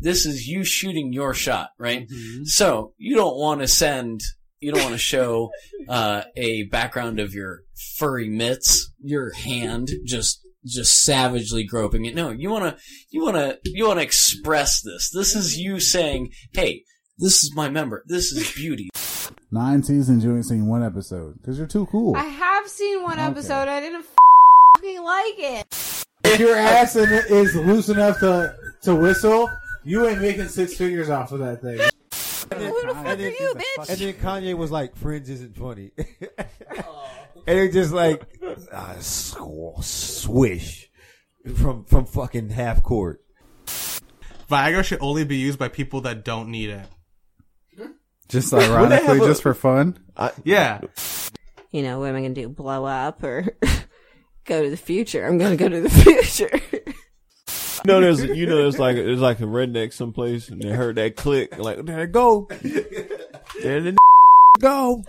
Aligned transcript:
This 0.00 0.26
is 0.26 0.46
you 0.46 0.64
shooting 0.64 1.12
your 1.12 1.34
shot, 1.34 1.70
right? 1.78 2.08
So 2.44 2.92
you 2.98 3.14
don't 3.16 3.36
want 3.36 3.60
to 3.60 3.68
send, 3.68 4.20
you 4.60 4.72
don't 4.72 4.82
want 4.82 4.94
to 4.94 4.98
show 4.98 5.50
uh, 5.88 6.22
a 6.36 6.64
background 6.64 7.20
of 7.20 7.34
your 7.34 7.60
furry 7.96 8.28
mitts, 8.28 8.90
your 9.02 9.32
hand 9.32 9.90
just 10.04 10.40
just 10.66 11.02
savagely 11.04 11.64
groping 11.64 12.04
it. 12.04 12.14
No, 12.14 12.30
you 12.30 12.50
want 12.50 12.64
to 12.64 12.82
you 13.10 13.22
want 13.22 13.36
to 13.36 13.58
you 13.64 13.86
want 13.86 13.98
to 14.00 14.04
express 14.04 14.82
this. 14.82 15.10
This 15.10 15.34
is 15.34 15.56
you 15.58 15.80
saying, 15.80 16.32
"Hey, 16.52 16.82
this 17.18 17.42
is 17.44 17.54
my 17.54 17.68
member. 17.70 18.04
This 18.06 18.32
is 18.32 18.52
beauty." 18.56 18.90
Nine 19.50 19.82
seasons, 19.82 20.24
you 20.24 20.34
ain't 20.34 20.44
seen 20.44 20.66
one 20.66 20.82
episode 20.82 21.34
because 21.40 21.56
you're 21.56 21.66
too 21.66 21.86
cool. 21.86 22.14
I 22.16 22.24
have 22.24 22.68
seen 22.68 23.02
one 23.02 23.18
Okay. 23.18 23.28
episode. 23.28 23.68
I 23.68 23.80
didn't 23.80 24.04
fucking 24.76 25.02
like 25.02 25.34
it. 25.38 26.04
if 26.24 26.38
your 26.40 26.54
ass 26.56 26.96
is 26.96 27.54
loose 27.54 27.88
enough 27.88 28.18
to 28.18 28.54
to 28.82 28.94
whistle, 28.94 29.48
you 29.88 30.06
ain't 30.06 30.20
making 30.20 30.48
six 30.48 30.74
figures 30.74 31.08
off 31.10 31.32
of 31.32 31.40
that 31.40 31.62
thing. 31.62 31.78
Who 31.78 32.80
the 32.82 32.94
fuck 32.94 33.06
are 33.06 33.16
you, 33.16 33.54
bitch? 33.54 33.88
And 33.90 33.98
then 33.98 34.14
Kanye 34.14 34.54
was 34.56 34.70
like, 34.70 34.96
"Friends 34.96 35.28
isn't 35.28 35.56
funny," 35.56 35.90
and 35.98 37.58
it 37.58 37.72
just 37.72 37.92
like 37.92 38.22
uh, 38.72 38.98
sw- 38.98 39.80
swish 39.84 40.90
from 41.56 41.84
from 41.84 42.06
fucking 42.06 42.50
half 42.50 42.82
court. 42.82 43.22
Viagra 44.50 44.82
should 44.82 45.00
only 45.02 45.24
be 45.24 45.36
used 45.36 45.58
by 45.58 45.68
people 45.68 46.00
that 46.02 46.24
don't 46.24 46.50
need 46.50 46.70
it. 46.70 46.86
Just 48.28 48.52
ironically, 48.52 49.18
a- 49.18 49.26
just 49.26 49.42
for 49.42 49.54
fun. 49.54 49.98
Yeah. 50.44 50.80
You 51.70 51.82
know, 51.82 51.98
what 52.00 52.08
am 52.10 52.16
I 52.16 52.22
gonna 52.22 52.34
do? 52.34 52.48
Blow 52.48 52.84
up 52.86 53.22
or 53.22 53.46
go 54.46 54.62
to 54.62 54.70
the 54.70 54.76
future? 54.76 55.26
I'm 55.26 55.36
gonna 55.38 55.56
go 55.56 55.68
to 55.68 55.80
the 55.82 55.90
future. 56.24 56.60
You 57.84 57.92
know, 57.92 58.00
there's 58.00 58.24
you 58.24 58.46
know, 58.46 58.56
there's 58.56 58.78
like 58.78 58.96
there's 58.96 59.20
like 59.20 59.40
a 59.40 59.44
redneck 59.44 59.92
someplace, 59.92 60.48
and 60.48 60.60
they 60.60 60.70
heard 60.70 60.96
that 60.96 61.16
click, 61.16 61.56
like 61.58 61.84
there 61.84 62.02
it 62.04 62.12
go, 62.12 62.46
there 63.62 63.80
the 63.80 63.96
go. 64.58 65.04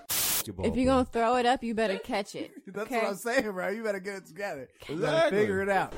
if 0.64 0.75
you're 0.75 0.86
gonna 0.86 1.06
throw 1.06 1.38
it 1.38 1.45
up, 1.45 1.64
you 1.64 1.73
better 1.73 1.97
catch 1.97 2.36
it. 2.36 2.52
That's 2.67 2.86
Okay. 2.88 2.97
what 3.02 3.09
I'm 3.09 3.16
saying, 3.16 3.52
bro. 3.52 3.70
You 3.70 3.84
better 3.84 4.00
get 4.00 4.16
it 4.17 4.25
together. 4.28 4.70
You 4.88 4.97
gotta 5.00 5.16
Exactly. 5.17 5.40
figure 5.40 5.62
it 5.64 5.70
out. 5.70 5.94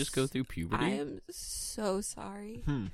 Just 0.00 0.12
go 0.14 0.26
through 0.26 0.44
puberty? 0.44 0.84
I 0.84 0.88
am 0.90 1.20
so 1.30 2.00
sorry. 2.00 2.62
Hmm. 2.64 2.86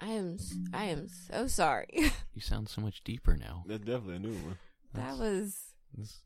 I 0.00 0.08
am. 0.08 0.36
I 0.74 0.84
am 0.86 1.08
so 1.08 1.46
sorry. 1.46 1.88
You 2.34 2.42
sound 2.42 2.68
so 2.68 2.82
much 2.82 3.02
deeper 3.02 3.34
now. 3.36 3.64
That's 3.66 3.84
definitely 3.84 4.16
a 4.16 4.18
new 4.18 4.34
one. 4.34 4.58
that 4.94 5.16
was. 5.16 5.72
This- 5.96 6.20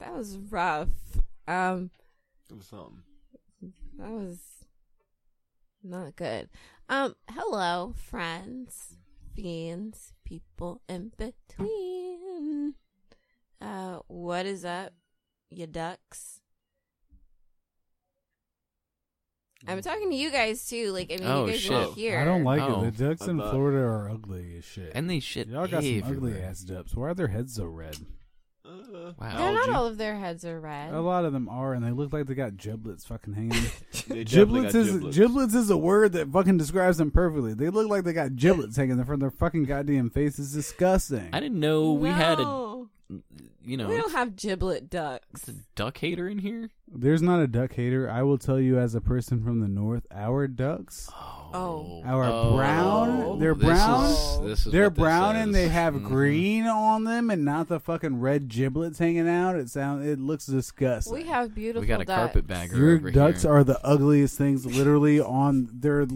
That 0.00 0.12
was 0.14 0.36
rough. 0.36 0.88
Um. 1.46 1.90
It 2.50 2.56
was 2.56 2.66
something. 2.66 3.02
That 3.98 4.10
was 4.10 4.38
not 5.82 6.16
good. 6.16 6.48
Um, 6.88 7.14
hello, 7.30 7.94
friends, 7.96 8.96
fiends, 9.34 10.12
people 10.24 10.80
in 10.88 11.12
between. 11.16 12.74
Uh, 13.60 14.00
what 14.08 14.44
is 14.46 14.64
up, 14.64 14.92
you 15.50 15.66
ducks? 15.66 16.40
I'm 19.66 19.80
talking 19.82 20.10
to 20.10 20.16
you 20.16 20.30
guys 20.30 20.66
too. 20.66 20.92
Like, 20.92 21.10
I 21.12 21.16
mean, 21.16 21.26
Oh, 21.28 21.46
you 21.46 21.52
guys 21.52 21.60
shit. 21.60 21.72
are 21.72 21.92
here. 21.92 22.18
I 22.18 22.24
don't 22.24 22.44
like 22.44 22.60
Oh. 22.62 22.84
it. 22.84 22.96
The 22.96 23.08
ducks 23.08 23.22
I 23.26 23.30
in 23.30 23.38
thought- 23.38 23.50
Florida 23.50 23.78
are 23.78 24.10
ugly 24.10 24.56
as 24.58 24.64
shit. 24.64 24.92
and 24.94 25.08
they 25.10 25.20
shit. 25.20 25.48
Y'all 25.48 25.66
got 25.66 25.82
some 25.82 26.02
ugly 26.04 26.32
everywhere. 26.32 26.44
ass 26.44 26.60
ducks. 26.60 26.94
Why 26.94 27.08
are 27.08 27.14
their 27.14 27.28
heads 27.28 27.54
so 27.54 27.64
red? 27.66 27.96
Uh, 28.64 29.12
Wow. 29.18 29.36
They're 29.36 29.52
not 29.52 29.60
algae. 29.68 29.72
all 29.72 29.86
of 29.86 29.96
their 29.98 30.16
heads 30.16 30.44
are 30.44 30.58
red. 30.60 30.92
A 30.92 31.00
lot 31.00 31.24
of 31.24 31.32
them 31.32 31.48
are, 31.48 31.72
and 31.72 31.84
they 31.84 31.92
look 31.92 32.12
like 32.12 32.26
they 32.26 32.34
got 32.34 32.56
giblets 32.56 33.04
fucking 33.04 33.34
hanging. 33.34 33.52
They 34.08 34.24
definitely 34.24 34.24
giblets 34.24 34.72
got 34.72 34.78
is 34.80 34.92
giblets. 34.92 35.16
giblets 35.16 35.54
is 35.54 35.70
a 35.70 35.76
word 35.76 36.12
that 36.12 36.28
fucking 36.28 36.58
describes 36.58 36.98
them 36.98 37.10
perfectly. 37.10 37.54
They 37.54 37.70
look 37.70 37.88
like 37.88 38.04
they 38.04 38.12
got 38.12 38.36
giblets 38.36 38.76
hanging 38.76 39.02
from 39.04 39.20
their 39.20 39.30
fucking 39.30 39.64
goddamn 39.64 40.10
face. 40.10 40.38
It's 40.38 40.52
disgusting. 40.52 41.28
I 41.32 41.40
didn't 41.40 41.58
know 41.60 41.92
we 41.92 42.08
had 42.08 42.38
a. 42.38 42.42
No. 42.42 42.88
You 43.66 43.76
know, 43.76 43.88
we 43.88 43.96
don't 43.96 44.12
have 44.12 44.36
giblet 44.36 44.88
ducks. 44.88 45.48
a 45.48 45.54
duck 45.74 45.98
hater 45.98 46.28
in 46.28 46.38
here. 46.38 46.70
There's 46.86 47.20
not 47.20 47.40
a 47.40 47.48
duck 47.48 47.72
hater. 47.74 48.08
I 48.08 48.22
will 48.22 48.38
tell 48.38 48.60
you, 48.60 48.78
as 48.78 48.94
a 48.94 49.00
person 49.00 49.42
from 49.42 49.58
the 49.60 49.66
north, 49.66 50.06
our 50.12 50.46
ducks, 50.46 51.10
Oh. 51.52 52.02
Our 52.04 52.54
brown- 52.56 53.38
they're 53.38 53.54
this 53.54 53.64
brown. 53.64 54.04
Is, 54.04 54.40
this 54.42 54.66
is 54.66 54.72
they're 54.72 54.84
what 54.84 54.94
this 54.94 55.02
brown 55.02 55.36
and 55.36 55.54
they 55.54 55.68
have 55.68 55.94
Mhm. 55.94 56.04
green 56.04 56.64
on 56.66 57.04
them, 57.04 57.28
and 57.30 57.44
not 57.44 57.66
the 57.68 57.80
fucking 57.80 58.20
red 58.20 58.48
giblets 58.48 58.98
hanging 58.98 59.28
out. 59.28 59.56
It 59.56 59.68
sounds, 59.70 60.06
it 60.06 60.20
looks 60.20 60.46
disgusting. 60.46 61.12
We 61.14 61.24
have 61.24 61.54
beautiful. 61.54 61.80
We 61.80 61.86
got 61.88 62.00
a 62.00 62.04
ducks. 62.04 62.34
carpetbagger 62.34 62.76
Your 62.76 62.96
over 62.96 63.10
ducks 63.10 63.42
here. 63.42 63.52
are 63.52 63.64
the 63.64 63.84
ugliest 63.84 64.36
things. 64.38 64.64
Literally 64.66 65.20
on 65.20 65.68
they're 65.72 66.06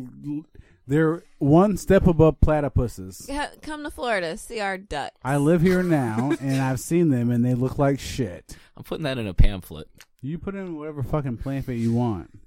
they're 0.91 1.23
one 1.39 1.77
step 1.77 2.07
above 2.07 2.41
platypuses. 2.41 3.29
Come 3.63 3.85
to 3.85 3.91
Florida, 3.91 4.37
see 4.37 4.61
our 4.61 4.77
ducks. 4.77 5.17
I 5.25 5.37
live 5.37 5.63
here 5.63 5.83
now, 5.83 6.33
and 6.41 6.61
I've 6.61 6.81
seen 6.81 7.09
them, 7.09 7.31
and 7.31 7.45
they 7.45 7.55
look 7.55 7.79
like 7.79 7.99
shit. 8.01 8.57
I'm 8.77 8.83
putting 8.83 9.05
that 9.05 9.17
in 9.19 9.27
a 9.27 9.33
pamphlet. 9.35 9.89
You 10.21 10.37
put 10.39 10.55
in 10.55 10.77
whatever 10.77 11.03
fucking 11.03 11.39
pamphlet 11.39 11.79
you 11.79 11.93
want. 11.95 12.41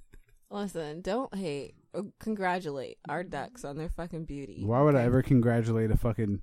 Listen, 0.52 1.02
don't 1.02 1.34
hate. 1.34 1.74
uh, 1.96 2.04
Congratulate 2.20 2.98
our 3.10 3.24
ducks 3.24 3.66
on 3.66 3.78
their 3.78 3.90
fucking 3.90 4.26
beauty. 4.26 4.62
Why 4.64 4.82
would 4.82 4.96
I 4.96 5.04
ever 5.04 5.24
congratulate 5.24 5.90
a 5.90 5.98
fucking 5.98 6.42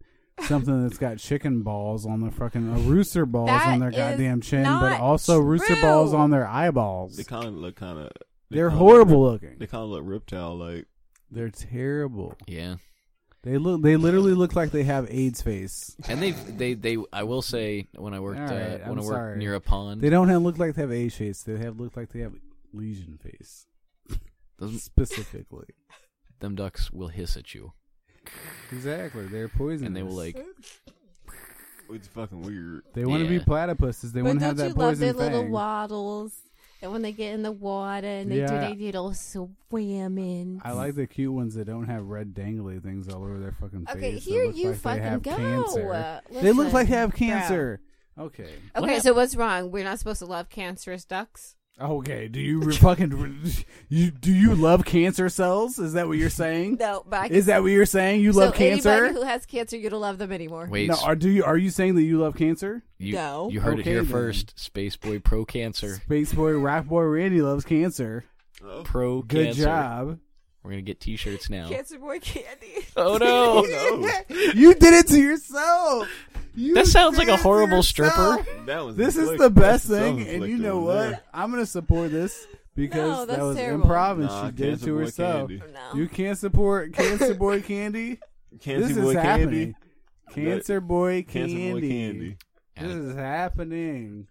something 0.49 0.83
that's 0.83 0.99
got 0.99 1.19
chicken 1.19 1.63
balls 1.63 2.07
on 2.07 2.21
their 2.23 2.31
fucking 2.31 2.73
uh, 2.73 2.79
rooster 2.81 3.27
balls 3.27 3.49
That 3.51 3.69
on 3.69 3.79
their 3.79 3.91
is 3.91 3.97
goddamn 3.97 4.41
chin, 4.41 4.65
but 4.65 4.89
not 4.91 5.01
also 5.01 5.39
rooster 5.39 5.77
balls 5.81 6.13
on 6.15 6.31
their 6.31 6.47
eyeballs? 6.47 7.17
They 7.17 7.25
kind 7.25 7.47
of 7.47 7.55
look 7.55 7.77
kind 7.77 7.99
of. 7.99 8.11
They're 8.49 8.71
horrible 8.71 9.23
looking. 9.23 9.57
They 9.59 9.67
kind 9.67 9.85
of 9.85 9.91
look 9.91 10.03
reptile 10.05 10.57
like. 10.57 10.87
They're 11.31 11.51
terrible. 11.51 12.35
Yeah, 12.47 12.77
They 13.43 13.57
look. 13.59 13.83
They 13.83 13.97
literally 13.97 14.33
look 14.35 14.55
like 14.57 14.71
they 14.73 14.83
have 14.85 15.07
AIDS 15.11 15.43
face. 15.43 15.95
and 16.09 16.21
they 16.21 16.33
they 16.33 16.75
they. 16.75 16.97
I 17.13 17.23
will 17.23 17.43
say 17.43 17.87
when 17.95 18.15
I 18.15 18.21
worked 18.21 18.41
All 18.41 18.47
right, 18.47 18.81
uh, 18.83 18.89
when 18.89 18.99
I'm 18.99 19.05
I 19.05 19.07
worked 19.07 19.07
sorry. 19.09 19.39
near 19.39 19.55
a 19.55 19.61
pond, 19.61 20.01
They 20.01 20.11
don't 20.11 20.29
have 20.29 20.43
look 20.43 20.59
like 20.59 20.75
they 20.75 20.83
have 20.83 20.93
AIDS 20.93 21.15
face. 21.17 21.43
They 21.43 21.57
have 21.59 21.79
look 21.79 21.97
like 21.97 22.11
they 22.13 22.21
have 22.21 22.35
lesion 22.73 23.19
face 23.23 23.67
those, 24.59 24.83
specifically. 24.83 25.67
them 26.41 26.55
ducks 26.55 26.91
will 26.91 27.09
hiss 27.09 27.37
at 27.37 27.55
you, 27.55 27.73
Exactly. 28.73 29.27
They're 29.27 29.49
poisonous. 29.49 29.87
and 29.87 29.97
they 29.97 30.03
will 30.03 30.15
like. 30.17 30.37
It's 31.93 32.07
fucking 32.09 32.43
weird. 32.43 32.83
They 32.95 33.05
want 33.05 33.25
to 33.27 33.33
Yeah. 33.33 33.39
be 33.41 33.45
platypuses. 33.45 34.13
They 34.13 34.23
want 34.23 34.39
to 34.39 34.45
don't 34.45 34.49
have 34.49 34.57
that 34.59 34.69
you 34.69 34.75
love 34.75 34.91
poison 34.95 35.01
their 35.01 35.13
little 35.13 35.43
fang. 35.43 35.51
waddles? 35.51 36.33
And 36.83 36.93
when 36.93 37.03
they 37.03 37.13
get 37.13 37.35
in 37.35 37.43
the 37.43 37.53
water 37.53 38.07
and 38.07 38.31
they 38.31 38.39
Yeah. 38.39 38.47
do 38.47 38.55
their 38.61 38.75
little 38.75 39.13
swimming. 39.13 40.61
I 40.65 40.73
like 40.73 40.95
the 40.95 41.07
cute 41.07 41.33
ones 41.33 41.55
that 41.55 41.67
don't 41.67 41.87
have 41.87 42.07
red 42.07 42.35
dangly 42.35 42.83
things 42.83 43.09
all 43.09 43.23
over 43.23 43.39
their 43.39 43.53
fucking 43.53 43.87
face. 43.87 43.97
Okay, 43.97 44.19
here 44.19 44.45
you 44.45 44.71
like 44.71 45.03
they 45.03 45.11
fucking 45.11 45.19
go. 45.21 45.37
Cancer. 45.37 45.93
Uh, 45.93 46.21
they 46.41 46.53
look 46.53 46.73
like 46.73 46.89
they 46.89 46.95
have 46.95 47.11
bro. 47.11 47.19
cancer. 47.19 47.81
Okay. 48.19 48.51
Okay, 48.77 48.99
so 49.01 49.13
what's 49.15 49.37
wrong? 49.37 49.71
We're 49.71 49.85
not 49.85 49.99
supposed 49.99 50.19
to 50.21 50.27
love 50.27 50.49
cancerous 50.49 51.05
ducks. 51.05 51.57
Okay. 51.81 52.29
Do 52.29 52.41
you 52.41 52.61
re- 52.61 52.77
fucking 52.77 53.41
you 53.89 54.11
do 54.11 54.33
you 54.33 54.55
love 54.55 54.85
cancer 54.85 55.29
cells? 55.29 55.79
Is 55.79 55.95
that 55.95 56.09
what 56.09 56.19
you're 56.19 56.29
saying? 56.29 56.77
No, 56.79 57.05
but 57.09 57.21
I 57.21 57.27
Is 57.29 57.47
that 57.47 57.63
what 57.63 57.69
you're 57.73 57.87
saying? 57.87 58.21
You 58.21 58.33
so 58.35 58.41
love 58.41 58.55
cancer? 58.55 58.91
Anybody 58.91 59.15
who 59.15 59.23
has 59.27 59.47
cancer, 59.47 59.77
you 59.77 59.89
don't 59.89 60.01
love 60.01 60.19
them 60.19 60.31
anymore. 60.33 60.69
Wait, 60.71 60.89
no. 60.89 60.97
Are 61.03 61.17
do 61.17 61.31
you 61.31 61.43
are 61.45 61.57
you 61.57 61.71
saying 61.71 61.95
that 61.95 62.03
you 62.03 62.19
love 62.19 62.37
cancer? 62.37 62.83
you, 62.99 63.15
No. 63.15 63.49
you 63.51 63.61
heard 63.61 63.79
Okay, 63.81 63.91
it 63.91 63.93
here 63.93 64.03
then. 64.03 64.13
first. 64.13 64.59
Space 64.59 64.97
Boy 64.97 65.19
Pro 65.21 65.45
Cancer. 65.47 65.95
Space 66.05 66.33
boy, 66.35 66.59
rap 66.59 66.87
boy, 66.87 67.03
Randy 67.03 67.41
loves 67.41 67.65
cancer. 67.65 68.25
Pro 68.85 69.23
Good 69.23 69.47
Cancer. 69.47 69.63
job. 69.65 70.19
We're 70.63 70.71
gonna 70.73 70.83
get 70.83 71.01
T-shirts 71.01 71.49
now. 71.49 71.69
Cancer 71.69 71.99
boy 71.99 72.19
candy. 72.21 72.87
Oh, 72.97 73.19
oh 73.23 73.63
no! 73.63 74.45
You 74.55 74.75
did 74.75 74.93
it 74.95 75.07
to 75.09 75.19
yourself. 75.21 76.09
You 76.55 76.75
That 76.75 76.87
sounds 76.87 77.17
like 77.17 77.29
a 77.29 77.37
horrible 77.37 77.83
stripper. 77.83 78.45
That 78.67 78.85
was 78.85 78.97
This 78.97 79.17
is 79.17 79.39
the 79.39 79.49
best 79.51 79.87
thing, 79.87 80.19
and 80.19 80.27
you 80.27 80.59
self-inflicted 80.59 80.61
know 80.61 80.87
there. 80.93 81.11
what? 81.13 81.25
I'm 81.33 81.51
gonna 81.51 81.65
support 81.65 82.11
this 82.11 82.47
because 82.75 82.97
No, 83.19 83.25
that 83.27 83.41
was 83.41 83.57
terrible. 83.57 83.87
improv, 83.87 84.13
and 84.13 84.23
Nah, 84.25 84.47
she 84.47 84.53
did 84.53 84.75
it 84.75 84.83
to 84.85 84.97
herself. 84.97 85.51
No. 85.51 85.61
You 85.95 86.09
can't 86.09 86.37
support 86.37 86.93
Cancer 86.93 87.35
Boy 87.35 87.63
Candy. 87.63 88.19
Cancer 88.61 88.89
this 88.89 88.99
Boy 88.99 89.11
is 89.11 89.15
Candy. 89.15 89.29
happening. 89.43 89.75
Cancer 90.35 90.81
Boy 90.83 91.23
Cancer 91.23 91.57
Candy. 91.57 91.73
Boy 91.73 91.89
Candy. 91.89 92.37
This 92.77 92.93
is 92.97 93.15
happening, 93.15 94.27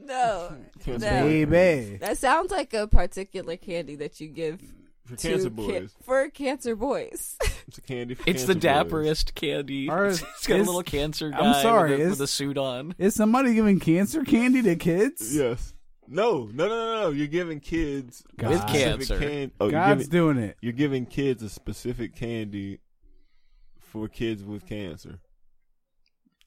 No. 0.00 0.56
Cancer 0.84 1.10
No. 1.10 1.22
Baby. 1.24 1.96
That 1.98 2.18
sounds 2.18 2.50
like 2.50 2.72
a 2.74 2.86
particular 2.88 3.56
candy 3.56 3.96
that 3.96 4.20
you 4.20 4.28
give 4.28 4.60
For 5.08 5.16
to 5.16 5.28
Cancer 5.28 5.50
ca- 5.50 5.54
Boys. 5.56 5.94
for 6.02 6.28
cancer 6.30 6.76
boys. 6.76 7.36
It's 7.68 7.76
a 7.78 7.82
candy 7.82 8.14
for 8.14 8.24
cancer. 8.24 8.30
It's 8.30 8.44
the 8.46 8.54
Cancer 8.54 8.84
Boys. 8.84 9.06
dapperest 9.06 9.34
candy. 9.34 9.88
Ours 9.90 10.22
it's 10.36 10.46
got 10.46 10.56
a 10.56 10.60
is- 10.60 10.66
little 10.66 10.82
cancer 10.82 11.26
I'm 11.34 11.52
guy 11.52 11.62
sorry, 11.62 11.90
with, 11.92 12.00
a, 12.00 12.02
is- 12.04 12.10
with 12.10 12.20
a 12.22 12.26
suit 12.26 12.56
on. 12.56 12.94
Is 12.98 13.14
somebody 13.14 13.52
giving 13.54 13.78
cancer 13.78 14.24
candy 14.24 14.62
to 14.62 14.74
kids? 14.76 15.36
Yes. 15.36 15.74
No, 16.06 16.48
no, 16.52 16.66
no, 16.66 16.68
no, 16.68 17.00
no. 17.02 17.10
You're 17.10 17.26
giving 17.26 17.60
kids 17.60 18.24
a 18.38 18.48
With 18.48 18.66
cancer. 18.68 19.18
Can- 19.18 19.50
oh, 19.60 19.70
God's 19.70 20.08
giving, 20.08 20.10
doing 20.10 20.38
it. 20.38 20.56
you're 20.62 20.72
giving 20.72 21.04
kids 21.04 21.42
a 21.42 21.50
specific 21.50 22.16
candy 22.16 22.80
for 23.78 24.08
kids 24.08 24.42
with 24.42 24.64
cancer. 24.66 25.18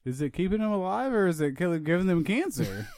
Is 0.04 0.20
it 0.20 0.30
keeping 0.32 0.58
them 0.58 0.72
alive 0.72 1.12
or 1.12 1.28
is 1.28 1.40
it 1.40 1.56
killing, 1.56 1.84
giving 1.84 2.08
them 2.08 2.24
cancer? 2.24 2.88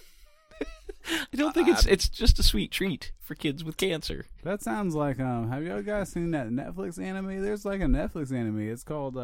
I 1.33 1.37
don't 1.37 1.53
think 1.55 1.69
it's 1.69 1.85
it's 1.87 2.09
just 2.09 2.39
a 2.39 2.43
sweet 2.43 2.71
treat 2.71 3.13
for 3.21 3.35
kids 3.35 3.63
with 3.63 3.77
cancer. 3.77 4.25
that 4.43 4.63
sounds 4.63 4.95
like 4.95 5.21
um. 5.21 5.51
Have 5.51 5.63
y'all 5.65 5.83
guys 5.83 6.11
seen 6.11 6.31
that 6.31 6.49
Netflix 6.49 7.03
anime? 7.03 7.43
There's 7.43 7.65
like 7.65 7.81
a 7.81 7.85
Netflix 7.85 8.33
anime. 8.33 8.61
It's 8.71 8.85
called 8.85 9.17
uh. 9.17 9.21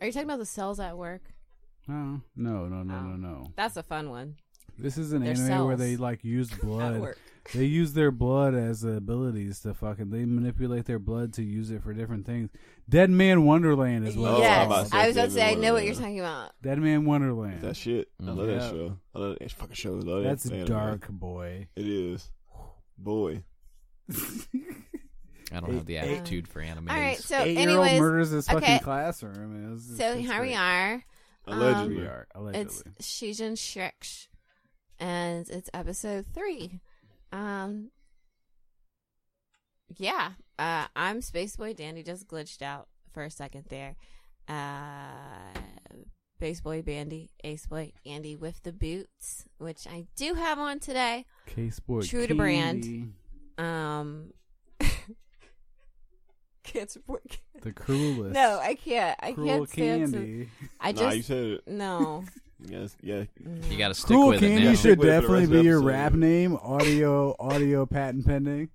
Are 0.00 0.06
you 0.06 0.12
talking 0.12 0.28
about 0.28 0.38
the 0.38 0.46
cells 0.46 0.78
at 0.78 0.96
work? 0.98 1.22
No, 1.86 2.20
no, 2.36 2.66
no, 2.66 2.82
no, 2.82 3.00
no, 3.00 3.12
Oh. 3.12 3.16
no. 3.16 3.46
That's 3.56 3.76
a 3.78 3.82
fun 3.82 4.10
one. 4.10 4.36
This 4.78 4.98
is 4.98 5.12
an 5.12 5.24
They're 5.24 5.32
anime 5.34 5.66
where 5.66 5.76
they 5.76 5.96
like 5.96 6.22
use 6.22 6.52
At 6.52 6.60
blood. 6.60 7.00
work. 7.00 7.18
They 7.54 7.64
use 7.64 7.94
their 7.94 8.10
blood 8.10 8.54
as 8.54 8.84
abilities 8.84 9.60
to 9.60 9.72
fucking. 9.74 10.10
They 10.10 10.24
manipulate 10.26 10.84
their 10.84 10.98
blood 10.98 11.32
to 11.34 11.42
use 11.42 11.70
it 11.70 11.82
for 11.82 11.94
different 11.94 12.26
things. 12.26 12.50
Deadman 12.88 13.44
Wonderland 13.44 14.06
is 14.06 14.16
what. 14.16 14.34
Oh, 14.34 14.38
yes, 14.40 14.58
I'm 14.58 14.66
about 14.66 14.74
called. 14.76 14.84
to 14.84 14.90
say 14.90 14.98
I 15.02 15.06
was 15.06 15.16
about 15.16 15.24
to 15.24 15.30
say 15.32 15.50
I 15.50 15.54
know 15.54 15.72
what 15.72 15.84
you're 15.84 15.94
talking 15.94 16.20
about. 16.20 16.52
Deadman 16.62 17.04
Wonderland. 17.06 17.62
That 17.62 17.76
shit. 17.76 18.08
I 18.20 18.30
love 18.30 18.48
Yeah. 18.48 18.54
that 18.58 18.70
show. 18.70 18.98
I 19.14 19.18
love 19.18 19.36
that 19.40 19.52
fucking 19.52 19.74
show. 19.74 19.96
I 19.96 20.00
love 20.00 20.24
That's 20.24 20.42
that 20.44 20.52
anime. 20.52 20.66
dark, 20.68 21.08
boy. 21.08 21.68
It 21.74 21.86
is. 21.86 22.30
Boy. 22.98 23.44
I 25.50 25.60
don't 25.60 25.72
have 25.72 25.86
the 25.86 25.96
Eight- 25.96 26.18
aptitude 26.18 26.46
for 26.48 26.60
anime. 26.60 26.88
All 26.90 26.96
right, 26.96 27.16
so 27.16 27.38
Eight-year-old 27.38 27.86
anyways, 27.86 28.00
murders 28.00 28.30
his 28.30 28.46
fucking 28.46 28.62
okay. 28.62 28.78
classroom. 28.80 29.34
I 29.36 29.46
mean, 29.46 29.72
it's- 29.76 29.96
so 29.98 30.12
it's 30.12 30.28
here 30.28 30.42
we 30.42 30.54
are. 30.54 31.02
Allegedly. 31.46 31.96
We 31.96 32.02
are 32.02 32.26
allegedly. 32.34 32.92
It's 32.98 33.06
Shijin 33.06 33.52
Shrek, 33.52 34.26
and 35.00 35.48
it's 35.48 35.70
episode 35.72 36.26
three. 36.34 36.80
Um, 37.32 37.90
yeah, 39.96 40.32
uh, 40.58 40.86
I'm 40.96 41.20
Space 41.22 41.56
Boy 41.56 41.74
Dandy. 41.74 42.02
Just 42.02 42.28
glitched 42.28 42.62
out 42.62 42.88
for 43.12 43.22
a 43.24 43.30
second 43.30 43.64
there. 43.68 43.96
Uh, 44.48 45.58
Base 46.40 46.60
Boy 46.60 46.82
Bandy, 46.82 47.30
Ace 47.44 47.66
Boy 47.66 47.92
Andy 48.06 48.36
with 48.36 48.62
the 48.62 48.72
boots, 48.72 49.44
which 49.58 49.86
I 49.86 50.06
do 50.16 50.34
have 50.34 50.58
on 50.58 50.78
today. 50.78 51.26
Case 51.46 51.80
boy. 51.80 52.02
True 52.02 52.26
to 52.26 52.34
brand. 52.34 52.82
Candy, 52.84 53.08
Um, 53.58 54.32
Cancer 56.64 57.00
Boy. 57.00 57.16
The 57.62 57.72
cruelest. 57.72 58.34
No, 58.34 58.58
I 58.62 58.74
can't. 58.74 59.18
I 59.20 59.32
Cruel 59.32 59.66
can't 59.66 59.68
stand 59.70 60.12
to. 60.12 60.18
candy. 60.18 60.48
I 60.80 60.92
Nah, 60.92 61.10
you 61.10 61.16
just 61.16 61.28
said 61.28 61.44
it. 61.46 61.66
no. 61.68 62.24
Yes, 62.60 62.96
yeah. 63.02 63.24
You 63.70 63.78
got 63.78 63.88
to 63.88 63.94
stick 63.94 64.08
Cruel 64.08 64.28
with 64.28 64.40
candy 64.40 64.62
it 64.62 64.68
now. 64.68 64.74
Stick 64.74 64.90
should 64.90 64.98
with 64.98 65.08
it 65.08 65.20
for 65.22 65.32
the 65.32 65.40
definitely 65.40 65.58
be 65.58 65.66
your 65.66 65.78
episode. 65.78 65.86
rap 65.86 66.12
name. 66.14 66.56
Audio, 66.56 67.36
audio 67.38 67.86
patent 67.86 68.26
pending. 68.26 68.68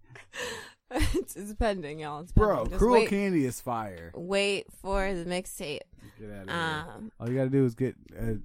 it's, 0.92 1.36
it's 1.36 1.54
pending, 1.54 2.00
y'all. 2.00 2.22
It's 2.22 2.32
Bro, 2.32 2.56
pending. 2.56 2.70
Just 2.72 2.80
cruel 2.80 2.94
wait, 2.94 3.10
candy 3.10 3.46
is 3.46 3.60
fire. 3.60 4.12
wait 4.16 4.68
for 4.82 5.14
the 5.14 5.26
mixtape. 5.26 5.82
Get 6.20 6.30
out 6.32 6.44
of 6.44 6.50
here. 6.50 6.96
Um, 6.96 7.12
All 7.20 7.30
you 7.30 7.36
gotta 7.36 7.50
do 7.50 7.66
is 7.66 7.76
get. 7.76 7.96
Uh, 8.18 8.36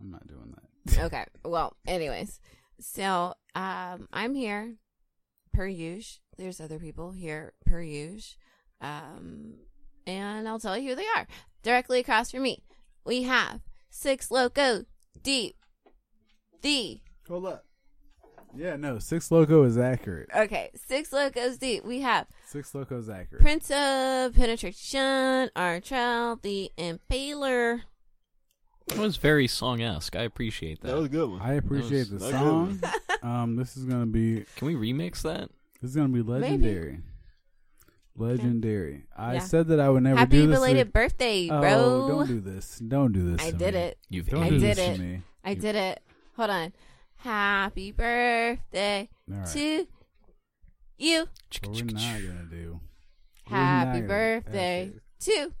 I'm 0.00 0.10
not 0.10 0.26
doing 0.26 0.54
that. 0.54 0.98
okay. 1.04 1.26
Well, 1.44 1.76
anyways, 1.86 2.40
so 2.80 3.34
um, 3.54 4.08
I'm 4.12 4.34
here 4.34 4.76
per 5.52 5.66
usual. 5.66 6.20
There's 6.38 6.60
other 6.60 6.78
people 6.78 7.12
here 7.12 7.52
per 7.66 7.82
usual. 7.82 8.36
Um, 8.80 9.56
and 10.06 10.48
I'll 10.48 10.58
tell 10.58 10.78
you 10.78 10.90
who 10.90 10.94
they 10.96 11.06
are. 11.16 11.26
Directly 11.62 12.00
across 12.00 12.30
from 12.30 12.42
me, 12.42 12.62
we 13.04 13.24
have 13.24 13.60
Six 13.90 14.30
Loco 14.30 14.84
Deep. 15.22 15.56
The 16.62 17.00
Hold 17.28 17.46
up. 17.46 17.64
Yeah, 18.56 18.76
no, 18.76 18.98
Six 18.98 19.30
Loco 19.30 19.62
is 19.62 19.78
accurate. 19.78 20.28
okay, 20.34 20.70
Six 20.74 21.12
Locos 21.12 21.58
Deep. 21.58 21.84
We 21.84 22.00
have 22.00 22.26
Six 22.46 22.74
Locos 22.74 23.04
is 23.04 23.10
accurate. 23.10 23.42
Prince 23.42 23.70
of 23.70 24.34
Penetration, 24.34 25.50
Artrell, 25.54 26.40
the 26.42 26.70
Impaler. 26.78 27.82
It 28.88 28.98
was 28.98 29.16
very 29.16 29.46
song 29.46 29.80
esque. 29.80 30.16
I 30.16 30.22
appreciate 30.22 30.80
that. 30.80 30.88
That 30.88 30.96
was 30.96 31.06
a 31.06 31.10
good 31.10 31.30
one. 31.30 31.40
I 31.40 31.54
appreciate 31.54 32.10
the 32.10 32.16
that 32.16 32.32
was 32.44 32.80
song. 32.80 32.80
um, 33.22 33.56
this 33.56 33.76
is 33.76 33.84
gonna 33.84 34.06
be 34.06 34.44
Can 34.56 34.66
we 34.66 34.74
remix 34.74 35.22
that? 35.22 35.50
this 35.80 35.90
is 35.90 35.96
gonna 35.96 36.08
be 36.08 36.22
legendary. 36.22 36.98
Legendary. 38.16 39.04
I 39.16 39.34
Yeah. 39.34 39.38
said 39.40 39.68
that 39.68 39.80
I 39.80 39.88
would 39.88 40.02
never 40.02 40.18
Happy 40.18 40.32
do 40.42 40.46
this. 40.48 40.56
belated 40.56 40.86
with- 40.88 40.92
birthday, 40.92 41.48
oh, 41.50 41.60
bro. 41.60 42.08
don't 42.08 42.26
do 42.26 42.40
this. 42.40 42.78
Don't 42.78 43.12
do 43.12 43.30
this. 43.36 43.46
I 43.46 43.50
to 43.52 43.56
did 43.56 43.74
me. 43.74 43.80
it. 43.80 43.98
You've 44.08 44.28
Don't 44.28 44.42
I 44.42 44.50
do 44.50 44.58
did 44.58 44.76
this 44.76 44.88
it. 44.88 44.96
to 44.96 45.02
me. 45.02 45.22
I 45.44 45.54
did 45.54 45.74
it. 45.76 46.02
Hold 46.36 46.50
on. 46.50 46.72
Happy 47.16 47.92
birthday 47.92 49.08
All 49.30 49.36
right. 49.38 49.46
to 49.48 49.86
you. 50.98 51.18
What 51.20 51.68
we're 51.76 51.84
not 51.84 51.94
gonna 52.22 52.44
do. 52.50 52.80
We're 53.50 53.56
Happy 53.56 53.98
gonna- 54.00 54.08
birthday 54.08 54.88
okay. 54.90 54.98
to 55.20 55.54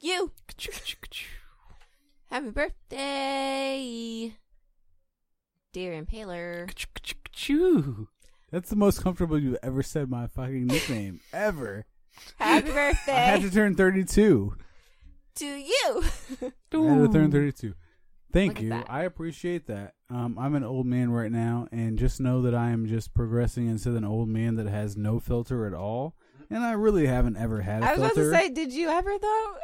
you. 0.00 0.32
Happy 2.30 2.50
birthday, 2.50 4.36
dear 5.72 6.00
Impaler. 6.02 6.72
Choo. 7.32 8.08
That's 8.50 8.70
the 8.70 8.76
most 8.76 9.02
comfortable 9.02 9.38
you've 9.38 9.58
ever 9.62 9.82
said 9.82 10.10
my 10.10 10.26
fucking 10.26 10.66
nickname 10.66 11.20
ever. 11.32 11.86
Happy 12.38 12.70
birthday! 12.70 13.12
I 13.12 13.20
had 13.20 13.42
to 13.42 13.50
turn 13.50 13.74
32. 13.76 14.54
to 15.36 15.46
you. 15.46 16.04
I 16.42 16.44
had 16.44 16.52
to 16.72 17.08
turn 17.12 17.30
32. 17.30 17.74
Thank 18.32 18.54
Look 18.60 18.62
you. 18.62 18.84
I 18.88 19.02
appreciate 19.04 19.66
that. 19.68 19.94
Um, 20.08 20.36
I'm 20.38 20.54
an 20.54 20.64
old 20.64 20.86
man 20.86 21.10
right 21.10 21.30
now, 21.32 21.66
and 21.72 21.98
just 21.98 22.20
know 22.20 22.42
that 22.42 22.54
I 22.54 22.70
am 22.70 22.86
just 22.86 23.12
progressing 23.14 23.68
into 23.68 23.96
an 23.96 24.04
old 24.04 24.28
man 24.28 24.56
that 24.56 24.66
has 24.66 24.96
no 24.96 25.18
filter 25.20 25.66
at 25.66 25.74
all. 25.74 26.14
And 26.48 26.64
I 26.64 26.72
really 26.72 27.06
haven't 27.06 27.36
ever 27.36 27.60
had 27.60 27.82
a 27.82 27.86
I 27.86 27.90
was 27.92 27.98
about 28.00 28.14
filter. 28.14 28.30
to 28.32 28.36
say, 28.36 28.48
did 28.50 28.72
you 28.72 28.88
ever 28.88 29.16
though? 29.18 29.56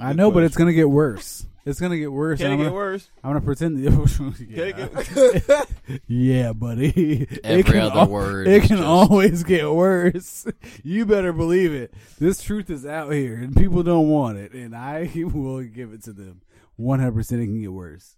I 0.00 0.12
know, 0.12 0.30
but 0.32 0.42
it's 0.42 0.56
gonna 0.56 0.72
get 0.72 0.90
worse. 0.90 1.46
It's 1.64 1.78
gonna 1.80 1.96
get 1.98 2.10
worse. 2.12 2.38
Can 2.38 2.48
it 2.48 2.52
I'm 2.54 2.58
get 2.58 2.64
gonna, 2.64 2.74
worse? 2.74 3.10
I'm 3.22 3.30
gonna 3.30 3.40
pretend. 3.40 3.78
it 3.84 4.48
yeah. 4.48 5.64
yeah, 6.06 6.52
buddy. 6.52 7.22
It 7.30 7.40
Every 7.44 7.62
can 7.64 7.80
other 7.82 8.00
al- 8.00 8.08
word 8.08 8.48
It 8.48 8.62
is 8.62 8.68
can 8.68 8.76
just- 8.78 8.88
always 8.88 9.44
get 9.44 9.70
worse. 9.72 10.46
You 10.82 11.06
better 11.06 11.32
believe 11.32 11.72
it. 11.72 11.94
This 12.18 12.42
truth 12.42 12.68
is 12.70 12.84
out 12.84 13.10
here, 13.12 13.36
and 13.36 13.54
people 13.56 13.82
don't 13.82 14.08
want 14.08 14.38
it, 14.38 14.52
and 14.52 14.74
I 14.74 15.10
will 15.14 15.62
give 15.62 15.92
it 15.92 16.02
to 16.04 16.12
them. 16.12 16.42
100. 16.76 17.12
percent 17.14 17.42
It 17.42 17.46
can 17.46 17.60
get 17.60 17.72
worse 17.72 18.16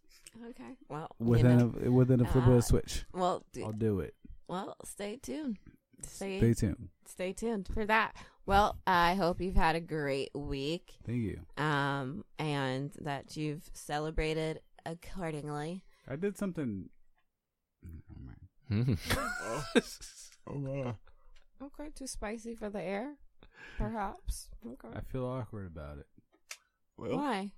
okay. 0.50 0.76
Well, 0.88 1.08
you 1.20 1.26
within 1.26 1.58
know. 1.58 1.74
a 1.86 1.90
within 1.90 2.20
a 2.20 2.24
flip 2.26 2.46
of 2.46 2.52
Uh, 2.54 2.56
a 2.56 2.62
switch. 2.62 3.04
well, 3.12 3.44
d- 3.52 3.62
I'll 3.62 3.72
do 3.72 4.00
it. 4.00 4.14
well, 4.48 4.76
stay 4.84 5.16
tuned. 5.22 5.58
Stay, 6.02 6.38
Stay 6.38 6.52
tuned. 6.54 6.88
stay 7.06 7.32
tuned 7.32 7.68
for 7.72 7.84
that. 7.86 8.14
Well, 8.46 8.76
I 8.86 9.14
hope 9.14 9.40
you've 9.40 9.54
had 9.56 9.74
a 9.74 9.80
great 9.80 10.30
week, 10.34 10.94
Thank 11.06 11.22
you. 11.22 11.40
um, 11.62 12.24
and 12.38 12.92
that 13.00 13.36
you've 13.36 13.70
celebrated 13.72 14.60
accordingly. 14.84 15.82
I 16.08 16.16
did 16.16 16.36
something. 16.36 16.88
Oh 20.50 20.58
my. 20.58 20.74
Oh. 20.82 20.94
Okay, 21.62 21.90
too 21.94 22.06
spicy 22.06 22.54
for 22.54 22.68
the 22.70 22.80
air, 22.82 23.14
perhaps. 23.78 24.48
Okay. 24.66 24.88
I 24.96 25.00
feel 25.00 25.26
awkward 25.26 25.66
about 25.66 25.98
it 25.98 26.06
Well, 26.96 27.16
Why? 27.16 27.52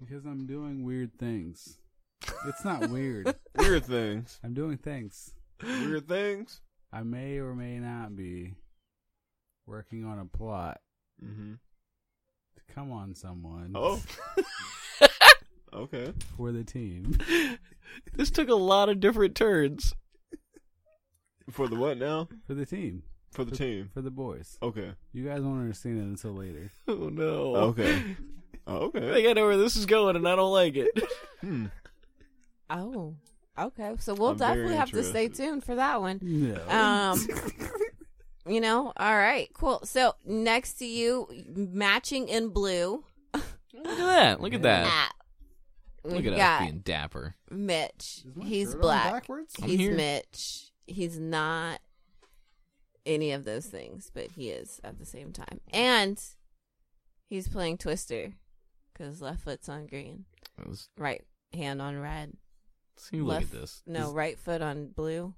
because 0.00 0.24
I'm 0.26 0.46
doing 0.46 0.84
weird 0.84 1.16
things. 1.18 1.78
It's 2.46 2.64
not 2.64 2.88
weird. 2.90 3.34
weird 3.58 3.84
things. 3.84 4.38
I'm 4.44 4.54
doing 4.54 4.76
things. 4.78 5.32
Weird 5.62 6.06
things. 6.08 6.60
I 6.92 7.02
may 7.02 7.38
or 7.38 7.54
may 7.54 7.78
not 7.78 8.14
be 8.16 8.54
working 9.66 10.04
on 10.04 10.18
a 10.18 10.24
plot 10.24 10.80
Mm-hmm. 11.24 11.52
to 12.56 12.74
come 12.74 12.90
on 12.92 13.14
someone 13.14 13.72
Oh. 13.74 14.00
okay. 15.74 16.12
for 16.36 16.50
the 16.52 16.64
team. 16.64 17.18
This 18.14 18.30
took 18.30 18.48
a 18.48 18.54
lot 18.54 18.88
of 18.88 19.00
different 19.00 19.34
turns. 19.34 19.94
For 21.50 21.66
the 21.66 21.74
what 21.74 21.98
now? 21.98 22.28
For 22.46 22.54
the 22.54 22.64
team. 22.64 23.02
for 23.32 23.44
the 23.44 23.56
team. 23.56 23.90
for 23.92 24.00
the 24.00 24.12
boys. 24.12 24.56
Okay. 24.62 24.92
You 25.12 25.24
guys 25.24 25.40
won't 25.40 25.58
understand 25.60 25.98
it 25.98 26.02
until 26.02 26.32
later. 26.34 26.70
Oh 26.88 27.08
no. 27.08 27.56
Okay. 27.56 28.16
Oh, 28.66 28.76
I 28.76 28.78
okay. 28.84 29.12
think 29.12 29.28
I 29.28 29.32
know 29.32 29.44
where 29.46 29.56
this 29.56 29.74
is 29.74 29.86
going, 29.86 30.14
and 30.14 30.28
I 30.28 30.36
don't 30.36 30.52
like 30.52 30.76
it. 30.76 30.88
Hmm. 31.40 31.66
Oh, 32.70 33.16
okay. 33.58 33.96
So 33.98 34.14
we'll 34.14 34.30
I'm 34.30 34.36
definitely 34.36 34.76
have 34.76 34.90
to 34.92 35.02
stay 35.02 35.26
tuned 35.28 35.64
for 35.64 35.74
that 35.74 36.00
one. 36.00 36.20
No. 36.22 36.54
Um, 36.68 37.18
you 38.46 38.60
know, 38.60 38.92
all 38.96 39.16
right, 39.16 39.48
cool. 39.54 39.80
So 39.84 40.14
next 40.24 40.74
to 40.74 40.86
you, 40.86 41.28
matching 41.54 42.28
in 42.28 42.48
blue. 42.48 43.04
Look 43.34 43.44
at 43.86 43.96
that. 43.98 44.40
Look 44.40 44.54
at 44.54 44.62
that. 44.62 44.84
Ah, 44.86 45.10
Look 46.04 46.24
at 46.26 46.32
us 46.32 46.60
being 46.60 46.80
dapper. 46.80 47.34
Mitch. 47.50 48.22
He's 48.42 48.74
black. 48.74 49.12
backwards? 49.12 49.54
He's 49.62 49.78
here. 49.78 49.94
Mitch. 49.94 50.72
He's 50.86 51.18
not 51.18 51.80
any 53.06 53.32
of 53.32 53.44
those 53.44 53.66
things, 53.66 54.10
but 54.12 54.28
he 54.32 54.50
is 54.50 54.80
at 54.82 54.98
the 54.98 55.06
same 55.06 55.32
time. 55.32 55.60
And 55.72 56.20
he's 57.28 57.48
playing 57.48 57.78
Twister 57.78 58.32
because 58.92 59.20
left 59.22 59.42
foot's 59.42 59.68
on 59.68 59.86
green, 59.86 60.24
was- 60.66 60.88
right 60.98 61.22
hand 61.54 61.80
on 61.80 61.98
red. 61.98 62.32
See, 62.96 63.18
look 63.18 63.40
left, 63.40 63.54
at 63.54 63.60
this. 63.60 63.82
No, 63.86 64.06
This- 64.06 64.14
right 64.14 64.38
foot 64.38 64.60
on 64.62 64.88
blue, 64.88 65.34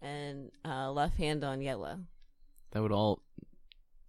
and 0.00 0.50
uh, 0.64 0.90
left 0.90 1.16
hand 1.16 1.44
on 1.44 1.60
yellow. 1.60 2.00
That 2.72 2.82
would 2.82 2.92
all. 2.92 3.20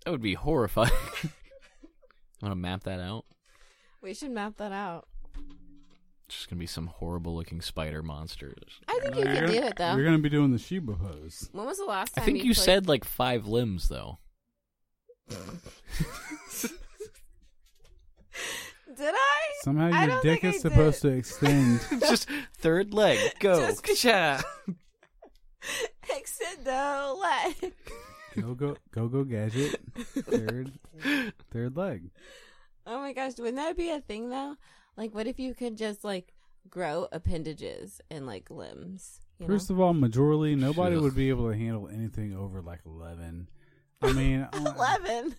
That 0.05 0.12
would 0.12 0.22
be 0.22 0.34
horrifying. 0.34 0.91
Want 2.41 2.51
to 2.51 2.55
map 2.55 2.84
that 2.84 3.00
out? 3.00 3.25
We 4.01 4.13
should 4.13 4.32
map 4.32 4.58
that 4.58 4.72
out. 4.74 5.08
It's 6.27 6.36
just 6.38 6.50
gonna 6.50 6.60
be 6.60 6.65
some 6.65 6.88
horrible 6.88 7.36
looking 7.36 7.62
spider 7.62 8.01
monsters. 8.01 8.79
I 8.88 9.00
think 9.01 9.15
you 9.17 9.24
can 9.24 9.48
do 9.48 9.53
it 9.53 9.75
though. 9.77 9.96
You're 9.96 10.05
gonna 10.05 10.17
be 10.20 10.29
doing 10.29 10.51
the 10.51 10.58
Shiba 10.58 10.93
pose. 10.93 11.50
When 11.51 11.65
was 11.65 11.77
the 11.77 11.86
last 11.86 12.15
time? 12.15 12.24
I 12.24 12.25
time 12.25 12.34
think 12.34 12.46
you 12.46 12.53
played- 12.53 12.63
said 12.63 12.88
like 12.88 13.05
five 13.05 13.46
limbs 13.48 13.88
though. 13.89 14.17
Did 18.96 19.13
I? 19.15 19.39
Somehow 19.63 19.89
I 19.91 20.00
your 20.01 20.08
don't 20.08 20.24
dick 20.24 20.41
think 20.41 20.55
is 20.55 20.65
I 20.65 20.70
supposed 20.70 21.01
did. 21.01 21.12
to 21.12 21.17
extend. 21.17 21.79
Just 22.01 22.27
third 22.58 22.93
leg. 22.93 23.20
Go. 23.39 23.60
Just- 23.60 23.86
Cha. 24.01 24.43
Extend 26.15 26.65
the 26.65 27.15
leg. 27.62 27.74
Go 28.40 28.54
go 28.54 28.78
go 28.92 29.08
go 29.08 29.24
gadget. 29.24 29.80
Third 30.16 30.72
third 31.52 31.75
leg. 31.78 32.10
Oh 32.86 33.00
my 33.00 33.13
gosh, 33.13 33.38
wouldn't 33.38 33.56
that 33.58 33.78
be 33.78 33.90
a 33.92 34.00
thing 34.02 34.30
though? 34.30 34.56
Like, 34.98 35.13
what 35.16 35.28
if 35.28 35.40
you 35.40 35.54
could 35.54 35.78
just 35.78 36.04
like 36.04 36.34
grow 36.70 37.08
appendages 37.12 38.02
and 38.12 38.25
like 38.28 38.50
limbs? 38.50 39.20
You 39.40 39.48
First 39.48 39.70
know? 39.70 39.75
of 39.75 39.82
all, 39.82 39.94
majorly 39.94 40.58
nobody 40.58 40.98
would 40.98 41.16
be 41.16 41.30
able 41.30 41.50
to 41.52 41.58
handle 41.58 41.88
anything 41.88 42.36
over 42.36 42.62
like 42.62 42.82
eleven. 42.86 43.48
I 44.02 44.12
mean, 44.12 44.42
uh, 44.54 44.74
eleven. 44.75 45.36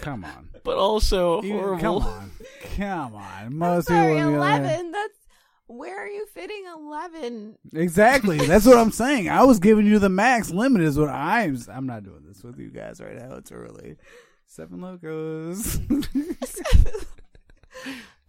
come 0.00 0.24
on, 0.24 0.48
But 0.64 0.76
also 0.78 1.42
Even- 1.42 1.58
horrible. 1.58 2.00
come 2.00 2.08
on, 2.08 2.30
come 2.76 3.14
on. 3.14 3.62
I'm 3.62 3.82
sorry, 3.82 4.14
people 4.14 4.26
would 4.30 4.32
be 4.34 4.38
like- 4.38 4.60
eleven. 4.60 4.92
That's 4.92 5.18
where 5.66 6.02
are 6.02 6.08
you 6.08 6.26
fitting 6.26 6.64
eleven? 6.74 7.56
Exactly. 7.74 8.38
That's 8.38 8.66
what 8.66 8.78
I'm 8.78 8.92
saying. 8.92 9.28
I 9.28 9.44
was 9.44 9.58
giving 9.58 9.86
you 9.86 9.98
the 9.98 10.08
max 10.08 10.50
limit. 10.50 10.82
Is 10.82 10.98
what 10.98 11.08
I'm. 11.08 11.58
I'm 11.68 11.86
not 11.86 12.04
doing 12.04 12.24
this 12.26 12.42
with 12.42 12.58
you 12.58 12.70
guys 12.70 13.00
right 13.00 13.16
now. 13.16 13.34
It's 13.36 13.52
early. 13.52 13.96
Seven 14.46 14.80
locos. 14.82 15.78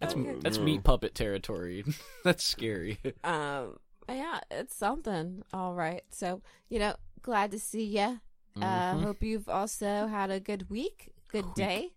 That's 0.00 0.14
Okay. 0.14 0.36
that's 0.42 0.58
meat 0.58 0.82
puppet 0.84 1.14
territory. 1.14 1.84
that's 2.24 2.44
scary. 2.44 2.98
Um, 3.22 3.76
yeah, 4.08 4.40
it's 4.50 4.74
something. 4.76 5.42
All 5.52 5.74
right. 5.74 6.02
So 6.10 6.42
you 6.68 6.78
know, 6.78 6.94
glad 7.22 7.50
to 7.52 7.58
see 7.58 7.84
you. 7.84 8.20
Uh, 8.60 8.94
Mhm. 8.94 9.02
hope 9.02 9.22
you've 9.22 9.48
also 9.48 10.06
had 10.06 10.30
a 10.30 10.40
good 10.40 10.68
week, 10.70 11.12
good 11.28 11.44
Week. 11.46 11.54
day, 11.54 11.90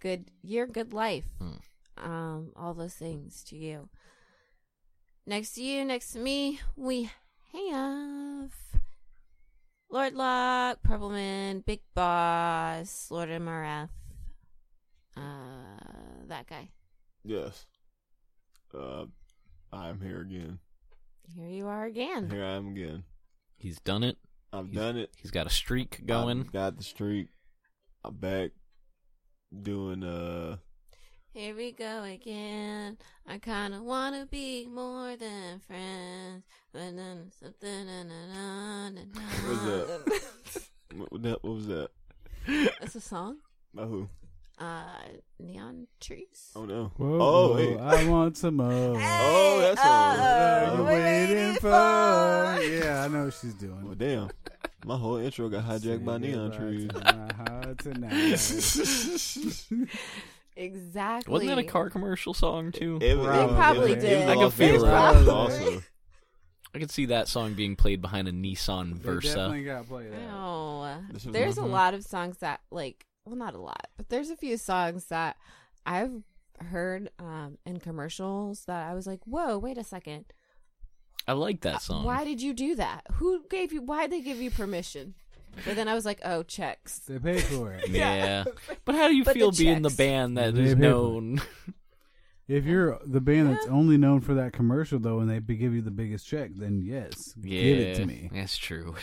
good 0.00 0.30
year, 0.42 0.66
good 0.66 0.92
life. 0.92 1.24
Mm. 1.40 1.60
Um, 2.04 2.52
all 2.56 2.74
those 2.74 2.94
things 2.94 3.42
to 3.44 3.56
you. 3.56 3.88
Next 5.28 5.52
to 5.56 5.62
you, 5.62 5.84
next 5.84 6.12
to 6.12 6.18
me, 6.18 6.58
we 6.74 7.10
have 7.52 8.50
Lord 9.90 10.14
Locke, 10.14 10.82
Purpleman, 10.82 11.60
Big 11.66 11.80
Boss, 11.94 13.08
Lord 13.10 13.28
MRF. 13.28 13.90
Uh, 15.14 15.20
that 16.28 16.46
guy. 16.46 16.70
Yes. 17.26 17.66
Uh, 18.74 19.04
I'm 19.70 20.00
here 20.00 20.22
again. 20.22 20.60
Here 21.36 21.48
you 21.48 21.66
are 21.66 21.84
again. 21.84 22.30
Here 22.30 22.42
I 22.46 22.52
am 22.52 22.68
again. 22.68 23.04
He's 23.58 23.78
done 23.80 24.04
it. 24.04 24.16
I've 24.50 24.68
He's- 24.70 24.76
done 24.76 24.96
it. 24.96 25.10
He's 25.20 25.30
got 25.30 25.46
a 25.46 25.50
streak 25.50 26.06
going. 26.06 26.40
I've 26.40 26.52
got 26.52 26.78
the 26.78 26.84
streak. 26.84 27.28
I'm 28.02 28.14
back 28.16 28.52
doing 29.62 30.02
uh 30.02 30.56
Here 31.38 31.54
we 31.54 31.70
go 31.70 32.02
again. 32.02 32.98
I 33.24 33.38
kinda 33.38 33.80
wanna 33.80 34.26
be 34.26 34.66
more 34.66 35.14
than 35.14 35.60
friends, 35.60 36.42
but 36.72 36.96
then 36.96 37.30
something. 37.30 37.86
Na, 37.86 38.02
na, 38.02 38.26
na, 38.26 38.90
na, 38.90 39.00
na. 39.14 39.20
What, 40.96 41.12
was 41.12 41.22
that 41.22 41.38
what 41.44 41.54
was 41.54 41.66
that? 41.68 41.90
That's 42.80 42.96
a 42.96 43.00
song. 43.00 43.36
By 43.72 43.84
who? 43.84 44.08
Uh, 44.58 44.82
neon 45.38 45.86
trees. 46.00 46.50
Oh 46.56 46.64
no. 46.64 46.90
Whoa, 46.96 47.06
oh 47.06 47.48
whoa, 47.50 47.54
wait. 47.54 47.78
I 47.78 48.08
want 48.08 48.36
some 48.36 48.56
more. 48.62 48.98
Oh, 49.00 49.58
that's 49.60 49.80
Hey, 49.80 49.88
a- 49.88 49.92
What 49.92 50.18
uh, 50.18 50.74
you 50.76 50.82
we're 50.82 50.90
waiting 50.90 51.54
for? 51.60 51.68
Yeah, 51.68 53.04
I 53.04 53.06
know 53.06 53.26
what 53.26 53.34
she's 53.34 53.54
doing. 53.54 53.84
Well 53.84 53.94
damn. 53.94 54.28
My 54.84 54.96
whole 54.96 55.18
intro 55.18 55.48
got 55.48 55.62
hijacked 55.64 56.04
by 56.04 56.18
neon 56.18 56.50
goodbye 56.50 56.64
trees. 56.64 56.88
to 56.88 56.98
my 57.04 57.32
heart 57.34 57.78
tonight. 57.78 58.38
Exactly. 60.58 61.32
Wasn't 61.32 61.48
that 61.50 61.58
a 61.58 61.62
car 61.64 61.88
commercial 61.88 62.34
song 62.34 62.72
too? 62.72 62.98
It 63.00 63.16
was- 63.16 63.26
They 63.28 63.44
it 63.44 63.48
probably 63.56 63.92
it 63.92 63.94
was 63.96 64.04
did. 64.04 64.28
I 64.28 64.32
can 64.34 64.42
Las 64.42 64.54
feel 64.54 64.66
Vegas 64.68 64.82
it. 64.82 64.86
Raiders 64.86 65.24
Probably. 65.24 65.30
Also. 65.30 65.82
I 66.74 66.78
could 66.78 66.90
see 66.90 67.06
that 67.06 67.28
song 67.28 67.54
being 67.54 67.76
played 67.76 68.02
behind 68.02 68.28
a 68.28 68.32
Nissan 68.32 68.94
They 68.94 68.98
Versa. 69.00 69.28
definitely 69.28 69.64
got 69.64 69.86
played 69.86 70.12
out. 70.12 70.34
Oh, 70.34 71.30
there's 71.30 71.56
a 71.58 71.64
lot 71.64 71.94
of 71.94 72.04
songs 72.04 72.38
that 72.38 72.60
like, 72.70 73.06
well, 73.24 73.36
not 73.36 73.54
a 73.54 73.58
lot, 73.60 73.86
but 73.96 74.08
there's 74.10 74.30
a 74.30 74.36
few 74.36 74.56
songs 74.56 75.06
that 75.06 75.36
I've 75.86 76.22
heard 76.70 77.08
um 77.20 77.56
in 77.64 77.78
commercials 77.78 78.64
that 78.66 78.90
I 78.90 78.94
was 78.94 79.06
like, 79.06 79.20
whoa, 79.24 79.58
wait 79.58 79.78
a 79.78 79.84
second. 79.84 80.26
I 81.26 81.32
like 81.32 81.64
Uh, 81.64 81.70
that 81.72 81.82
song. 81.82 82.04
Why 82.04 82.24
did 82.24 82.42
you 82.42 82.52
do 82.52 82.74
that? 82.74 83.02
Who 83.14 83.44
gave 83.48 83.72
you? 83.72 83.80
Why 83.82 84.02
did 84.06 84.12
they 84.12 84.20
give 84.22 84.38
you 84.40 84.50
permission? 84.50 85.14
But 85.64 85.76
then 85.76 85.88
I 85.88 85.94
was 85.94 86.04
like, 86.04 86.20
oh, 86.24 86.42
checks. 86.44 87.00
They 87.00 87.18
pay 87.18 87.38
for 87.40 87.72
it. 87.72 87.88
Yeah. 87.90 88.44
But 88.84 88.94
how 88.94 89.08
do 89.08 89.14
you 89.16 89.24
But 89.24 89.34
the 89.34 89.38
feel 89.40 89.50
being 89.52 89.82
the 89.82 89.88
checks. 89.88 89.96
band 89.96 90.38
that 90.38 90.54
They 90.54 90.62
is 90.62 90.74
pay 90.74 90.80
for 90.80 90.86
it. 90.86 90.88
known? 90.88 91.40
If 92.48 92.64
you're 92.64 92.98
the 93.04 93.20
band 93.20 93.50
that's 93.50 93.66
only 93.66 93.98
known 93.98 94.22
for 94.22 94.32
that 94.34 94.54
commercial, 94.54 94.98
though, 94.98 95.18
and 95.20 95.28
they 95.28 95.38
be- 95.38 95.56
give 95.56 95.74
you 95.74 95.82
the 95.82 95.90
biggest 95.90 96.26
check, 96.26 96.50
then 96.54 96.80
yes, 96.80 97.34
yeah, 97.42 97.60
give 97.62 97.78
it 97.78 97.94
to 97.96 98.06
me. 98.06 98.30
That's 98.32 98.56
true. 98.56 98.94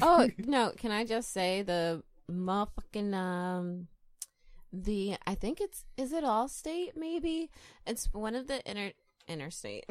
oh 0.00 0.30
no, 0.38 0.72
can 0.78 0.90
I 0.92 1.04
just 1.04 1.30
say 1.30 1.60
the 1.60 2.02
motherfucking 2.32 3.12
um 3.14 3.88
the 4.72 5.16
I 5.26 5.34
think 5.34 5.60
it's 5.60 5.84
is 5.98 6.14
it 6.14 6.24
Allstate 6.24 6.96
maybe? 6.96 7.50
It's 7.86 8.08
one 8.14 8.34
of 8.34 8.46
the 8.46 8.62
inter 8.66 8.92
interstate 9.28 9.84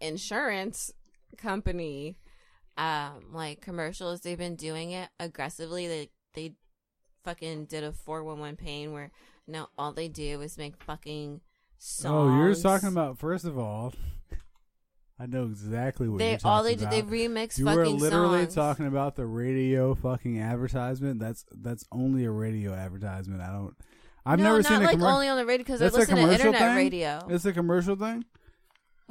insurance 0.00 0.90
company 1.36 2.16
um 2.78 3.24
like 3.32 3.60
commercials 3.60 4.20
they've 4.22 4.38
been 4.38 4.56
doing 4.56 4.92
it 4.92 5.10
aggressively 5.20 5.86
they 5.86 6.08
they 6.34 6.54
fucking 7.24 7.66
did 7.66 7.84
a 7.84 7.92
411 7.92 8.56
pain 8.56 8.92
where 8.92 9.10
now 9.46 9.68
all 9.76 9.92
they 9.92 10.08
do 10.08 10.40
is 10.40 10.56
make 10.56 10.76
fucking 10.82 11.40
songs. 11.78 12.14
Oh, 12.14 12.36
you're 12.36 12.54
talking 12.54 12.88
about 12.88 13.18
first 13.18 13.44
of 13.44 13.58
all. 13.58 13.92
I 15.18 15.26
know 15.26 15.44
exactly 15.44 16.08
what 16.08 16.18
they 16.18 16.30
you're 16.30 16.38
talking 16.38 16.50
all 16.50 16.62
they 16.64 16.74
do 16.74 16.82
about. 16.86 16.90
they 16.90 17.02
remix 17.02 17.58
you 17.58 17.64
fucking 17.64 17.78
were 17.78 17.86
literally 17.90 18.40
songs. 18.42 18.54
talking 18.54 18.86
about 18.86 19.14
the 19.14 19.26
radio 19.26 19.94
fucking 19.94 20.40
advertisement. 20.40 21.20
That's 21.20 21.44
that's 21.52 21.84
only 21.92 22.24
a 22.24 22.30
radio 22.30 22.72
advertisement. 22.74 23.40
I 23.40 23.52
don't. 23.52 23.76
I've 24.24 24.38
no, 24.38 24.44
never 24.44 24.62
seen 24.62 24.76
a 24.76 24.80
like 24.80 24.90
commercial. 24.90 25.14
only 25.14 25.28
on 25.28 25.36
the 25.36 25.46
radio 25.46 25.64
because 25.64 25.82
I 25.82 25.86
listen 25.86 26.16
to 26.16 26.22
internet 26.32 26.60
thing? 26.60 26.76
radio. 26.76 27.26
It's 27.28 27.44
a 27.44 27.52
commercial 27.52 27.96
thing. 27.96 28.24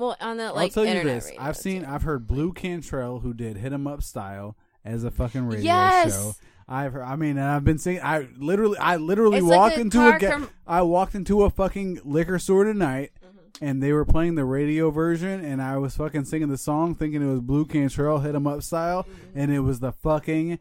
Well, 0.02 0.18
on 0.20 0.38
the 0.38 0.52
like 0.52 0.76
I'll 0.76 0.84
tell 0.84 0.96
you 0.96 1.04
this: 1.04 1.32
I've 1.38 1.56
seen. 1.58 1.86
I've 1.86 2.02
heard 2.02 2.26
Blu 2.28 2.54
Cantrell, 2.54 3.20
who 3.20 3.34
did 3.34 3.58
"Hit 3.58 3.72
'Em 3.72 3.86
Up" 3.86 4.02
style 4.02 4.58
as 4.84 5.04
a 5.04 5.12
fucking 5.12 5.46
radio 5.46 5.64
Yes! 5.66 6.14
show. 6.16 6.34
I've 6.68 6.94
heard, 6.94 7.04
I 7.04 7.16
mean, 7.18 7.38
I've 7.38 7.64
been 7.64 7.78
seeing. 7.78 8.00
I 8.02 8.28
literally, 8.38 8.78
I 8.80 8.96
literally 8.96 9.38
It's 9.38 9.46
walked 9.46 9.78
a 9.78 9.82
into 9.82 10.00
a. 10.08 10.18
Com- 10.20 10.50
I 10.66 10.82
walked 10.82 11.14
into 11.16 11.44
a 11.44 11.50
fucking 11.52 12.00
liquor 12.04 12.40
store 12.40 12.64
tonight, 12.64 13.12
Mm-hmm. 13.24 13.64
and 13.66 13.84
they 13.84 13.94
were 13.94 14.06
playing 14.06 14.36
the 14.36 14.46
radio 14.46 14.90
version, 14.90 15.44
and 15.46 15.62
I 15.62 15.78
was 15.78 15.96
fucking 15.98 16.26
singing 16.26 16.48
the 16.50 16.58
song, 16.58 16.96
thinking 16.96 17.22
it 17.22 17.30
was 17.30 17.42
Blu 17.42 17.66
Cantrell 17.66 18.20
"Hit 18.20 18.34
'Em 18.34 18.48
Up" 18.48 18.64
style, 18.64 19.04
Mm-hmm. 19.04 19.38
and 19.40 19.52
it 19.52 19.60
was 19.60 19.82
the 19.82 19.92
fucking 19.92 20.58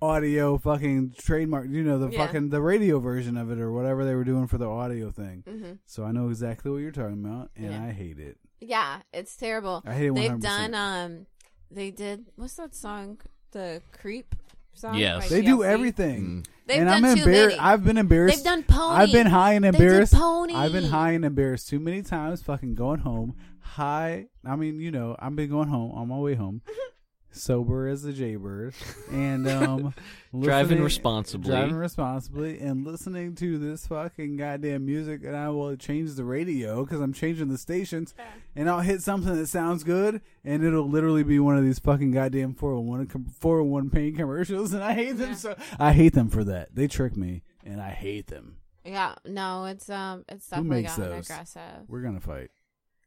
audio 0.00 0.56
fucking 0.56 1.14
trademark. 1.18 1.66
You 1.68 1.82
know, 1.82 1.98
the 1.98 2.08
Yeah. 2.10 2.26
fucking 2.26 2.48
the 2.48 2.62
radio 2.62 2.98
version 2.98 3.36
of 3.36 3.50
it 3.50 3.58
or 3.58 3.70
whatever 3.72 4.04
they 4.06 4.14
were 4.14 4.24
doing 4.24 4.46
for 4.46 4.56
the 4.56 4.68
audio 4.68 5.10
thing. 5.10 5.42
Mhm. 5.46 5.78
So 5.84 6.04
I 6.04 6.12
know 6.12 6.28
exactly 6.30 6.70
what 6.70 6.78
you're 6.78 6.90
talking 6.92 7.22
about, 7.22 7.50
and 7.56 7.72
Yeah. 7.72 7.84
I 7.84 7.90
hate 7.90 8.18
it. 8.18 8.38
Yeah, 8.60 9.00
it's 9.12 9.36
terrible. 9.36 9.82
I 9.86 9.94
hate 9.94 10.06
it. 10.06 10.12
100%. 10.12 10.14
They've 10.14 10.40
done 10.40 10.74
um, 10.74 11.26
they 11.70 11.90
did 11.90 12.26
what's 12.36 12.54
that 12.56 12.74
song? 12.74 13.18
The 13.52 13.82
creep. 13.92 14.34
song? 14.74 14.96
Yes. 14.96 15.24
by 15.24 15.28
They 15.28 15.42
do 15.42 15.64
everything. 15.64 16.22
Mm. 16.42 16.46
They've 16.66 16.78
and 16.80 16.88
done 16.88 17.04
I'm 17.04 17.16
too 17.16 17.22
embarrassed. 17.24 17.56
many. 17.56 17.68
I've 17.68 17.84
been 17.84 17.98
embarrassed. 17.98 18.36
They've 18.36 18.44
done 18.44 18.62
Pony. 18.62 18.96
I've 18.96 19.12
been 19.12 19.26
high 19.26 19.54
and 19.54 19.64
They 19.64 19.70
did 19.72 19.80
embarrassed. 19.80 20.14
Pony. 20.14 20.54
I've 20.54 20.72
been 20.72 20.84
high 20.84 21.12
and 21.12 21.24
embarrassed 21.24 21.68
too 21.68 21.80
many 21.80 22.02
times. 22.02 22.42
Fucking 22.42 22.74
going 22.74 23.00
home 23.00 23.34
high. 23.60 24.26
I 24.44 24.56
mean, 24.56 24.80
you 24.80 24.90
know, 24.90 25.16
I've 25.18 25.34
been 25.34 25.50
going 25.50 25.68
home 25.68 25.92
on 25.92 26.08
my 26.08 26.18
way 26.18 26.34
home, 26.34 26.62
sober 27.32 27.86
as 27.88 28.04
a 28.04 28.12
jaybird, 28.12 28.74
and 29.10 29.48
um, 29.48 29.94
Driving 30.40 30.82
responsibly. 30.82 31.50
driving 31.50 31.74
responsibly, 31.76 32.58
and 32.60 32.84
listening 32.86 33.34
to 33.36 33.58
this 33.58 33.86
fucking 33.86 34.36
goddamn 34.36 34.86
music. 34.86 35.24
And 35.24 35.36
I 35.36 35.48
will 35.50 35.76
change 35.76 36.14
the 36.14 36.24
radio 36.24 36.84
because 36.84 37.00
I'm 37.00 37.12
changing 37.12 37.48
the 37.48 37.58
stations, 37.58 38.14
and 38.54 38.68
I'll 38.70 38.80
hit 38.80 39.02
something 39.02 39.34
that 39.34 39.46
sounds 39.48 39.82
good, 39.84 40.20
and 40.44 40.64
it'll 40.64 40.88
literally 40.88 41.22
be 41.24 41.38
one 41.40 41.56
of 41.56 41.64
these 41.64 41.78
fucking 41.78 42.12
goddamn 42.12 42.54
401 42.54 43.06
com- 43.06 43.24
401 43.24 43.90
pain 43.90 44.14
commercials, 44.16 44.72
and 44.72 44.82
I 44.84 44.94
hate 44.94 45.12
them 45.18 45.30
Yeah. 45.30 45.34
so. 45.36 45.56
I 45.78 45.92
hate 45.92 46.14
them 46.14 46.28
for 46.28 46.44
that. 46.44 46.74
They 46.74 46.86
trick 46.86 47.16
me, 47.16 47.42
and 47.64 47.80
I 47.80 47.90
hate 47.90 48.28
them. 48.28 48.56
Yeah, 48.84 49.14
no, 49.26 49.66
it's 49.66 49.90
um, 49.90 50.24
it's 50.28 50.46
Who 50.50 50.56
definitely 50.56 50.82
makes 50.82 50.96
gotten 50.96 51.16
those? 51.16 51.26
aggressive. 51.30 51.60
We're 51.88 52.00
gonna 52.02 52.20
fight. 52.20 52.50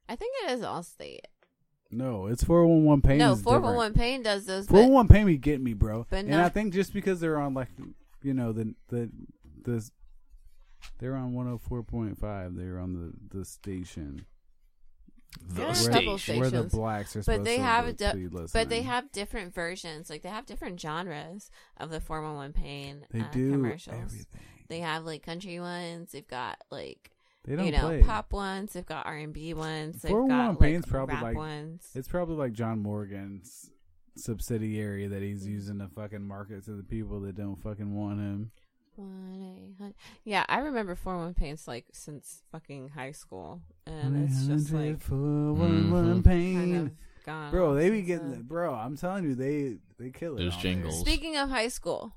I 0.08 0.16
think 0.16 0.34
it 0.44 0.52
is 0.52 0.60
Allstate. 0.62 1.20
No, 1.98 2.28
it's 2.28 2.44
411 2.44 3.02
pain. 3.02 3.18
no, 3.20 3.34
is 3.34 3.42
four 3.42 3.54
different. 3.54 3.66
one 3.66 3.76
one 3.76 3.94
pain 3.94 4.24
does 4.24 4.46
those. 4.46 4.68
but 4.68 4.74
411 4.74 5.08
pain 5.16 5.26
me 5.26 5.38
get 5.38 5.62
me, 5.62 5.74
bro. 5.74 6.06
but 6.10 6.20
and 6.20 6.30
not- 6.30 6.46
I 6.46 6.50
think 6.50 6.74
just 6.74 6.94
because 6.94 7.20
they're 7.20 7.40
on 7.40 7.54
like, 7.54 7.70
you 8.22 8.34
know, 8.34 8.52
the 8.52 8.74
the 8.90 9.10
the 9.64 9.90
they're 11.00 11.16
on 11.16 11.34
104.5. 11.34 12.56
They're 12.58 12.80
on 12.80 12.94
the 12.94 13.38
the 13.38 13.46
station. 13.46 14.26
There 15.50 15.66
are 15.66 15.72
a 15.72 15.74
The 15.76 15.90
couple 15.90 16.18
station. 16.20 16.40
Where 16.42 16.50
the 16.52 16.58
stations. 16.58 16.74
blacks 16.74 17.16
are 17.16 17.24
But 17.24 17.44
they 17.44 17.58
to 17.58 17.64
have 17.64 17.86
be- 17.86 17.90
a 17.92 17.94
di- 18.14 18.28
be 18.28 18.28
But 18.54 18.70
they 18.70 18.82
have 18.84 19.12
different 19.12 19.54
versions. 19.54 20.10
Like 20.10 20.22
they 20.22 20.30
have 20.30 20.46
different 20.46 20.80
genres 20.80 21.50
of 21.78 21.90
the 21.90 22.00
411 22.00 22.54
pain 22.54 23.06
they 23.12 23.22
uh, 23.22 23.32
do 23.32 23.52
commercials. 23.52 23.96
everything. 24.00 24.42
They 24.68 24.80
have 24.80 25.06
like 25.06 25.24
country 25.24 25.60
ones. 25.60 26.12
They've 26.12 26.28
got 26.28 26.58
like 26.70 27.10
They 27.46 27.56
don't 27.58 27.66
you 27.66 27.72
know 27.74 27.80
play. 27.88 28.02
pop 28.04 28.32
ones. 28.32 28.74
They've 28.74 28.86
got 28.86 29.06
R 29.06 29.16
and 29.18 29.34
B 29.34 29.54
ones. 29.54 30.02
They've 30.02 30.10
411 30.12 30.54
got 30.56 30.62
Pain's 30.62 30.84
like 30.86 30.92
probably 30.92 31.16
rap 31.16 31.24
like- 31.24 31.36
ones. 31.38 31.90
It's 31.96 32.08
probably 32.08 32.36
like 32.36 32.54
John 32.54 32.80
Morgan's 32.82 33.70
subsidiary 34.16 35.08
that 35.08 35.22
he's 35.22 35.46
using 35.48 35.80
to 35.80 35.88
fucking 35.90 36.26
market 36.26 36.64
to 36.66 36.72
the 36.72 36.84
people 36.84 37.20
that 37.22 37.36
don't 37.36 37.56
fucking 37.62 37.94
want 37.94 38.20
him. 38.20 38.52
One 38.96 39.42
eight 39.42 39.76
hundred. 39.80 39.96
Yeah, 40.24 40.46
I 40.48 40.60
remember 40.60 40.94
four 40.96 41.18
one 41.18 41.34
paints 41.34 41.68
like 41.68 41.86
since 41.94 42.44
fucking 42.52 42.90
high 42.90 43.12
school, 43.12 43.62
and 43.88 44.24
it's 44.30 44.46
just 44.46 44.72
like 44.72 45.02
for 45.02 45.16
one 45.16 45.90
one 45.92 46.22
Mhm. 46.22 46.24
pain. 46.24 46.56
kind 46.60 46.76
of 46.88 46.92
gone. 47.26 47.52
Bro, 47.52 47.74
they 47.74 47.90
be 47.90 48.04
getting 48.04 48.30
the, 48.30 48.38
bro. 48.38 48.72
I'm 48.76 48.96
telling 48.96 49.24
you, 49.24 49.34
they 49.34 49.80
they 49.98 50.12
kill 50.12 50.36
it. 50.36 50.42
There's 50.42 50.54
on 50.54 50.62
there. 50.62 50.72
jingles. 50.74 51.00
Speaking 51.00 51.36
of 51.38 51.50
high 51.50 51.70
school, 51.70 52.14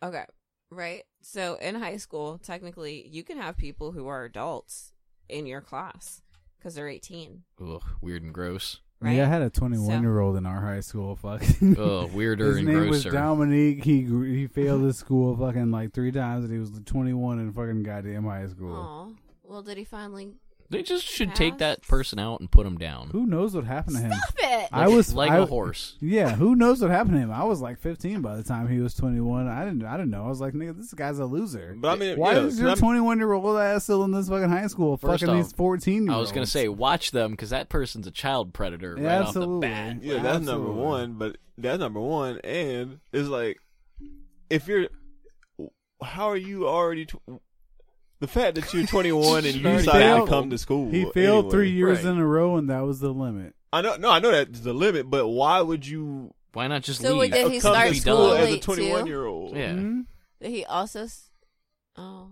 okay, 0.00 0.26
right? 0.70 1.02
So 1.22 1.54
in 1.54 1.74
high 1.76 1.96
school, 1.96 2.38
technically, 2.38 3.06
you 3.08 3.22
can 3.24 3.38
have 3.38 3.56
people 3.56 3.92
who 3.92 4.06
are 4.08 4.24
adults 4.24 4.92
in 5.28 5.46
your 5.46 5.60
class 5.60 6.22
because 6.58 6.74
they're 6.74 6.88
18, 6.88 7.42
Ugh, 7.60 7.82
weird 8.00 8.22
and 8.22 8.32
gross. 8.32 8.80
right? 9.00 9.16
Yeah, 9.16 9.24
I 9.24 9.26
had 9.28 9.42
a 9.42 9.50
21 9.50 9.86
So- 9.86 10.00
year 10.00 10.20
old 10.20 10.36
in 10.36 10.46
our 10.46 10.60
high 10.60 10.80
school. 10.80 11.16
Fucking. 11.16 11.76
Ugh, 11.78 12.12
weirder 12.12 12.46
His 12.48 12.56
and 12.58 12.66
name 12.68 12.88
was. 12.88 13.04
Dominique. 13.04 13.84
He 13.84 14.02
he 14.04 14.46
failed 14.46 14.82
his 14.82 14.96
school 14.98 15.36
fucking 15.36 15.70
like 15.70 15.92
three 15.92 16.12
times, 16.12 16.44
and 16.44 16.52
he 16.52 16.58
was 16.58 16.70
21 16.84 17.38
in 17.40 17.52
fucking 17.52 17.82
goddamn 17.82 18.24
high 18.24 18.46
school. 18.48 18.74
Aw. 18.74 19.08
Well, 19.44 19.62
did 19.62 19.78
he 19.78 19.84
finally 19.84 20.34
They 20.70 20.82
just 20.82 21.04
should 21.04 21.34
take 21.34 21.58
that 21.58 21.82
person 21.82 22.18
out 22.18 22.40
and 22.40 22.50
put 22.50 22.66
him 22.66 22.76
down. 22.78 23.10
Who 23.10 23.26
knows 23.26 23.54
what 23.54 23.64
happened 23.64 23.96
to 23.96 24.02
him? 24.02 24.12
stop 24.12 24.34
it? 24.38 24.68
I 24.72 24.88
was 24.88 25.14
like 25.14 25.30
I- 25.30 25.38
a 25.38 25.46
horse. 25.46 25.96
Yeah, 26.00 26.34
who 26.34 26.56
knows 26.56 26.80
what 26.82 26.90
happened 26.90 27.14
to 27.14 27.20
him? 27.20 27.30
I 27.30 27.44
was 27.44 27.60
like 27.60 27.78
15 27.78 28.20
by 28.22 28.36
the 28.36 28.42
time 28.42 28.68
he 28.68 28.78
was 28.80 28.94
21. 28.94 29.46
I 29.48 29.64
didn't. 29.64 29.84
I 29.84 29.96
didn't 29.96 30.10
know. 30.10 30.24
I 30.24 30.28
was 30.28 30.40
like, 30.40 30.54
nigga, 30.54 30.76
this 30.76 30.92
guy's 30.94 31.18
a 31.18 31.24
loser. 31.26 31.74
But 31.78 31.88
I 31.88 31.96
mean, 31.96 32.18
Why 32.18 32.32
yeah, 32.32 32.40
is 32.40 32.58
your 32.60 32.74
21 32.74 33.18
year 33.18 33.32
old 33.32 33.58
ass 33.58 33.84
still 33.84 34.02
in 34.04 34.10
this 34.10 34.28
fucking 34.28 34.48
high 34.50 34.66
school? 34.66 34.96
Fucking 34.96 35.28
off, 35.28 35.36
these 35.36 35.52
14 35.52 36.06
year 36.06 36.12
I 36.14 36.18
was 36.18 36.32
gonna 36.32 36.46
say, 36.46 36.68
watch 36.68 37.10
them 37.12 37.30
because 37.32 37.50
that 37.50 37.68
person's 37.68 38.06
a 38.06 38.10
child 38.10 38.52
predator 38.52 38.96
Yeah, 38.98 39.06
right 39.06 39.22
off 39.26 39.34
the 39.34 39.40
absolutely. 39.40 39.68
bat. 39.68 40.02
Yeah, 40.02 40.22
that's 40.22 40.44
number 40.44 40.72
one. 40.72 41.14
But 41.14 41.36
that's 41.58 41.78
number 41.78 42.00
one, 42.00 42.38
and 42.40 43.00
it's 43.12 43.28
like 43.28 43.58
if 44.50 44.68
you're, 44.68 44.88
how 46.02 46.26
are 46.28 46.36
you 46.36 46.68
already? 46.68 47.06
Tw- 47.06 47.16
the 48.20 48.26
fact 48.26 48.54
that 48.56 48.72
you're 48.72 48.86
21 48.86 49.44
and 49.44 49.54
you 49.56 49.62
decided 49.62 49.90
failed- 49.92 50.26
to 50.28 50.32
come 50.32 50.50
to 50.50 50.58
school. 50.58 50.90
He 50.90 51.04
failed 51.12 51.46
anyway. 51.46 51.50
three 51.50 51.70
years 51.70 52.04
Right. 52.04 52.12
in 52.12 52.18
a 52.18 52.26
row, 52.26 52.56
and 52.56 52.70
that 52.70 52.80
was 52.80 53.00
the 53.00 53.10
limit. 53.12 53.54
I 53.72 53.82
know, 53.82 53.96
no, 53.96 54.10
I 54.10 54.18
know 54.20 54.30
that's 54.30 54.60
the 54.60 54.72
limit, 54.72 55.10
but 55.10 55.28
why 55.28 55.60
would 55.60 55.86
you 55.86 56.32
Why 56.54 56.66
not 56.68 56.82
just 56.82 57.02
So 57.02 57.10
leave? 57.10 57.18
wait, 57.18 57.32
did 57.32 57.52
he 57.52 57.60
come 57.60 57.72
start 57.74 57.88
to 57.88 57.94
school 58.00 58.28
done. 58.30 58.40
as 58.40 58.54
a 58.54 58.58
21 58.60 59.06
year 59.06 59.26
old? 59.26 59.54
Yeah. 59.56 59.72
Mhm. 59.72 60.06
Did 60.40 60.50
he 60.50 60.64
also? 60.64 61.02
s- 61.04 61.30
Oh, 61.98 62.28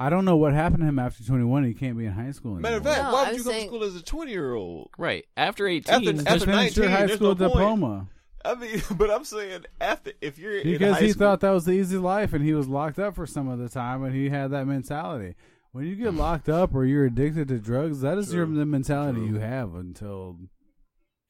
I 0.00 0.10
don't 0.10 0.24
know 0.24 0.36
what 0.36 0.52
happened 0.52 0.80
to 0.80 0.86
him 0.86 0.98
after 0.98 1.22
21. 1.24 1.64
He 1.64 1.72
can't 1.74 1.96
be 1.96 2.04
in 2.06 2.12
high 2.12 2.30
school 2.32 2.52
anymore. 2.56 2.62
Matter 2.62 2.76
of 2.78 2.84
fact, 2.84 3.02
No, 3.04 3.12
why 3.12 3.20
would 3.20 3.28
I'm 3.28 3.34
you 3.36 3.42
come 3.44 3.52
saying- 3.52 3.62
to 3.64 3.68
school 3.76 3.84
as 3.84 3.96
a 3.96 4.02
20 4.02 4.30
year 4.32 4.54
old? 4.54 4.90
Right 4.98 5.24
after 5.36 5.66
eighteen, 5.68 5.94
After- 5.94 6.28
after 6.28 6.46
19, 6.46 6.84
high 6.90 7.06
there's 7.06 7.14
school 7.18 7.34
no 7.36 7.50
point. 7.50 8.08
Diploma 8.54 8.66
I 8.66 8.72
mean, 8.72 8.82
but 8.96 9.10
I'm 9.10 9.24
saying 9.24 9.64
after 9.80 10.12
if 10.20 10.38
you're 10.38 10.58
in 10.58 10.72
because 10.72 10.94
high 10.96 11.02
he 11.02 11.10
school, 11.10 11.26
thought 11.26 11.40
that 11.40 11.50
was 11.50 11.64
the 11.64 11.72
easy 11.72 11.98
life, 11.98 12.32
and 12.32 12.44
he 12.44 12.54
was 12.54 12.68
locked 12.68 12.98
up 12.98 13.14
for 13.14 13.26
some 13.26 13.48
of 13.48 13.58
the 13.58 13.68
time, 13.68 14.04
and 14.04 14.14
he 14.14 14.28
had 14.28 14.50
that 14.52 14.66
mentality. 14.66 15.34
When 15.72 15.84
you 15.86 15.94
get 15.94 16.14
locked 16.14 16.48
up 16.48 16.74
or 16.74 16.86
you're 16.86 17.04
addicted 17.04 17.48
to 17.48 17.58
drugs, 17.58 18.00
that 18.00 18.16
is 18.16 18.32
your 18.32 18.46
the 18.46 18.64
mentality 18.64 19.18
True. 19.20 19.28
you 19.28 19.40
have 19.40 19.74
until 19.74 20.38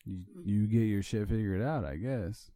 you, 0.05 0.21
you 0.45 0.67
get 0.69 0.83
your 0.83 1.03
shit 1.03 1.29
figured 1.29 1.63
out. 1.63 1.85
I 1.85 1.97
guess. 1.97 2.51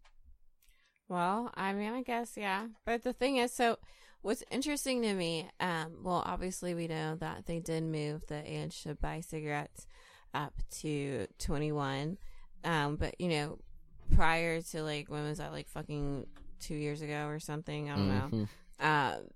well, 1.09 1.51
I 1.55 1.73
mean, 1.73 1.92
I 1.92 2.03
guess 2.03 2.33
yeah. 2.37 2.68
But 2.87 3.03
the 3.03 3.12
thing 3.12 3.38
is, 3.38 3.53
so 3.53 3.79
what's 4.23 4.44
interesting 4.51 5.03
to 5.03 5.14
me, 5.14 5.49
um, 5.59 5.96
well, 6.03 6.23
obviously 6.25 6.75
we 6.75 6.87
know 6.87 7.16
that 7.16 7.46
they 7.46 7.59
did 7.59 7.83
move 7.83 8.23
the 8.29 8.42
age 8.44 8.83
to 8.85 8.94
buy 8.94 9.20
cigarettes 9.20 9.87
up 10.33 10.55
to 10.83 11.27
21, 11.40 12.18
um, 12.62 12.96
but 12.96 13.20
you 13.20 13.29
know, 13.29 13.59
prior 14.14 14.61
to 14.73 14.83
like 14.83 15.09
when 15.11 15.25
was 15.25 15.38
that 15.38 15.53
like 15.53 15.68
fucking 15.68 16.27
two 16.61 16.75
years 16.75 17.03
ago 17.03 17.27
or 17.27 17.38
something? 17.40 17.90
I 17.90 17.96
don't 17.96 18.09
know. 18.09 18.29
Mhm. 18.31 18.49
um, 18.85 19.29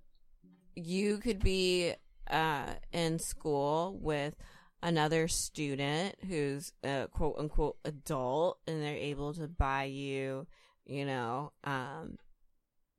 you 0.77 1.19
could 1.19 1.39
be 1.43 1.95
uh, 2.31 2.75
in 2.93 3.19
school 3.19 3.97
with 4.01 4.35
another 4.83 5.29
student 5.29 6.15
who's 6.27 6.73
a 6.83 7.09
quote 7.13 7.37
unquote 7.39 7.77
adult 7.85 8.59
and 8.67 8.83
they're 8.83 8.97
able 8.97 9.33
to 9.35 9.47
buy 9.47 9.85
you, 9.85 10.47
you 10.85 11.05
know, 11.07 11.53
um, 11.65 12.17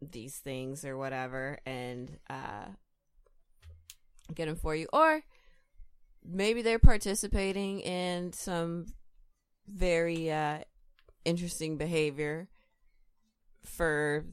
these 0.01 0.37
things 0.43 0.85
or 0.85 0.97
whatever 0.97 1.57
and 1.65 2.17
uh, 2.29 2.65
get 4.33 4.45
them 4.47 4.55
for 4.55 4.75
you. 4.75 4.87
Or 4.93 5.21
maybe 6.23 6.61
they're 6.61 6.79
participating 6.79 7.81
in 7.81 8.33
some 8.33 8.85
very 9.67 10.31
uh, 10.31 10.59
interesting 11.25 11.77
behavior 11.77 12.47
for 13.63 14.25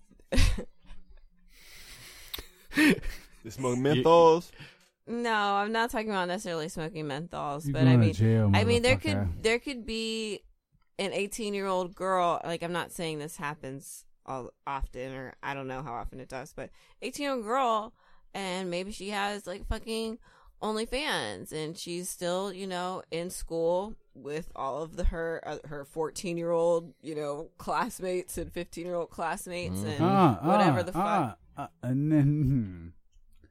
they 2.76 2.94
smoke 3.50 3.78
menthols. 3.78 4.50
No, 5.07 5.35
I'm 5.57 5.72
not 5.72 5.90
talking 5.90 6.11
about 6.11 6.28
necessarily 6.28 6.68
smoking 6.68 7.07
menthols, 7.07 7.66
You 7.66 7.72
but 7.72 7.88
I 7.88 7.96
mean, 7.96 8.12
jail, 8.12 8.50
I 8.55 8.64
mean, 8.64 8.83
there 8.83 8.96
could 8.96 9.42
there 9.42 9.59
could 9.59 9.85
be 9.85 10.40
an 10.98 11.12
18 11.12 11.55
year 11.55 11.66
old 11.66 11.94
girl. 11.94 12.40
Like, 12.44 12.62
I'm 12.62 12.72
not 12.72 12.92
saying 12.92 13.18
this 13.18 13.37
happens 13.37 14.05
all 14.24 14.50
often, 14.66 15.12
or 15.14 15.35
I 15.42 15.55
don't 15.55 15.66
know 15.66 15.83
how 15.83 15.94
often 15.94 16.20
it 16.20 16.28
does, 16.28 16.52
but 16.55 16.70
18 17.02 17.24
year 17.24 17.33
old 17.33 17.44
girl, 17.44 17.92
and 18.33 18.70
maybe 18.70 18.92
she 18.92 19.11
has 19.11 19.46
like 19.46 19.66
fucking 19.66 20.18
OnlyFans, 20.62 21.50
and 21.50 21.76
she's 21.76 22.09
still, 22.09 22.52
you 22.52 22.68
know, 22.68 23.02
in 23.11 23.28
school 23.31 23.96
with 24.14 24.51
all 24.55 24.83
of 24.83 24.96
the 24.96 25.05
her 25.05 25.42
uh, 25.46 25.59
her 25.68 25.85
14 25.85 26.37
year 26.37 26.51
old, 26.51 26.92
you 27.03 27.14
know, 27.14 27.51
classmates 27.59 28.38
and 28.38 28.53
15 28.53 28.87
year 28.87 28.94
old 28.94 29.11
classmates, 29.11 29.83
and 29.83 30.01
Uh, 30.01 30.37
whatever 30.42 30.81
uh, 30.81 30.83
the 30.83 30.92
fuck. 30.92 31.38
uh, 31.57 31.61
uh, 31.62 31.66
and 31.83 32.12
then, 32.12 32.25
hmm. 32.44 32.88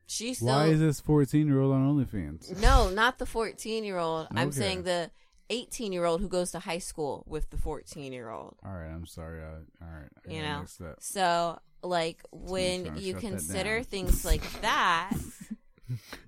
she's 0.06 0.38
still 0.38 0.50
why 0.50 0.68
is 0.68 0.80
this 0.80 1.00
14 1.00 1.48
year 1.48 1.60
old 1.60 1.74
on 1.74 1.96
OnlyFans? 1.96 2.60
No, 2.62 2.90
not 2.90 3.20
the 3.20 3.26
14 3.26 3.84
year 3.84 3.98
old. 3.98 4.28
I'm 4.32 4.52
saying 4.52 4.84
the 4.84 5.12
18 5.52 5.92
year 5.92 6.06
old 6.06 6.22
who 6.22 6.30
goes 6.30 6.52
to 6.52 6.60
high 6.60 6.80
school 6.80 7.24
with 7.28 7.50
the 7.50 7.58
14 7.58 8.14
year 8.14 8.30
old. 8.30 8.56
All 8.66 8.72
right, 8.72 8.90
I'm 8.90 9.06
sorry. 9.06 9.42
I, 9.44 9.48
all 9.48 9.62
right, 9.82 10.10
I 10.28 10.32
You 10.32 10.42
know? 10.42 10.66
So, 11.00 11.60
like, 11.84 12.22
when 12.32 12.96
you 12.98 13.16
consider 13.16 13.84
things 13.84 14.24
like 14.24 14.62
that, 14.62 15.12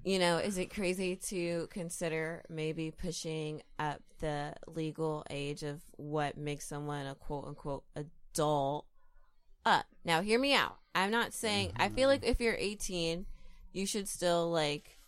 you 0.04 0.19
know, 0.19 0.38
is 0.38 0.58
it 0.58 0.73
crazy 0.73 1.15
to 1.15 1.67
consider 1.71 2.43
maybe 2.49 2.91
pushing 2.91 3.62
up 3.80 4.02
the 4.19 4.54
legal 4.67 5.26
age 5.30 5.63
of 5.63 5.82
what 5.97 6.38
makes 6.38 6.67
someone 6.67 7.06
a 7.06 7.15
quote 7.15 7.45
unquote 7.45 7.84
adult 7.95 8.86
up? 9.65 9.86
Now, 10.06 10.21
hear 10.21 10.39
me 10.39 10.54
out. 10.54 10.78
I'm 10.95 11.12
not 11.12 11.34
saying, 11.34 11.73
I 11.76 11.89
feel 11.89 12.08
like 12.08 12.23
if 12.26 12.39
you're 12.39 12.56
18, 12.56 13.26
you 13.71 13.86
should 13.86 14.08
still, 14.08 14.52
like, 14.52 14.99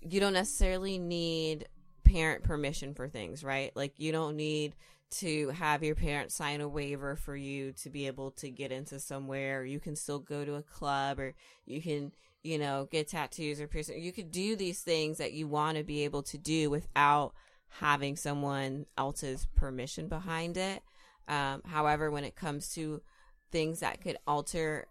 you 0.00 0.20
don't 0.20 0.32
necessarily 0.32 0.98
need 0.98 1.68
parent 2.04 2.42
permission 2.42 2.94
for 2.94 3.08
things, 3.08 3.44
right? 3.44 3.70
Like, 3.76 3.94
you 3.98 4.10
don't 4.12 4.36
need 4.36 4.74
to 5.10 5.48
have 5.50 5.82
your 5.82 5.94
parents 5.94 6.34
sign 6.34 6.60
a 6.60 6.68
waiver 6.68 7.16
for 7.16 7.34
you 7.36 7.72
to 7.72 7.90
be 7.90 8.06
able 8.06 8.30
to 8.32 8.50
get 8.50 8.72
into 8.72 8.98
somewhere. 8.98 9.64
You 9.64 9.80
can 9.80 9.96
still 9.96 10.18
go 10.18 10.44
to 10.44 10.56
a 10.56 10.62
club 10.62 11.18
or 11.18 11.34
you 11.64 11.80
can, 11.80 12.12
you 12.42 12.58
know, 12.58 12.88
get 12.90 13.08
tattoos 13.08 13.60
or 13.60 13.66
piercing. 13.66 14.02
You 14.02 14.12
could 14.12 14.30
do 14.30 14.56
these 14.56 14.80
things 14.80 15.18
that 15.18 15.32
you 15.32 15.48
want 15.48 15.76
to 15.76 15.84
be 15.84 16.04
able 16.04 16.22
to 16.24 16.38
do 16.38 16.70
without 16.70 17.32
having 17.68 18.16
someone 18.16 18.86
else's 18.96 19.46
permission 19.56 20.08
behind 20.08 20.56
it. 20.56 20.82
Um, 21.26 21.62
however, 21.66 22.10
when 22.10 22.24
it 22.24 22.36
comes 22.36 22.70
to 22.74 23.02
things 23.50 23.80
that 23.80 24.00
could 24.00 24.16
alter 24.26 24.86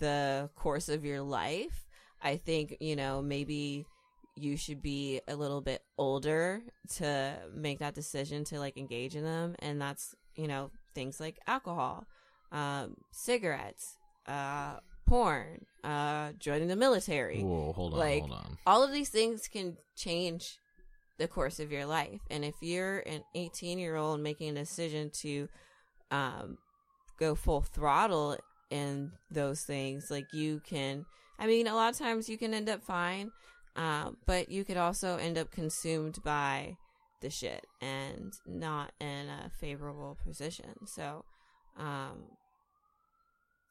the 0.00 0.50
course 0.56 0.88
of 0.88 1.04
your 1.04 1.22
life, 1.22 1.86
I 2.22 2.36
think, 2.36 2.76
you 2.80 2.96
know, 2.96 3.22
maybe 3.22 3.86
you 4.36 4.56
should 4.56 4.82
be 4.82 5.20
a 5.28 5.36
little 5.36 5.60
bit 5.60 5.82
older 5.96 6.60
to 6.96 7.36
make 7.54 7.78
that 7.78 7.94
decision 7.94 8.44
to 8.44 8.58
like 8.58 8.76
engage 8.76 9.14
in 9.14 9.24
them. 9.24 9.54
And 9.60 9.80
that's, 9.80 10.14
you 10.34 10.48
know, 10.48 10.70
things 10.94 11.20
like 11.20 11.38
alcohol, 11.46 12.06
um, 12.50 12.96
cigarettes, 13.12 13.96
uh, 14.26 14.76
porn, 15.06 15.66
uh, 15.82 16.32
joining 16.38 16.68
the 16.68 16.76
military. 16.76 17.42
Whoa, 17.42 17.72
hold 17.72 17.94
on, 17.94 17.98
Like, 17.98 18.20
hold 18.20 18.32
on. 18.32 18.58
All 18.66 18.82
of 18.82 18.92
these 18.92 19.08
things 19.10 19.48
can 19.48 19.76
change 19.96 20.58
the 21.18 21.28
course 21.28 21.60
of 21.60 21.70
your 21.70 21.86
life. 21.86 22.20
And 22.30 22.44
if 22.44 22.54
you're 22.60 23.00
an 23.00 23.22
18 23.34 23.78
year 23.78 23.96
old 23.96 24.20
making 24.20 24.50
a 24.50 24.60
decision 24.60 25.10
to 25.20 25.48
um, 26.10 26.58
go 27.18 27.34
full 27.34 27.60
throttle 27.60 28.36
in 28.70 29.12
those 29.30 29.62
things, 29.62 30.10
like 30.10 30.26
you 30.32 30.60
can, 30.66 31.04
I 31.38 31.46
mean, 31.46 31.66
a 31.66 31.74
lot 31.74 31.92
of 31.92 31.98
times 31.98 32.28
you 32.28 32.38
can 32.38 32.54
end 32.54 32.68
up 32.68 32.82
fine, 32.82 33.30
um, 33.76 34.16
but 34.26 34.50
you 34.50 34.64
could 34.64 34.76
also 34.76 35.16
end 35.16 35.38
up 35.38 35.50
consumed 35.50 36.18
by 36.24 36.76
the 37.20 37.30
shit 37.30 37.64
and 37.80 38.32
not 38.46 38.92
in 39.00 39.28
a 39.28 39.50
favorable 39.60 40.18
position. 40.26 40.74
So, 40.86 41.24
um, 41.78 42.24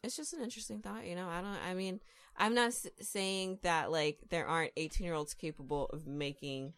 it's 0.04 0.16
just 0.18 0.34
an 0.34 0.42
interesting 0.44 0.82
thought, 0.82 1.06
you 1.06 1.16
know. 1.16 1.28
I 1.30 1.42
don't. 1.42 1.58
I 1.68 1.74
mean, 1.74 2.00
I'm 2.38 2.54
not 2.54 2.68
s- 2.68 2.88
saying 3.02 3.60
that 3.64 3.92
like 3.92 4.20
there 4.30 4.48
aren't 4.48 4.72
18 4.78 5.06
year 5.06 5.16
olds 5.16 5.34
capable 5.34 5.86
of 5.88 6.08
making 6.08 6.74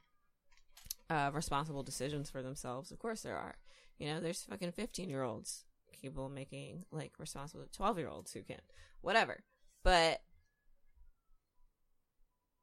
uh, 1.09 1.31
responsible 1.33 1.83
decisions 1.83 2.29
for 2.29 2.41
themselves. 2.41 2.91
Of 2.91 2.99
course 2.99 3.21
there 3.21 3.37
are. 3.37 3.55
You 3.97 4.07
know, 4.07 4.19
there's 4.19 4.43
fucking 4.43 4.71
15 4.73 5.09
year 5.09 5.23
olds 5.23 5.65
capable 6.01 6.25
of 6.27 6.31
making 6.33 6.85
like 6.91 7.13
responsible 7.17 7.65
12 7.71 7.97
year 7.97 8.09
olds 8.09 8.33
who 8.33 8.41
can. 8.43 8.59
Whatever. 9.01 9.43
But 9.83 10.21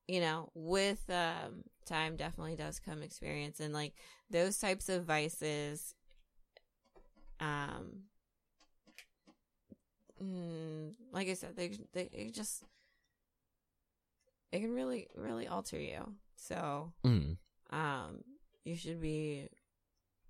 you 0.09 0.21
know, 0.21 0.51
with 0.55 1.09
um 1.11 1.65
time 1.87 2.17
definitely 2.17 2.57
does 2.57 2.79
come 2.79 3.03
experience 3.03 3.61
and 3.61 3.75
like 3.75 3.95
those 4.31 4.59
types 4.59 4.89
of 4.89 5.05
vices 5.05 5.95
um 7.41 8.03
mm, 10.23 10.93
like 11.13 11.29
I 11.29 11.35
said, 11.35 11.57
they 11.57 11.79
they 11.93 12.09
it 12.13 12.35
just 12.35 12.63
it 14.53 14.61
can 14.61 14.73
really 14.75 15.09
really 15.15 15.47
alter 15.49 15.79
you. 15.79 16.15
So, 16.37 16.93
Mm. 17.05 17.37
um, 17.71 18.25
you 18.65 18.75
should 18.77 19.01
be 19.01 19.49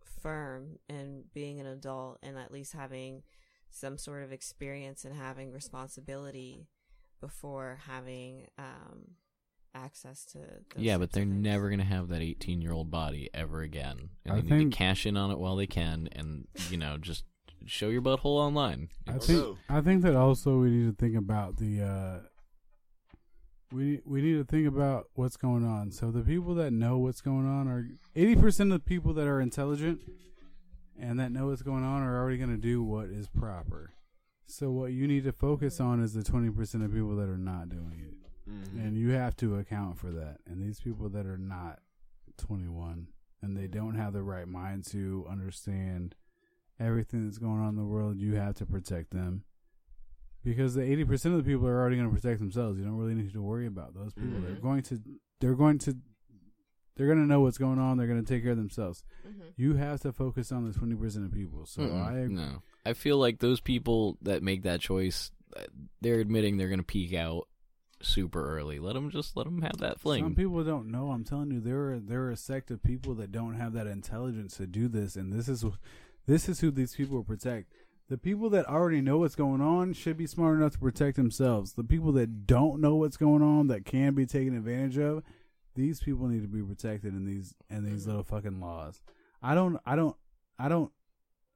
firm 0.05 0.78
in 0.88 1.24
being 1.35 1.59
an 1.61 1.66
adult 1.66 2.18
and 2.22 2.38
at 2.38 2.52
least 2.52 2.72
having 2.74 3.22
some 3.70 3.98
sort 3.98 4.22
of 4.22 4.31
experience 4.33 5.05
and 5.05 5.14
having 5.16 5.50
responsibility 5.52 6.68
before 7.20 7.81
having 7.87 8.46
um 8.59 9.16
access 9.74 10.24
to. 10.26 10.38
Those 10.38 10.85
Yeah, 10.85 10.98
but 10.98 11.12
they're 11.12 11.24
things. 11.24 11.42
never 11.42 11.70
gonna 11.70 11.83
have 11.85 12.09
that 12.09 12.20
18 12.20 12.61
year 12.61 12.72
old 12.72 12.90
body 12.90 13.31
ever 13.33 13.62
again, 13.62 14.11
and 14.24 14.35
I 14.35 14.37
they 14.37 14.42
need 14.42 14.48
think- 14.50 14.72
to 14.74 14.78
cash 14.78 15.07
in 15.07 15.16
on 15.16 15.31
it 15.31 15.38
while 15.38 15.57
they 15.57 15.66
can, 15.66 16.09
and 16.12 16.46
you 16.70 16.76
know, 16.76 16.98
just 16.98 17.24
show 17.66 17.88
your 17.88 18.03
butthole 18.03 18.38
online. 18.38 18.88
I 19.07 19.18
think 19.18 19.38
no. 19.38 19.59
I 19.68 19.81
think 19.81 20.03
that 20.03 20.16
also 20.16 20.59
we 20.59 20.70
need 20.70 20.96
to 20.96 20.96
think 20.96 21.16
about 21.16 21.57
the 21.57 21.83
uh 21.83 22.18
we 23.72 24.01
we 24.05 24.22
need 24.22 24.35
to 24.35 24.44
think 24.44 24.66
about 24.66 25.07
what's 25.14 25.37
going 25.37 25.64
on. 25.64 25.90
So 25.90 26.11
the 26.11 26.22
people 26.22 26.55
that 26.57 26.72
know 26.72 26.98
what's 26.98 27.20
going 27.20 27.46
on 27.46 27.68
are 27.68 27.88
80% 28.14 28.61
of 28.61 28.68
the 28.70 28.79
people 28.79 29.14
that 29.14 29.27
are 29.27 29.40
intelligent 29.40 30.01
and 31.01 31.18
that 31.18 31.33
know 31.33 31.46
what's 31.46 31.62
going 31.62 31.85
on 31.85 32.03
are 32.03 32.20
already 32.20 32.37
going 32.37 32.51
to 32.51 32.57
do 32.57 32.83
what 32.83 33.07
is 33.07 33.29
proper. 33.29 33.94
So 34.46 34.70
what 34.70 34.92
you 34.92 35.09
need 35.09 35.25
to 35.25 35.33
focus 35.33 35.81
on 35.81 36.03
is 36.03 36.12
the 36.12 36.22
20% 36.22 36.85
of 36.85 36.92
people 36.92 37.16
that 37.16 37.29
are 37.29 37.38
not 37.38 37.70
doing 37.70 38.05
it. 38.07 38.51
Mm-hmm. 38.51 38.79
And 38.79 38.98
you 38.98 39.11
have 39.11 39.35
to 39.37 39.57
account 39.57 39.98
for 39.98 40.11
that. 40.11 40.38
And 40.46 40.62
these 40.62 40.81
people 40.81 41.09
that 41.09 41.27
are 41.27 41.38
not 41.38 41.79
21 42.37 43.09
and 43.40 43.57
they 43.57 43.66
don't 43.66 43.94
have 43.94 44.12
the 44.12 44.22
right 44.22 44.46
mind 44.46 44.85
to 44.90 45.27
understand 45.31 46.14
everything 46.85 47.25
that's 47.27 47.38
going 47.38 47.61
on 47.61 47.71
in 47.71 47.77
the 47.77 47.85
world, 47.85 48.18
you 48.18 48.35
have 48.35 48.55
to 48.57 48.66
protect 48.66 49.11
them. 49.11 49.45
Because 50.45 50.75
the 50.75 50.83
80% 50.83 51.27
of 51.27 51.37
the 51.37 51.42
people 51.45 51.68
are 51.68 51.81
already 51.81 51.97
going 51.97 52.09
to 52.09 52.14
protect 52.14 52.40
themselves. 52.40 52.77
You 52.79 52.85
don't 52.85 52.97
really 52.97 53.14
need 53.14 53.33
to 53.33 53.42
worry 53.42 53.66
about 53.66 53.95
those 53.95 54.12
people. 54.12 54.40
They're 54.40 54.57
going 54.57 54.83
to 54.83 55.01
they're 55.40 55.55
going 55.55 55.79
to 55.81 55.97
they're 56.97 57.07
going 57.07 57.21
to 57.21 57.27
know 57.27 57.40
what's 57.40 57.59
going 57.59 57.79
on. 57.79 57.97
They're 57.97 58.09
going 58.09 58.23
to 58.25 58.35
take 58.35 58.42
care 58.42 58.53
of 58.53 58.59
themselves. 58.59 59.05
Mhm. 59.27 59.53
You 59.57 59.75
have 59.75 60.01
to 60.01 60.12
focus 60.12 60.51
on 60.53 60.64
the 60.71 60.77
20% 60.77 61.25
of 61.25 61.33
people. 61.33 61.64
So 61.66 61.83
Mm-mm, 61.83 62.05
I 62.07 62.27
no, 62.27 62.62
I 62.85 62.92
feel 62.95 63.18
like 63.18 63.38
those 63.38 63.61
people 63.61 64.18
that 64.23 64.42
make 64.42 64.62
that 64.64 64.81
choice, 64.81 65.31
uh, 65.57 65.62
they're 66.01 66.18
admitting 66.21 66.57
they're 66.57 66.68
gonna 66.68 66.83
peak 66.83 67.14
out 67.14 67.47
super 68.03 68.45
early. 68.59 68.81
Let 68.81 68.95
them 68.95 69.11
just 69.11 69.37
let 69.37 69.45
them 69.45 69.62
have 69.62 69.79
that 69.79 70.01
fling. 70.01 70.25
Some 70.25 70.35
people 70.35 70.64
don't 70.64 70.90
know. 70.90 71.12
I'm 71.12 71.23
telling 71.23 71.53
you, 71.53 71.61
there 71.61 71.92
are 71.92 71.99
there 72.01 72.23
are 72.25 72.31
a 72.33 72.37
sect 72.37 72.73
of 72.73 72.83
people 72.83 73.14
that 73.14 73.31
don't 73.31 73.55
have 73.55 73.75
that 73.75 73.87
intelligence 73.87 74.57
to 74.57 74.66
do 74.66 74.88
this, 74.88 75.14
and 75.14 75.33
this 75.33 75.49
is 75.49 75.64
this 76.26 76.48
is 76.48 76.61
who 76.61 76.70
these 76.70 76.94
people 76.94 77.16
will 77.16 77.24
protect. 77.24 77.72
The 78.08 78.18
people 78.18 78.50
that 78.50 78.66
already 78.66 79.00
know 79.00 79.18
what's 79.18 79.35
going 79.35 79.61
on 79.61 79.94
should 79.94 80.16
be 80.16 80.26
smart 80.26 80.58
enough 80.58 80.72
to 80.72 80.78
protect 80.78 81.16
themselves. 81.16 81.72
The 81.72 81.85
people 81.85 82.12
that 82.12 82.46
don't 82.46 82.80
know 82.80 82.96
what's 82.96 83.16
going 83.16 83.42
on 83.42 83.68
that 83.68 83.85
can 83.85 84.14
be 84.14 84.26
taken 84.26 84.56
advantage 84.56 84.98
of, 84.98 85.22
these 85.74 86.00
people 86.00 86.26
need 86.28 86.42
to 86.42 86.48
be 86.48 86.62
protected 86.62 87.14
in 87.14 87.24
these 87.24 87.54
in 87.70 87.85
these 87.85 88.06
little 88.06 88.24
fucking 88.24 88.61
laws. 88.61 89.00
I 89.42 89.54
don't 89.54 89.78
I 89.87 89.96
don't 89.96 90.16
I 90.58 90.68
don't 90.68 90.92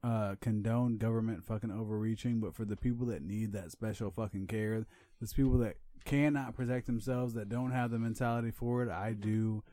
uh 0.03 0.35
condone 0.41 0.97
government 0.97 1.45
fucking 1.45 1.71
overreaching, 1.71 2.39
but 2.39 2.55
for 2.55 2.65
the 2.65 2.75
people 2.75 3.05
that 3.07 3.21
need 3.21 3.53
that 3.53 3.71
special 3.71 4.09
fucking 4.09 4.47
care, 4.47 4.85
those 5.21 5.33
people 5.33 5.59
that 5.59 5.75
cannot 6.05 6.55
protect 6.55 6.87
themselves, 6.87 7.35
that 7.35 7.49
don't 7.49 7.71
have 7.71 7.91
the 7.91 7.99
mentality 7.99 8.49
for 8.49 8.81
it, 8.81 8.89
I 8.89 9.13
do. 9.13 9.63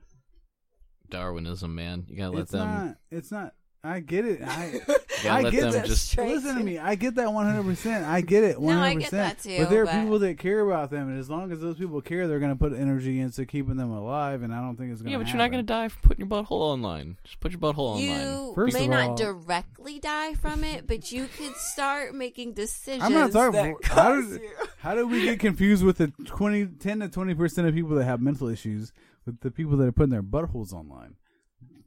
Darwinism, 1.08 1.74
man, 1.74 2.04
you 2.08 2.16
gotta 2.16 2.32
let 2.32 2.42
it's 2.42 2.52
them. 2.52 2.68
not. 2.68 2.96
It's 3.10 3.30
not. 3.30 3.54
I 3.84 4.00
get 4.00 4.24
it. 4.24 4.40
I 4.42 4.80
I 5.28 5.42
let 5.42 5.52
get 5.52 5.60
them 5.60 5.72
that. 5.72 5.84
just. 5.86 6.16
Listen 6.16 6.56
to 6.56 6.64
me. 6.64 6.78
I 6.78 6.94
get 6.94 7.14
that 7.16 7.32
one 7.32 7.44
hundred 7.46 7.64
percent. 7.64 8.06
I 8.06 8.22
get 8.22 8.42
it 8.42 8.58
one 8.60 8.76
No, 8.76 8.80
I 8.82 8.88
hundred 8.88 9.00
get 9.02 9.10
that 9.12 9.36
percent. 9.36 9.56
too, 9.58 9.62
But 9.64 9.70
there 9.70 9.82
are 9.82 9.86
but- 9.86 10.00
people 10.02 10.18
that 10.20 10.38
care 10.38 10.60
about 10.60 10.90
them, 10.90 11.08
and 11.08 11.18
as 11.18 11.28
long 11.28 11.52
as 11.52 11.60
those 11.60 11.76
people 11.76 12.00
care, 12.00 12.26
they're 12.26 12.38
going 12.38 12.50
to 12.52 12.56
put 12.58 12.72
energy 12.72 13.20
into 13.20 13.44
keeping 13.44 13.76
them 13.76 13.90
alive. 13.90 14.42
And 14.42 14.54
I 14.54 14.60
don't 14.60 14.76
think 14.76 14.90
it's 14.92 15.02
going. 15.02 15.12
To 15.12 15.18
Yeah, 15.18 15.18
but 15.22 15.28
you're 15.28 15.36
not 15.36 15.50
gonna 15.50 15.62
die 15.62 15.88
from 15.88 16.00
putting 16.02 16.26
your 16.26 16.28
butthole 16.28 16.60
online. 16.62 17.18
Just 17.24 17.40
put 17.40 17.52
your 17.52 17.60
butthole 17.60 17.96
online. 17.96 18.02
You 18.48 18.52
First 18.54 18.74
may 18.74 18.84
of 18.84 18.90
not 18.90 19.08
all- 19.10 19.16
directly 19.16 19.98
die 20.00 20.32
from 20.34 20.64
it, 20.64 20.86
but 20.86 21.12
you 21.12 21.26
could 21.36 21.54
start 21.56 22.14
making 22.14 22.54
decisions. 22.54 23.02
I'm 23.04 23.12
not 23.12 23.32
talking. 23.32 23.52
that 23.52 23.68
about- 23.70 23.84
How 23.84 24.14
cause 24.14 24.30
did 24.30 24.42
you- 24.42 24.50
how 24.78 24.94
did 24.94 25.04
we 25.10 25.22
get 25.22 25.40
confused 25.40 25.84
with 25.84 25.98
the 25.98 26.08
20, 26.24 26.66
10 26.66 27.00
to 27.00 27.08
twenty 27.08 27.34
percent 27.34 27.68
of 27.68 27.74
people 27.74 27.96
that 27.96 28.04
have 28.04 28.20
mental 28.20 28.48
issues 28.48 28.92
with 29.26 29.40
the 29.40 29.50
people 29.50 29.76
that 29.76 29.86
are 29.88 29.92
putting 29.92 30.10
their 30.10 30.22
buttholes 30.22 30.72
online? 30.72 31.16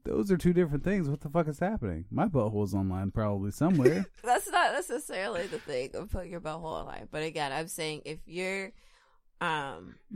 Those 0.07 0.31
are 0.31 0.37
two 0.37 0.53
different 0.53 0.83
things. 0.83 1.09
What 1.09 1.21
the 1.21 1.29
fuck 1.29 1.47
is 1.47 1.59
happening? 1.59 2.05
My 2.09 2.27
butthole's 2.27 2.73
online 2.73 3.11
probably 3.11 3.51
somewhere. 3.51 4.05
That's 4.23 4.49
not 4.49 4.73
necessarily 4.73 5.47
the 5.47 5.59
thing 5.59 5.91
of 5.95 6.09
putting 6.11 6.31
your 6.31 6.41
butthole 6.41 6.63
online. 6.63 7.07
But 7.11 7.23
again, 7.23 7.51
I'm 7.51 7.67
saying 7.67 8.03
if 8.05 8.19
you're, 8.25 8.71
um, 9.41 9.95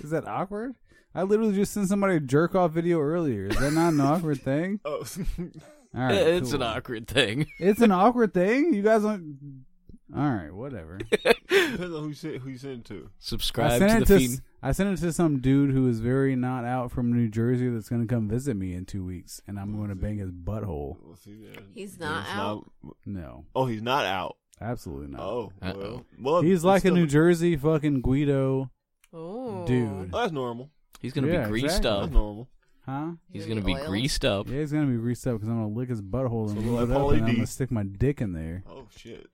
Is 0.00 0.10
that 0.10 0.26
awkward? 0.26 0.74
I 1.14 1.22
literally 1.22 1.54
just 1.54 1.72
sent 1.72 1.88
somebody 1.88 2.16
a 2.16 2.20
jerk 2.20 2.54
off 2.54 2.72
video 2.72 3.00
earlier. 3.00 3.46
Is 3.46 3.56
that 3.58 3.72
not 3.72 3.92
an 3.92 4.00
awkward 4.00 4.40
thing? 4.42 4.80
Oh, 4.84 5.04
All 5.96 6.00
right, 6.06 6.14
it's 6.14 6.50
cool. 6.50 6.60
an 6.60 6.66
awkward 6.76 7.06
thing. 7.06 7.46
It's 7.60 7.80
an 7.80 7.92
awkward 7.92 8.34
thing. 8.34 8.74
You 8.74 8.82
guys 8.82 9.02
don't. 9.02 9.64
All 10.14 10.28
right, 10.30 10.52
whatever. 10.52 10.98
depends 11.48 11.80
on 11.80 11.90
who 12.02 12.08
you 12.08 12.14
send, 12.14 12.36
who 12.38 12.50
you 12.50 12.58
send 12.58 12.80
it 12.80 12.84
to. 12.86 13.10
Subscribe 13.18 13.72
I 13.72 13.78
Subscribe 13.78 13.90
sent 13.90 14.06
to 14.06 14.14
it 14.14 14.16
the 14.18 14.20
to 14.24 14.28
feed. 14.28 14.34
s- 14.36 14.42
I 14.62 14.72
sent 14.72 14.98
it 14.98 15.02
to 15.02 15.12
some 15.12 15.40
dude 15.40 15.70
who 15.70 15.88
is 15.88 16.00
very 16.00 16.36
not 16.36 16.64
out 16.64 16.90
from 16.90 17.12
New 17.12 17.28
Jersey 17.28 17.68
that's 17.68 17.88
going 17.88 18.06
to 18.06 18.12
come 18.14 18.28
visit 18.28 18.54
me 18.56 18.74
in 18.74 18.84
two 18.84 19.04
weeks, 19.04 19.40
and 19.46 19.58
I'm 19.58 19.76
going 19.76 19.88
to 19.88 19.94
bang 19.94 20.18
his 20.18 20.30
butthole. 20.30 20.96
We'll 21.02 21.16
see 21.16 21.36
there. 21.42 21.62
He's 21.74 21.98
not 21.98 22.26
out? 22.28 22.70
No, 23.06 23.44
oh, 23.54 23.66
he's 23.66 23.82
not 23.82 24.04
out. 24.04 24.36
absolutely 24.60 25.08
not. 25.08 25.20
Oh, 25.20 25.52
Uh-oh. 25.62 25.78
well, 25.78 26.04
well, 26.20 26.42
He's 26.42 26.56
it's 26.56 26.64
like 26.64 26.78
a 26.78 26.88
still- 26.88 26.94
New 26.96 27.06
Jersey 27.06 27.56
fucking 27.56 28.00
Guido 28.02 28.70
ooh. 29.14 29.64
dude, 29.66 30.10
Oh, 30.12 30.20
that's 30.20 30.32
normal. 30.32 30.70
He's 31.00 31.12
gonna 31.12 31.28
Yeah, 31.28 31.44
be 31.44 31.48
greased 31.50 31.64
exactly. 31.66 31.90
up. 31.90 32.00
That's 32.02 32.12
normal. 32.12 32.48
huh? 32.86 33.10
He's 33.30 33.42
Gonna 33.46 33.60
gonna 33.60 33.66
be 33.66 33.72
be 33.74 33.78
oiled? 33.80 33.88
greased 33.88 34.24
up. 34.24 34.48
Yeah, 34.48 34.60
he's 34.60 34.72
going 34.72 34.86
to 34.86 34.92
be 34.92 34.98
greased 34.98 35.26
up 35.26 35.34
because 35.34 35.48
I'm 35.48 35.60
going 35.60 35.72
to 35.74 35.78
lick 35.78 35.88
his 35.90 36.00
butthole 36.02 36.48
and 36.48 36.56
So 36.58 36.64
move 36.64 36.80
like 36.80 36.88
it 36.88 36.90
up, 36.94 37.02
Pauly 37.02 37.12
and 37.14 37.22
I'm 37.24 37.26
D. 37.30 37.32
going 37.36 37.46
to 37.46 37.52
stick 37.52 37.70
my 37.70 37.82
dick 37.82 38.20
in 38.22 38.32
there. 38.32 38.62
Oh 38.68 38.86
shit. 38.96 39.26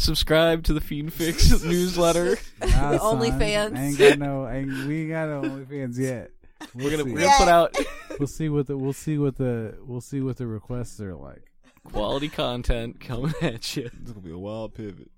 Subscribe 0.00 0.64
to 0.64 0.72
the 0.72 0.80
Fiend 0.80 1.12
Fix 1.12 1.62
newsletter. 1.64 2.38
Nah, 2.60 2.68
son, 2.98 2.98
OnlyFans. 2.98 3.76
I 3.76 3.82
ain't 3.82 3.98
got 3.98 4.18
no. 4.18 4.44
I 4.44 4.56
ain't, 4.56 4.86
we 4.86 5.02
ain't 5.02 5.10
got 5.10 5.28
no 5.28 5.42
OnlyFans 5.42 5.98
yet. 5.98 6.30
We're 6.74 6.90
gonna 6.90 7.04
see. 7.04 7.12
we're 7.12 7.20
gonna 7.20 7.36
put 7.38 7.48
out 7.48 7.76
We'll 8.18 8.26
see 8.26 8.48
what 8.50 8.66
the 8.66 8.76
we'll 8.76 8.92
see 8.92 9.16
what 9.18 9.36
the 9.36 9.78
we'll 9.82 10.00
see 10.02 10.20
what 10.20 10.36
the 10.36 10.46
requests 10.46 11.00
are 11.00 11.14
like. 11.14 11.42
quality 11.84 12.28
content 12.28 13.00
coming 13.00 13.32
at 13.40 13.76
you. 13.76 13.84
It's 14.02 14.10
gonna 14.12 14.20
be 14.20 14.30
a 14.32 14.38
wild 14.38 14.74
pivot. 14.74 15.10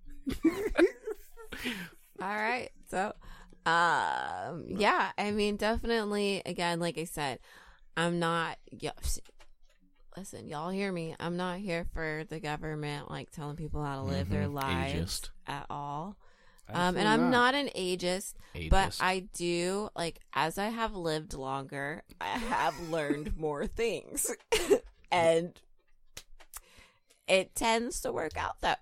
All 2.21 2.29
right. 2.29 2.71
So, 2.91 3.13
um, 3.67 4.65
yeah, 4.69 5.11
I 5.19 5.31
mean, 5.33 5.57
definitely, 5.57 6.43
again, 6.47 6.79
like 6.79 6.99
I 6.99 7.05
said, 7.05 7.41
I'm 7.97 8.19
not, 8.19 8.59
y- 8.81 8.91
listen, 10.17 10.49
y'all 10.49 10.71
hear 10.71 10.93
me. 10.93 11.15
I'm 11.19 11.37
not 11.37 11.59
here 11.59 11.87
for 11.95 12.25
the 12.29 12.41
government, 12.41 13.11
like, 13.11 13.31
telling 13.31 13.57
people 13.57 13.83
how 13.85 13.97
to 13.97 14.03
live 14.03 14.29
their 14.29 14.47
Mhm. 14.47 14.53
lives 14.55 15.21
Ageist. 15.21 15.31
at 15.47 15.67
all. 15.71 16.17
Um, 16.69 16.97
and 16.97 17.07
I'm 17.09 17.31
not 17.31 17.55
an 17.55 17.69
ageist, 17.75 18.35
but 18.71 18.97
I 19.01 19.21
do, 19.35 19.91
like, 19.97 20.21
as 20.33 20.57
I 20.59 20.67
have 20.69 20.95
lived 20.95 21.35
longer, 21.35 22.03
I 22.21 22.29
have 22.39 22.79
learned 22.81 23.37
more 23.37 23.67
things. 23.67 24.31
and 25.13 25.61
it 27.29 27.55
tends 27.55 28.01
to 28.03 28.13
work 28.13 28.37
out 28.37 28.61
that 28.61 28.81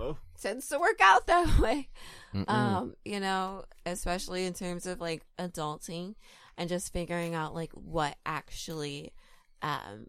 Oh. 0.00 0.16
tends 0.40 0.68
to 0.68 0.78
work 0.78 1.00
out 1.00 1.26
that 1.26 1.58
way. 1.60 1.88
Mm-mm. 2.32 2.48
Um, 2.48 2.94
you 3.04 3.18
know, 3.20 3.64
especially 3.84 4.44
in 4.46 4.54
terms 4.54 4.86
of 4.86 5.00
like 5.00 5.22
adulting 5.38 6.14
and 6.56 6.68
just 6.68 6.92
figuring 6.92 7.34
out 7.34 7.54
like 7.54 7.72
what 7.72 8.16
actually 8.24 9.12
um 9.62 10.06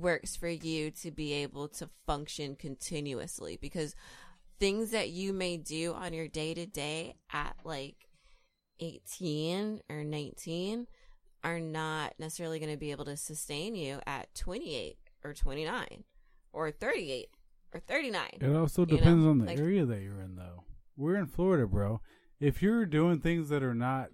works 0.00 0.36
for 0.36 0.48
you 0.48 0.90
to 0.90 1.10
be 1.10 1.32
able 1.32 1.68
to 1.68 1.88
function 2.06 2.56
continuously 2.56 3.58
because 3.60 3.94
things 4.58 4.90
that 4.90 5.10
you 5.10 5.32
may 5.32 5.56
do 5.56 5.92
on 5.92 6.12
your 6.12 6.28
day 6.28 6.54
to 6.54 6.66
day 6.66 7.16
at 7.32 7.56
like 7.64 8.08
18 8.80 9.80
or 9.88 10.04
19 10.04 10.86
are 11.42 11.60
not 11.60 12.14
necessarily 12.18 12.58
going 12.58 12.72
to 12.72 12.78
be 12.78 12.90
able 12.90 13.04
to 13.04 13.16
sustain 13.16 13.74
you 13.74 14.00
at 14.06 14.34
28 14.34 14.96
or 15.24 15.34
29 15.34 16.04
or 16.52 16.70
38 16.70 17.28
or 17.72 17.80
39. 17.80 18.28
It 18.40 18.56
also 18.56 18.82
you 18.82 18.92
know, 18.92 18.96
depends 18.98 19.26
on 19.26 19.38
the 19.38 19.46
like- 19.46 19.58
area 19.58 19.84
that 19.84 20.00
you're 20.00 20.20
in, 20.20 20.36
though. 20.36 20.64
We're 20.96 21.16
in 21.16 21.26
Florida, 21.26 21.66
bro. 21.66 22.00
If 22.40 22.62
you're 22.62 22.86
doing 22.86 23.20
things 23.20 23.48
that 23.48 23.62
are 23.62 23.74
not 23.74 24.08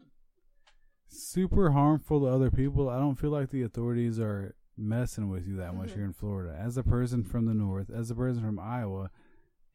super 1.09 1.73
harmful 1.73 2.21
to 2.21 2.27
other 2.27 2.51
people, 2.51 2.89
I 2.89 2.99
don't 2.99 3.17
feel 3.17 3.31
like 3.31 3.51
the 3.51 3.63
authorities 3.63 4.19
are 4.19 4.55
messing 4.81 5.29
with 5.29 5.47
you 5.47 5.57
that 5.57 5.75
much 5.77 5.91
Mhm. 5.91 5.95
here 5.95 6.05
in 6.05 6.13
Florida. 6.13 6.57
As 6.59 6.77
a 6.77 6.83
person 6.83 7.23
from 7.23 7.45
the 7.47 7.55
north, 7.55 7.91
as 7.91 8.11
a 8.11 8.15
person 8.15 8.43
from 8.43 8.59
Iowa, 8.59 9.11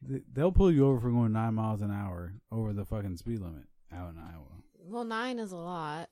th- 0.06 0.24
they'll 0.32 0.52
pull 0.52 0.70
you 0.72 0.86
over 0.86 1.00
for 1.00 1.10
going 1.10 1.32
nine 1.32 1.54
miles 1.54 1.80
an 1.80 1.90
hour 1.90 2.34
over 2.50 2.72
the 2.72 2.84
fucking 2.84 3.16
speed 3.16 3.40
limit 3.40 3.66
out 3.92 4.12
in 4.12 4.18
Iowa. 4.18 4.62
Well, 4.78 5.04
9 5.04 5.38
is 5.38 5.52
a 5.52 5.56
lot. 5.56 6.10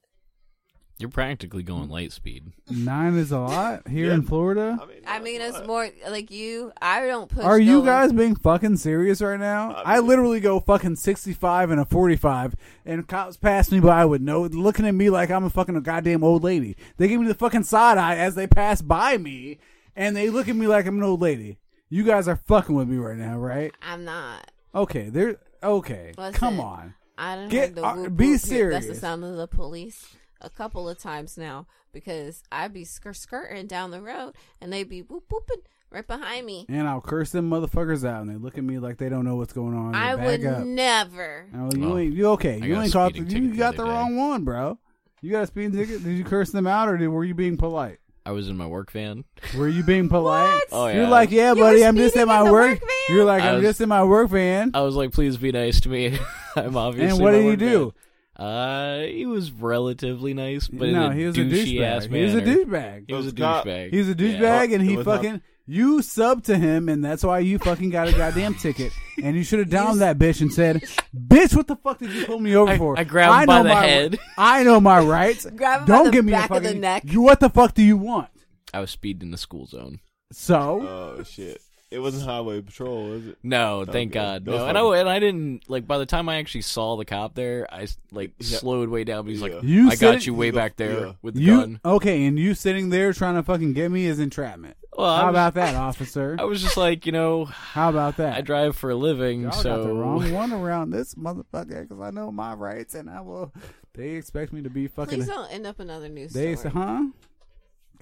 You're 0.98 1.10
practically 1.10 1.64
going 1.64 1.88
light 1.90 2.12
speed. 2.12 2.52
Nine 2.70 3.16
is 3.16 3.32
a 3.32 3.40
lot 3.40 3.88
here 3.88 4.06
Yeah. 4.06 4.14
in 4.14 4.22
Florida. 4.22 4.78
I 4.80 4.86
mean, 4.86 4.96
I 5.06 5.18
mean, 5.18 5.40
it's 5.40 5.58
what? 5.58 5.66
more 5.66 5.88
like 6.08 6.30
you. 6.30 6.70
I 6.80 7.04
don't 7.06 7.28
push. 7.28 7.44
Are 7.44 7.58
you 7.58 7.80
no- 7.80 7.84
guys 7.84 8.12
being 8.12 8.36
fucking 8.36 8.76
serious 8.76 9.20
right 9.20 9.38
now? 9.40 9.72
I 9.72 9.96
I 9.96 9.98
literally 9.98 10.38
go 10.38 10.60
fucking 10.60 10.94
65 10.96 11.70
and 11.72 11.80
a 11.80 11.84
45, 11.84 12.54
and 12.86 13.08
cops 13.08 13.36
pass 13.36 13.72
me 13.72 13.80
by 13.80 14.04
with 14.04 14.22
no 14.22 14.42
looking 14.42 14.86
at 14.86 14.94
me 14.94 15.10
like 15.10 15.30
I'm 15.30 15.44
a 15.44 15.50
fucking 15.50 15.80
goddamn 15.82 16.22
old 16.22 16.44
lady. 16.44 16.76
They 16.96 17.08
give 17.08 17.20
me 17.20 17.26
the 17.26 17.34
fucking 17.34 17.64
side 17.64 17.98
eye 17.98 18.16
as 18.16 18.36
they 18.36 18.46
pass 18.46 18.80
by 18.80 19.18
me, 19.18 19.58
and 19.96 20.14
they 20.16 20.30
look 20.30 20.48
at 20.48 20.54
me 20.56 20.68
like 20.68 20.86
I'm 20.86 20.98
an 20.98 21.02
old 21.02 21.20
lady. 21.20 21.58
You 21.88 22.04
guys 22.04 22.28
are 22.28 22.36
fucking 22.36 22.74
with 22.74 22.88
me 22.88 22.98
right 22.98 23.16
now, 23.16 23.36
right? 23.38 23.72
I'm 23.82 24.04
not. 24.04 24.48
Okay, 24.74 25.08
they're 25.08 25.38
okay. 25.60 26.12
Listen, 26.16 26.34
Come 26.34 26.60
on. 26.60 26.94
I 27.18 27.34
don't 27.34 27.48
Get- 27.48 27.64
have 27.70 27.74
the 27.74 27.84
uh, 27.84 27.94
whoop 27.96 28.16
be 28.16 28.30
whoop 28.32 28.44
here. 28.44 28.70
That's 28.70 28.86
the 28.86 28.94
sound 28.94 29.24
of 29.24 29.36
the 29.36 29.46
police 29.48 30.14
a 30.44 30.50
couple 30.50 30.88
of 30.88 30.98
times 30.98 31.36
now 31.38 31.66
because 31.92 32.42
I'd 32.52 32.72
be 32.72 32.84
skir- 32.84 33.16
skirting 33.16 33.66
down 33.66 33.90
the 33.90 34.00
road 34.02 34.34
and 34.60 34.72
they'd 34.72 34.88
be 34.88 35.00
whoop 35.00 35.24
whooping 35.30 35.62
right 35.90 36.06
behind 36.06 36.44
me. 36.46 36.66
And 36.68 36.86
I'll 36.88 37.00
curse 37.00 37.30
them 37.30 37.48
motherfuckers 37.50 38.04
out, 38.08 38.22
and 38.22 38.30
they 38.30 38.34
look 38.36 38.58
at 38.58 38.64
me 38.64 38.78
like 38.78 38.98
they 38.98 39.08
don't 39.08 39.24
know 39.24 39.36
what's 39.36 39.52
going 39.52 39.74
on. 39.74 39.92
They 39.92 39.98
I 39.98 40.14
would 40.14 40.44
up. 40.44 40.64
never. 40.64 41.46
You 41.52 41.84
Oh, 41.84 41.98
ain't 41.98 42.14
you 42.14 42.26
okay? 42.30 42.60
I 42.62 42.66
You 42.66 42.74
got 42.74 42.82
ain't 42.84 42.92
caught. 42.92 43.12
The, 43.12 43.18
you 43.20 43.24
ticket 43.24 43.56
got 43.56 43.76
the 43.76 43.84
the 43.84 43.88
wrong 43.88 44.16
one, 44.16 44.44
bro. 44.44 44.78
You 45.22 45.30
got 45.30 45.44
a 45.44 45.46
speeding 45.46 45.72
ticket? 45.72 46.02
Did 46.04 46.18
you 46.18 46.24
curse 46.24 46.50
them 46.50 46.66
out, 46.66 46.88
or 46.88 46.96
did, 46.98 47.08
were 47.08 47.24
you 47.24 47.34
being 47.34 47.56
polite? 47.56 47.98
I 48.26 48.32
was 48.32 48.48
in 48.48 48.56
my 48.56 48.66
work 48.66 48.90
van. 48.90 49.24
Were 49.56 49.68
you 49.68 49.82
being 49.82 50.08
polite? 50.08 50.48
What? 50.54 50.68
Oh 50.72 50.86
yeah. 50.88 50.94
You're 50.96 51.08
like, 51.08 51.30
yeah, 51.30 51.52
You 51.52 51.60
buddy, 51.60 51.84
I'm 51.84 51.96
just 51.96 52.16
in 52.16 52.26
my 52.26 52.38
in 52.44 52.50
work. 52.50 52.70
work 52.70 52.80
van? 52.80 53.16
You're 53.16 53.24
like, 53.24 53.42
I 53.42 53.48
I'm 53.50 53.54
was- 53.56 53.64
just 53.64 53.80
in 53.82 53.88
my 53.88 54.02
work 54.02 54.30
van. 54.30 54.70
I 54.74 54.80
was 54.80 54.94
like, 54.96 55.12
please 55.12 55.36
be 55.36 55.52
nice 55.52 55.80
to 55.82 55.88
me. 55.90 56.18
I'm 56.56 56.76
obviously. 56.76 57.10
and 57.10 57.20
what 57.22 57.32
my 57.34 57.38
did 57.38 57.42
he 57.42 57.48
work 57.50 57.58
do? 57.58 57.78
van. 57.84 57.92
Uh, 58.36 59.00
he 59.02 59.26
was 59.26 59.52
relatively 59.52 60.34
nice, 60.34 60.66
but 60.68 60.88
no, 60.88 61.06
in 61.06 61.12
a 61.12 61.14
he 61.14 61.24
was 61.24 61.36
a 61.38 61.40
douchebag. 61.42 62.10
He 62.12 62.22
was 62.24 62.34
a 62.34 62.42
douchebag. 62.42 63.04
He 63.06 63.14
was 63.14 63.26
a 63.28 63.30
Those 63.30 63.38
cop- 63.40 63.64
douchebag. 63.66 63.90
He's 63.92 64.08
a 64.08 64.10
Yeah. 64.10 64.14
douchebag, 64.16 64.74
and 64.74 64.82
he 64.82 64.96
was 64.96 65.06
not- 65.06 65.16
fucking 65.16 65.42
you 65.66 66.02
sub 66.02 66.42
to 66.44 66.58
him, 66.58 66.88
and 66.88 67.02
that's 67.04 67.22
why 67.22 67.38
you 67.38 67.58
fucking 67.58 67.90
got 67.90 68.08
a 68.08 68.12
goddamn 68.12 68.54
ticket. 68.56 68.92
And 69.22 69.36
you 69.36 69.44
should 69.44 69.60
have 69.60 69.70
downed 69.70 70.00
that 70.00 70.18
bitch 70.18 70.40
and 70.40 70.52
said, 70.52 70.82
"Bitch, 71.16 71.54
what 71.56 71.68
the 71.68 71.76
fuck 71.76 71.98
did 72.00 72.10
you 72.10 72.26
pull 72.26 72.40
me 72.40 72.54
over 72.56 72.72
I- 72.72 72.78
for?" 72.78 72.98
I 72.98 73.04
grabbed 73.04 73.42
him 73.42 73.46
by 73.46 73.62
the 73.62 73.68
my, 73.68 73.86
head. 73.86 74.18
I 74.36 74.64
know 74.64 74.80
my 74.80 74.98
rights. 75.04 75.46
Grab 75.54 75.82
him 75.82 75.86
Don't 75.86 76.04
the 76.06 76.10
give 76.10 76.24
me 76.24 76.32
back 76.32 76.50
a 76.50 76.54
of 76.56 76.62
the 76.62 76.68
fucking 76.70 76.80
neck. 76.80 77.02
You, 77.06 77.22
what 77.22 77.38
the 77.40 77.48
fuck 77.48 77.72
do 77.74 77.82
you 77.82 77.96
want? 77.96 78.28
I 78.74 78.80
was 78.80 78.90
speeding 78.90 79.28
in 79.28 79.30
the 79.30 79.38
school 79.38 79.66
zone. 79.66 80.00
So 80.32 80.80
Oh 81.18 81.22
shit! 81.22 81.62
It 81.94 82.00
wasn't 82.00 82.24
highway 82.24 82.60
patrol, 82.60 83.08
was 83.10 83.26
it? 83.28 83.38
No, 83.42 83.84
thank 83.84 84.10
Okay. 84.10 84.20
God. 84.20 84.46
No, 84.46 84.66
and 84.66 84.76
I, 84.76 84.82
and 84.98 85.08
I 85.08 85.18
didn't 85.20 85.68
like. 85.70 85.86
By 85.86 85.98
the 85.98 86.06
time 86.06 86.28
I 86.28 86.36
actually 86.36 86.62
saw 86.62 86.96
the 86.96 87.04
cop 87.04 87.34
there, 87.34 87.66
I 87.72 87.86
like 88.10 88.32
Yeah. 88.40 88.58
slowed 88.58 88.88
way 88.88 89.04
down. 89.04 89.24
But 89.24 89.30
he's 89.30 89.40
Yeah. 89.40 89.46
like, 89.56 89.62
You 89.62 89.90
"I 89.90 89.96
got 89.96 90.26
you 90.26 90.34
way 90.34 90.50
back 90.50 90.76
there 90.76 91.06
yeah. 91.06 91.12
with 91.22 91.34
the 91.34 91.40
you 91.40 91.60
gun." 91.60 91.80
okay? 91.84 92.26
And 92.26 92.38
you 92.38 92.54
sitting 92.54 92.90
there 92.90 93.12
trying 93.12 93.36
to 93.36 93.42
fucking 93.42 93.72
get 93.74 93.90
me 93.90 94.06
is 94.06 94.18
entrapment. 94.18 94.76
Well, 94.96 95.08
I 95.10 95.18
How 95.20 95.26
was, 95.26 95.32
about 95.32 95.54
that, 95.54 95.74
officer? 95.74 96.36
I 96.40 96.44
was 96.44 96.62
just 96.62 96.76
like, 96.76 97.04
you 97.04 97.10
know, 97.12 97.46
How 97.46 97.90
about 97.90 98.16
that? 98.18 98.36
I 98.36 98.40
drive 98.42 98.76
for 98.76 98.90
a 98.90 98.94
living, 98.94 99.42
Y'all 99.42 99.50
so 99.52 99.76
got 99.76 99.82
the 99.88 99.92
wrong 99.92 100.32
one 100.32 100.52
around 100.52 100.90
this 100.90 101.14
motherfucker 101.16 101.82
because 101.88 102.00
I 102.00 102.10
know 102.10 102.30
my 102.30 102.54
rights 102.54 102.94
and 102.94 103.10
I 103.10 103.20
will. 103.20 103.52
They 103.94 104.10
expect 104.10 104.52
me 104.52 104.62
to 104.62 104.70
be 104.70 104.86
fucking. 104.88 105.18
Please 105.20 105.28
don't 105.28 105.50
end 105.52 105.66
up 105.66 105.78
another 105.80 106.08
news 106.08 106.32
They 106.32 106.54
story. 106.56 106.72
say, 106.72 106.78
huh? 106.78 107.04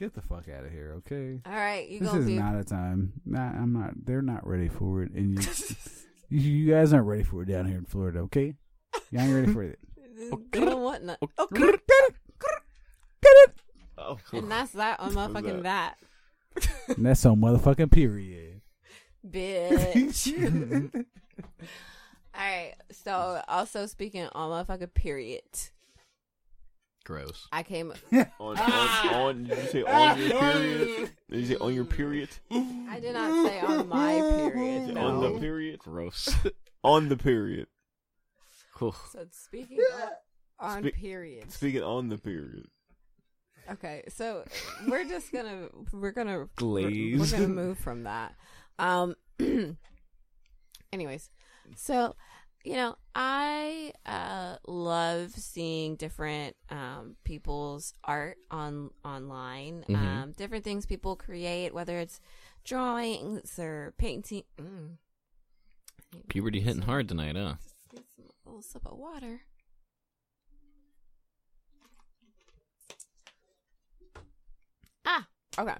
Get 0.02 0.14
the 0.14 0.20
fuck 0.20 0.48
out 0.48 0.64
of 0.64 0.72
here, 0.72 0.94
okay? 0.98 1.38
All 1.46 1.52
right, 1.52 1.88
you 1.88 2.00
this 2.00 2.08
gonna 2.08 2.22
is 2.22 2.26
be 2.26 2.36
not 2.36 2.56
a 2.56 2.64
time. 2.64 3.12
Not, 3.24 3.54
I'm 3.54 3.72
not. 3.72 3.92
They're 4.04 4.20
not 4.20 4.44
ready 4.44 4.68
for 4.68 5.04
it, 5.04 5.12
and 5.12 5.40
you, 5.40 5.48
you, 6.28 6.40
you 6.40 6.72
guys 6.72 6.92
aren't 6.92 7.06
ready 7.06 7.22
for 7.22 7.44
it 7.44 7.46
down 7.46 7.66
here 7.66 7.78
in 7.78 7.84
Florida, 7.84 8.18
okay? 8.22 8.56
You 9.12 9.20
ain't 9.20 9.32
ready 9.32 9.52
for 9.52 9.62
it. 9.62 9.78
They 10.50 10.60
don't 10.60 10.82
want 10.82 11.04
none. 11.04 11.16
Oh, 13.96 14.18
And 14.32 14.50
that's 14.50 14.72
that 14.72 14.98
on 14.98 15.14
What 15.14 15.32
was 15.32 15.42
motherfucking 15.44 15.62
that. 15.62 15.98
And 16.88 17.06
that's 17.06 17.24
on 17.24 17.40
motherfucking 17.40 17.92
period. 17.92 18.60
Bitch. 19.24 20.32
All 20.94 22.40
right. 22.40 22.74
So 22.90 23.40
also 23.46 23.86
speaking 23.86 24.28
on 24.32 24.50
motherfucking 24.50 24.94
period, 24.94 25.42
gross. 27.04 27.48
I 27.52 27.62
came. 27.62 27.92
on, 28.12 28.26
on, 28.40 28.58
on, 28.58 29.44
did 29.44 29.58
you 29.58 29.68
say 29.68 29.82
on 29.82 30.18
your 30.18 30.30
period? 30.30 31.10
Did 31.30 31.40
you 31.40 31.46
say 31.46 31.56
on 31.56 31.74
your 31.74 31.84
period? 31.84 32.28
I 32.50 32.98
did 33.00 33.14
not 33.14 33.48
say 33.48 33.60
on 33.60 33.88
my 33.88 34.50
period. 34.52 34.96
On 34.96 35.20
the 35.20 35.40
period? 35.40 35.78
Gross. 35.78 36.34
On 36.84 37.08
the 37.08 37.16
period. 37.16 37.68
Cool. 38.74 38.96
So 39.12 39.24
speaking 39.30 39.78
of, 40.02 40.08
on 40.58 40.82
Spe- 40.82 40.96
period. 40.96 41.52
Speaking 41.52 41.84
on 41.84 42.08
the 42.08 42.18
period. 42.18 42.66
Okay, 43.70 44.02
so 44.08 44.44
we're 44.88 45.04
just 45.04 45.30
gonna 45.30 45.68
we're 45.92 46.10
gonna 46.10 46.48
we're, 46.60 46.90
we're 46.90 47.30
gonna 47.30 47.46
move 47.46 47.78
from 47.78 48.02
that. 48.02 48.34
Um. 48.80 49.14
anyways, 50.92 51.30
so 51.76 52.14
you 52.64 52.74
know 52.74 52.96
I 53.14 53.92
uh 54.06 54.56
love 54.66 55.32
seeing 55.32 55.96
different 55.96 56.56
um 56.70 57.16
people's 57.24 57.94
art 58.04 58.38
on 58.50 58.90
online. 59.04 59.84
Mhm. 59.88 59.96
Um, 59.96 60.32
different 60.32 60.64
things 60.64 60.86
people 60.86 61.16
create, 61.16 61.74
whether 61.74 61.98
it's 61.98 62.20
drawings 62.64 63.58
or 63.58 63.94
painting. 63.98 64.44
Mm. 64.60 64.96
Puberty 66.28 66.60
hitting 66.60 66.82
hard 66.82 67.08
tonight, 67.08 67.36
huh? 67.36 67.54
Just 67.94 68.18
a 68.18 68.48
little 68.48 68.62
sip 68.62 68.86
of 68.86 68.98
water. 68.98 69.42
Ah, 75.04 75.26
okay. 75.58 75.74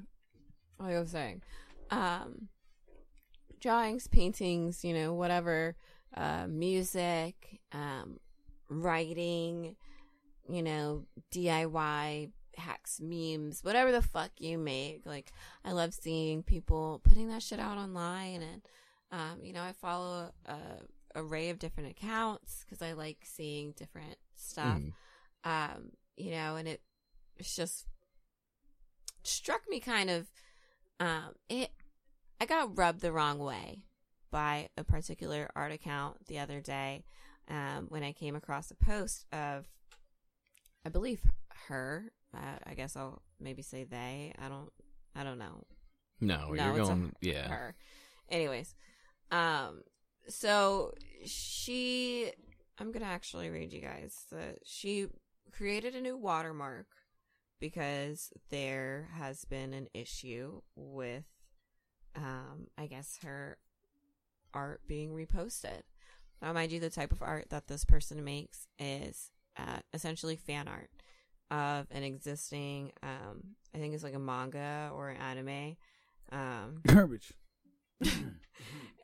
Like 0.79 0.95
I 0.97 0.99
was 1.01 1.11
saying, 1.11 1.43
um, 1.91 2.49
drawings, 3.61 4.07
paintings, 4.09 4.85
you 4.85 4.93
know, 4.95 5.13
whatever, 5.13 5.77
uh, 6.17 6.47
music, 6.49 7.61
um, 7.73 8.19
writing, 8.69 9.77
you 10.49 10.63
know, 10.63 11.05
DIY 11.33 12.31
hacks, 12.57 13.01
memes, 13.01 13.63
whatever 13.65 13.93
the 13.93 14.03
fuck 14.03 14.31
you 14.39 14.59
make. 14.59 15.03
Like, 15.07 15.33
I 15.65 15.73
love 15.73 15.95
seeing 15.95 16.43
people 16.43 17.01
putting 17.05 17.29
that 17.29 17.43
shit 17.43 17.59
out 17.61 17.79
online, 17.79 18.43
and 18.43 18.63
um, 19.11 19.43
you 19.43 19.53
know, 19.53 19.63
I 19.63 19.73
follow 19.73 20.33
a, 20.47 20.57
array 21.15 21.51
of 21.51 21.59
different 21.59 21.91
accounts 21.91 22.65
because 22.65 22.81
I 22.81 22.93
like 22.93 23.19
seeing 23.25 23.73
different 23.73 24.17
stuff 24.35 24.81
Mhm. 24.81 24.93
um, 25.45 25.91
you 26.17 26.31
know, 26.31 26.57
and 26.57 26.67
it 26.67 26.81
it's 27.37 27.55
just 27.55 27.87
struck 29.25 29.63
me 29.69 29.79
kind 29.81 30.11
of 30.11 30.31
um 31.01 31.35
it 31.49 31.71
I 32.41 32.47
got 32.47 32.77
rubbed 32.77 33.01
the 33.01 33.13
wrong 33.13 33.39
way 33.39 33.85
by 34.33 34.69
a 34.77 34.83
particular 34.83 35.49
art 35.55 35.71
account 35.71 36.27
the 36.27 36.41
other 36.41 36.61
day 36.61 37.05
um 37.49 37.87
when 37.89 38.03
I 38.03 38.13
came 38.13 38.35
across 38.35 38.71
a 38.73 38.75
post 38.75 39.27
of 39.33 39.67
I 40.85 40.89
believe 40.89 41.21
her 41.69 42.11
uh, 42.35 42.59
I 42.67 42.75
guess 42.75 42.97
I'll 42.97 43.23
maybe 43.39 43.63
say 43.63 43.85
they 43.85 44.33
I 44.41 44.49
don't 44.49 44.71
I 45.15 45.23
don't 45.23 45.39
know 45.39 45.65
No, 46.21 46.49
No, 46.51 46.65
you're 46.65 46.79
it's 46.81 46.89
a 46.89 46.93
going. 46.93 47.13
yeah. 47.21 47.49
her. 47.49 47.75
Anyways, 48.31 48.75
um, 49.31 49.83
so 50.29 50.95
she, 51.27 52.31
I'm 52.79 52.93
gonna 52.93 53.05
actually 53.05 53.51
read 53.51 53.73
you 53.73 53.81
guys 53.83 54.25
that 54.31 54.61
she 54.65 55.09
created 55.51 55.95
a 55.95 56.01
new 56.01 56.17
watermark 56.17 56.87
because 57.61 58.33
there 58.49 59.09
has 59.19 59.45
been 59.45 59.75
an 59.75 59.89
issue 59.93 60.63
with, 60.77 61.25
um, 62.17 62.69
I 62.79 62.87
guess 62.87 63.19
her 63.23 63.59
art 64.55 64.81
being 64.87 65.11
reposted. 65.11 65.83
Now, 66.41 66.53
mind 66.53 66.73
you, 66.73 66.81
the 66.81 66.91
type 66.91 67.13
of 67.13 67.23
art 67.23 67.51
that 67.51 67.69
this 67.69 67.85
person 67.85 68.25
makes 68.25 68.67
is 68.79 69.31
uh, 69.57 69.79
essentially 69.93 70.37
fan 70.37 70.67
art 70.69 70.91
of 71.51 71.87
an 71.91 72.03
existing, 72.03 72.93
um, 73.03 73.57
I 73.75 73.79
think 73.79 73.95
it's 73.95 74.03
like 74.03 74.15
a 74.15 74.19
manga 74.19 74.91
or 74.95 75.11
an 75.11 75.19
anime. 75.19 75.77
Um, 76.33 76.81
Garbage. 76.87 77.33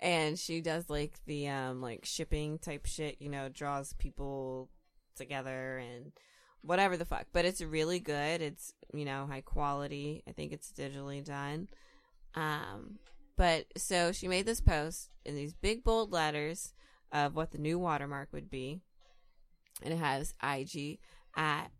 and 0.00 0.38
she 0.38 0.60
does 0.60 0.88
like 0.88 1.18
the 1.26 1.48
um 1.48 1.80
like 1.80 2.04
shipping 2.04 2.58
type 2.58 2.86
shit 2.86 3.16
you 3.20 3.28
know 3.28 3.48
draws 3.48 3.92
people 3.94 4.68
together 5.16 5.78
and 5.78 6.12
whatever 6.62 6.96
the 6.96 7.04
fuck 7.04 7.26
but 7.32 7.44
it's 7.44 7.60
really 7.60 7.98
good 7.98 8.40
it's 8.40 8.72
you 8.92 9.04
know 9.04 9.26
high 9.30 9.40
quality 9.40 10.22
i 10.28 10.32
think 10.32 10.52
it's 10.52 10.72
digitally 10.72 11.24
done 11.24 11.68
um 12.34 12.98
but 13.38 13.64
so 13.76 14.12
she 14.12 14.28
made 14.28 14.44
this 14.44 14.60
post 14.60 15.08
in 15.24 15.34
these 15.34 15.54
big 15.54 15.82
bold 15.82 16.12
letters 16.12 16.74
of 17.10 17.34
what 17.34 17.52
the 17.52 17.58
new 17.58 17.78
watermark 17.78 18.28
would 18.32 18.50
be 18.50 18.82
and 19.82 19.94
it 19.94 19.98
has 19.98 20.34
ig 20.44 20.98
at 21.34 21.70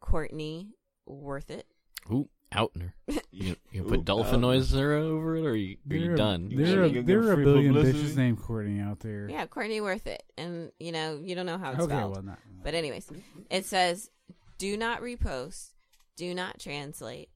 courtney 0.00 0.70
worth 1.06 1.50
it 1.50 1.66
Ooh, 2.10 2.28
Outner. 2.54 2.92
You, 3.30 3.56
you 3.70 3.84
put 3.84 4.00
Ooh, 4.00 4.02
dolphin 4.02 4.40
Outner. 4.40 4.40
noises 4.40 4.74
over 4.74 5.36
it, 5.36 5.44
or 5.44 5.50
are 5.50 5.54
you, 5.54 5.76
are 5.90 5.96
you 5.96 6.12
are, 6.12 6.16
done? 6.16 6.50
There 6.52 6.84
are, 6.84 6.88
there 6.88 7.22
are 7.22 7.32
a 7.34 7.36
billion 7.36 7.74
publicity. 7.74 8.06
bitches 8.06 8.16
named 8.16 8.40
Courtney 8.40 8.80
out 8.80 9.00
there. 9.00 9.28
yeah 9.28 9.46
courtney 9.46 9.80
worth 9.80 10.06
it 10.06 10.22
and 10.38 10.72
you 10.80 10.90
know 10.90 11.20
you 11.22 11.34
don't 11.34 11.46
know 11.46 11.58
how 11.58 11.72
it's 11.72 11.80
okay, 11.80 11.94
spelled 11.94 12.12
well, 12.14 12.22
not. 12.22 12.38
But 12.64 12.74
anyways, 12.74 13.10
it 13.50 13.66
says 13.66 14.10
do 14.56 14.76
not 14.76 15.02
repost, 15.02 15.74
do 16.16 16.34
not 16.34 16.58
translate, 16.58 17.28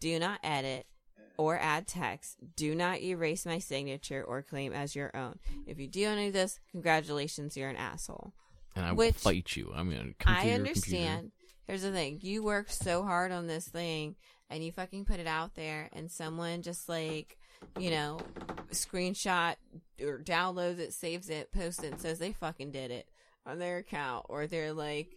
do 0.00 0.18
not 0.18 0.40
edit 0.42 0.86
or 1.36 1.58
add 1.58 1.86
text, 1.86 2.36
do 2.56 2.74
not 2.74 3.00
erase 3.00 3.44
my 3.44 3.58
signature 3.58 4.22
or 4.22 4.42
claim 4.42 4.72
as 4.72 4.94
your 4.94 5.14
own. 5.16 5.38
If 5.66 5.78
you 5.78 5.88
do 5.88 6.06
any 6.06 6.28
of 6.28 6.32
this, 6.32 6.60
congratulations, 6.70 7.56
you're 7.56 7.68
an 7.70 7.76
asshole. 7.76 8.32
and 8.76 8.84
I 8.86 8.92
will 8.92 9.12
fight 9.12 9.56
you. 9.56 9.72
I'm 9.74 9.90
gonna 9.90 10.12
come 10.18 10.34
to 10.34 10.40
I 10.40 10.50
understand. 10.50 11.32
Here's 11.66 11.82
the 11.82 11.92
thing. 11.92 12.18
You 12.22 12.42
worked 12.42 12.72
so 12.72 13.02
hard 13.02 13.32
on 13.32 13.46
this 13.46 13.66
thing 13.66 14.16
and 14.50 14.62
you 14.64 14.70
fucking 14.72 15.06
put 15.06 15.18
it 15.20 15.26
out 15.26 15.54
there 15.54 15.88
and 15.92 16.10
someone 16.10 16.62
just 16.62 16.88
like, 16.88 17.38
you 17.78 17.90
know, 17.90 18.20
screenshot 18.70 19.56
or 20.00 20.18
downloads 20.18 20.78
it, 20.78 20.92
saves 20.92 21.30
it, 21.30 21.52
posts 21.52 21.82
it 21.82 21.92
and 21.92 22.00
says 22.00 22.18
they 22.18 22.32
fucking 22.32 22.70
did 22.70 22.90
it 22.90 23.08
on 23.46 23.58
their 23.58 23.78
account 23.78 24.26
or 24.28 24.46
they're 24.46 24.72
like 24.72 25.08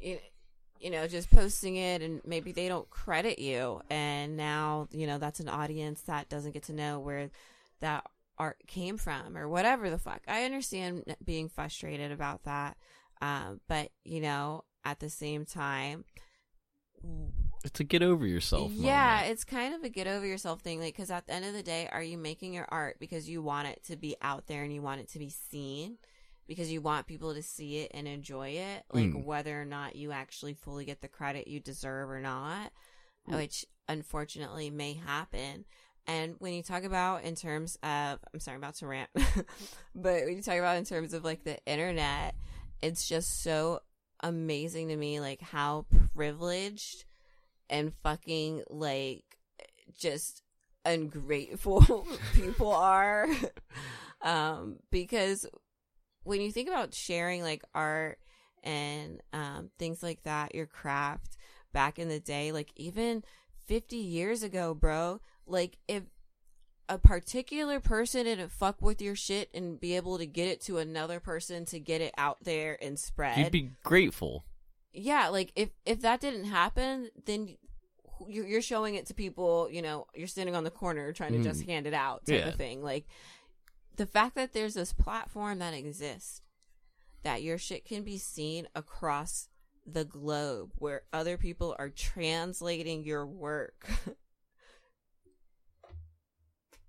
you 0.00 0.18
you 0.82 0.90
know, 0.90 1.06
just 1.06 1.30
posting 1.30 1.76
it 1.76 2.02
and 2.02 2.20
maybe 2.26 2.52
they 2.52 2.68
don't 2.68 2.90
credit 2.90 3.38
you 3.38 3.80
and 3.88 4.36
now, 4.36 4.88
you 4.90 5.06
know, 5.06 5.18
that's 5.18 5.40
an 5.40 5.48
audience 5.48 6.02
that 6.02 6.28
doesn't 6.28 6.52
get 6.52 6.64
to 6.64 6.72
know 6.72 6.98
where 7.00 7.30
that 7.80 8.04
art 8.38 8.56
came 8.66 8.96
from 8.98 9.36
or 9.36 9.48
whatever 9.48 9.88
the 9.90 9.98
fuck. 9.98 10.20
I 10.26 10.44
understand 10.44 11.14
being 11.24 11.48
frustrated 11.48 12.10
about 12.12 12.42
that. 12.44 12.76
Um, 13.20 13.60
but 13.68 13.90
you 14.04 14.20
know, 14.20 14.64
at 14.84 14.98
the 14.98 15.08
same 15.10 15.44
time, 15.46 16.04
It's 17.64 17.78
a 17.78 17.84
get 17.84 18.02
over 18.02 18.26
yourself. 18.26 18.72
yeah, 18.72 19.16
moment. 19.16 19.32
it's 19.32 19.44
kind 19.44 19.74
of 19.74 19.84
a 19.84 19.88
get 19.88 20.08
over 20.08 20.26
yourself 20.26 20.60
thing. 20.62 20.80
Like, 20.80 20.94
because 20.94 21.10
at 21.10 21.26
the 21.26 21.34
end 21.34 21.44
of 21.44 21.52
the 21.52 21.62
day, 21.62 21.88
are 21.92 22.02
you 22.02 22.18
making 22.18 22.52
your 22.54 22.66
art 22.68 22.96
because 22.98 23.28
you 23.28 23.40
want 23.42 23.68
it 23.68 23.84
to 23.84 23.96
be 23.96 24.16
out 24.20 24.46
there 24.48 24.64
and 24.64 24.72
you 24.72 24.82
want 24.82 25.00
it 25.00 25.08
to 25.10 25.18
be 25.20 25.30
seen? 25.30 25.98
Because 26.52 26.70
you 26.70 26.80
want 26.82 27.06
people 27.06 27.32
to 27.34 27.42
see 27.42 27.78
it 27.78 27.90
and 27.94 28.06
enjoy 28.06 28.50
it, 28.50 28.84
like 28.92 29.06
Mm. 29.10 29.24
whether 29.24 29.60
or 29.60 29.64
not 29.64 29.96
you 29.96 30.12
actually 30.12 30.52
fully 30.54 30.84
get 30.84 31.00
the 31.00 31.08
credit 31.08 31.48
you 31.48 31.60
deserve 31.60 32.10
or 32.10 32.20
not, 32.20 32.72
Mm. 33.28 33.36
which 33.36 33.64
unfortunately 33.88 34.68
may 34.70 34.92
happen. 34.94 35.64
And 36.06 36.34
when 36.40 36.52
you 36.52 36.62
talk 36.62 36.82
about 36.84 37.22
in 37.24 37.34
terms 37.36 37.76
of, 37.76 38.18
I'm 38.34 38.40
sorry, 38.40 38.56
I'm 38.56 38.60
about 38.62 38.74
to 38.76 38.86
rant, 38.86 39.10
but 39.94 40.24
when 40.24 40.36
you 40.36 40.42
talk 40.42 40.58
about 40.58 40.76
in 40.76 40.84
terms 40.84 41.14
of 41.14 41.24
like 41.24 41.44
the 41.44 41.58
internet, 41.64 42.34
it's 42.82 43.08
just 43.08 43.42
so 43.42 43.80
amazing 44.20 44.88
to 44.88 44.96
me, 44.96 45.20
like 45.20 45.40
how 45.40 45.86
privileged 46.14 47.04
and 47.70 47.94
fucking 48.02 48.62
like 48.68 49.38
just 49.96 50.42
ungrateful 50.84 52.06
people 52.34 52.72
are. 52.72 53.28
um, 54.22 54.76
because 54.90 55.46
when 56.24 56.40
you 56.40 56.50
think 56.52 56.68
about 56.68 56.94
sharing 56.94 57.42
like 57.42 57.62
art 57.74 58.18
and 58.62 59.20
um, 59.32 59.70
things 59.78 60.02
like 60.02 60.22
that, 60.22 60.54
your 60.54 60.66
craft 60.66 61.36
back 61.72 61.98
in 61.98 62.08
the 62.08 62.20
day, 62.20 62.52
like 62.52 62.70
even 62.76 63.24
50 63.66 63.96
years 63.96 64.42
ago, 64.42 64.74
bro, 64.74 65.20
like 65.46 65.78
if 65.88 66.04
a 66.88 66.98
particular 66.98 67.80
person 67.80 68.24
didn't 68.24 68.50
fuck 68.50 68.82
with 68.82 69.00
your 69.00 69.14
shit 69.16 69.48
and 69.54 69.80
be 69.80 69.96
able 69.96 70.18
to 70.18 70.26
get 70.26 70.48
it 70.48 70.60
to 70.60 70.78
another 70.78 71.20
person 71.20 71.64
to 71.64 71.78
get 71.80 72.00
it 72.00 72.12
out 72.18 72.38
there 72.44 72.76
and 72.82 72.98
spread 72.98 73.38
you'd 73.38 73.52
be 73.52 73.70
grateful. 73.84 74.44
yeah 74.92 75.28
like 75.28 75.52
if 75.56 75.70
if 75.86 76.00
that 76.00 76.20
didn't 76.20 76.44
happen 76.46 77.08
then 77.24 77.56
you're, 78.28 78.46
you're 78.46 78.60
showing 78.60 78.96
it 78.96 79.06
to 79.06 79.14
people 79.14 79.68
you 79.70 79.80
know 79.80 80.06
you're 80.14 80.26
standing 80.26 80.54
on 80.56 80.64
the 80.64 80.70
corner 80.70 81.12
trying 81.12 81.32
to 81.32 81.42
just 81.42 81.62
Mm. 81.62 81.66
hand 81.66 81.86
it 81.86 81.94
out 81.94 82.26
type 82.26 82.40
Yeah. 82.40 82.48
of 82.48 82.56
thing 82.56 82.82
like 82.82 83.06
the 83.96 84.06
fact 84.06 84.34
that 84.36 84.52
there's 84.52 84.74
this 84.74 84.92
platform 84.92 85.58
that 85.58 85.74
exists 85.74 86.42
that 87.22 87.42
your 87.42 87.58
shit 87.58 87.84
can 87.84 88.02
be 88.02 88.18
seen 88.18 88.66
across 88.74 89.48
the 89.86 90.04
globe 90.04 90.70
where 90.76 91.02
other 91.12 91.36
people 91.36 91.74
are 91.78 91.88
translating 91.88 93.04
your 93.04 93.26
work. 93.26 93.88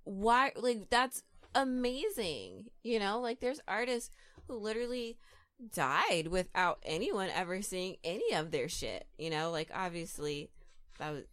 Why 0.04 0.52
like 0.56 0.90
that's 0.90 1.24
amazing 1.56 2.66
you 2.84 3.00
know? 3.00 3.20
Like 3.20 3.40
there's 3.40 3.62
artists 3.68 4.10
who 4.48 4.56
literally 4.56 5.18
died 5.74 6.28
without 6.28 6.80
anyone 6.84 7.30
ever 7.30 7.62
seeing 7.62 7.96
any 8.04 8.34
of 8.34 8.52
their 8.52 8.68
shit 8.68 9.08
you 9.18 9.30
know? 9.30 9.50
Like 9.52 9.70
obviously 9.74 10.50
that 11.00 11.12
was, 11.12 11.24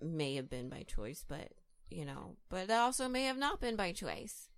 may 0.00 0.36
have 0.36 0.48
been 0.48 0.68
by 0.68 0.84
choice 0.84 1.24
but 1.28 1.52
you 1.90 2.04
know? 2.04 2.36
But 2.48 2.68
that 2.68 2.80
also 2.80 3.08
may 3.08 3.24
have 3.24 3.36
not 3.38 3.60
been 3.60 3.76
by 3.76 3.92
choice 3.92 4.48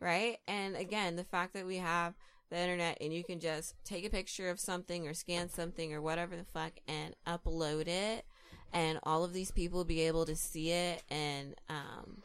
right 0.00 0.38
and 0.46 0.76
again 0.76 1.16
the 1.16 1.24
fact 1.24 1.52
that 1.54 1.66
we 1.66 1.76
have 1.78 2.14
the 2.50 2.58
internet 2.58 2.98
and 3.00 3.12
you 3.12 3.24
can 3.24 3.40
just 3.40 3.74
take 3.84 4.04
a 4.06 4.10
picture 4.10 4.50
of 4.50 4.60
something 4.60 5.08
or 5.08 5.14
scan 5.14 5.48
something 5.48 5.92
or 5.92 6.00
whatever 6.00 6.36
the 6.36 6.44
fuck 6.44 6.72
and 6.86 7.14
upload 7.26 7.88
it 7.88 8.24
and 8.72 8.98
all 9.04 9.24
of 9.24 9.32
these 9.32 9.50
people 9.50 9.84
be 9.84 10.00
able 10.02 10.26
to 10.26 10.36
see 10.36 10.70
it 10.70 11.02
and 11.10 11.54
um 11.68 12.22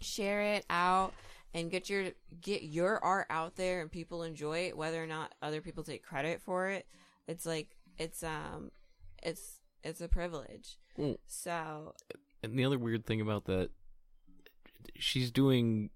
share 0.00 0.42
it 0.42 0.66
out 0.68 1.12
and 1.54 1.70
get 1.70 1.88
your 1.88 2.06
get 2.40 2.62
your 2.62 2.98
art 3.04 3.26
out 3.30 3.56
there 3.56 3.80
and 3.80 3.90
people 3.92 4.22
enjoy 4.22 4.58
it 4.66 4.76
whether 4.76 5.02
or 5.02 5.06
not 5.06 5.32
other 5.40 5.60
people 5.60 5.84
take 5.84 6.02
credit 6.02 6.40
for 6.42 6.68
it 6.68 6.86
it's 7.28 7.46
like 7.46 7.68
it's 7.98 8.22
um 8.22 8.70
it's 9.22 9.60
it's 9.84 10.00
a 10.00 10.08
privilege 10.08 10.78
Mm. 10.98 11.16
so 11.26 11.94
And 12.42 12.58
the 12.58 12.66
other 12.66 12.78
weird 12.78 13.06
thing 13.06 13.22
about 13.22 13.46
that, 13.46 13.70
she's 14.98 15.30
doing 15.30 15.88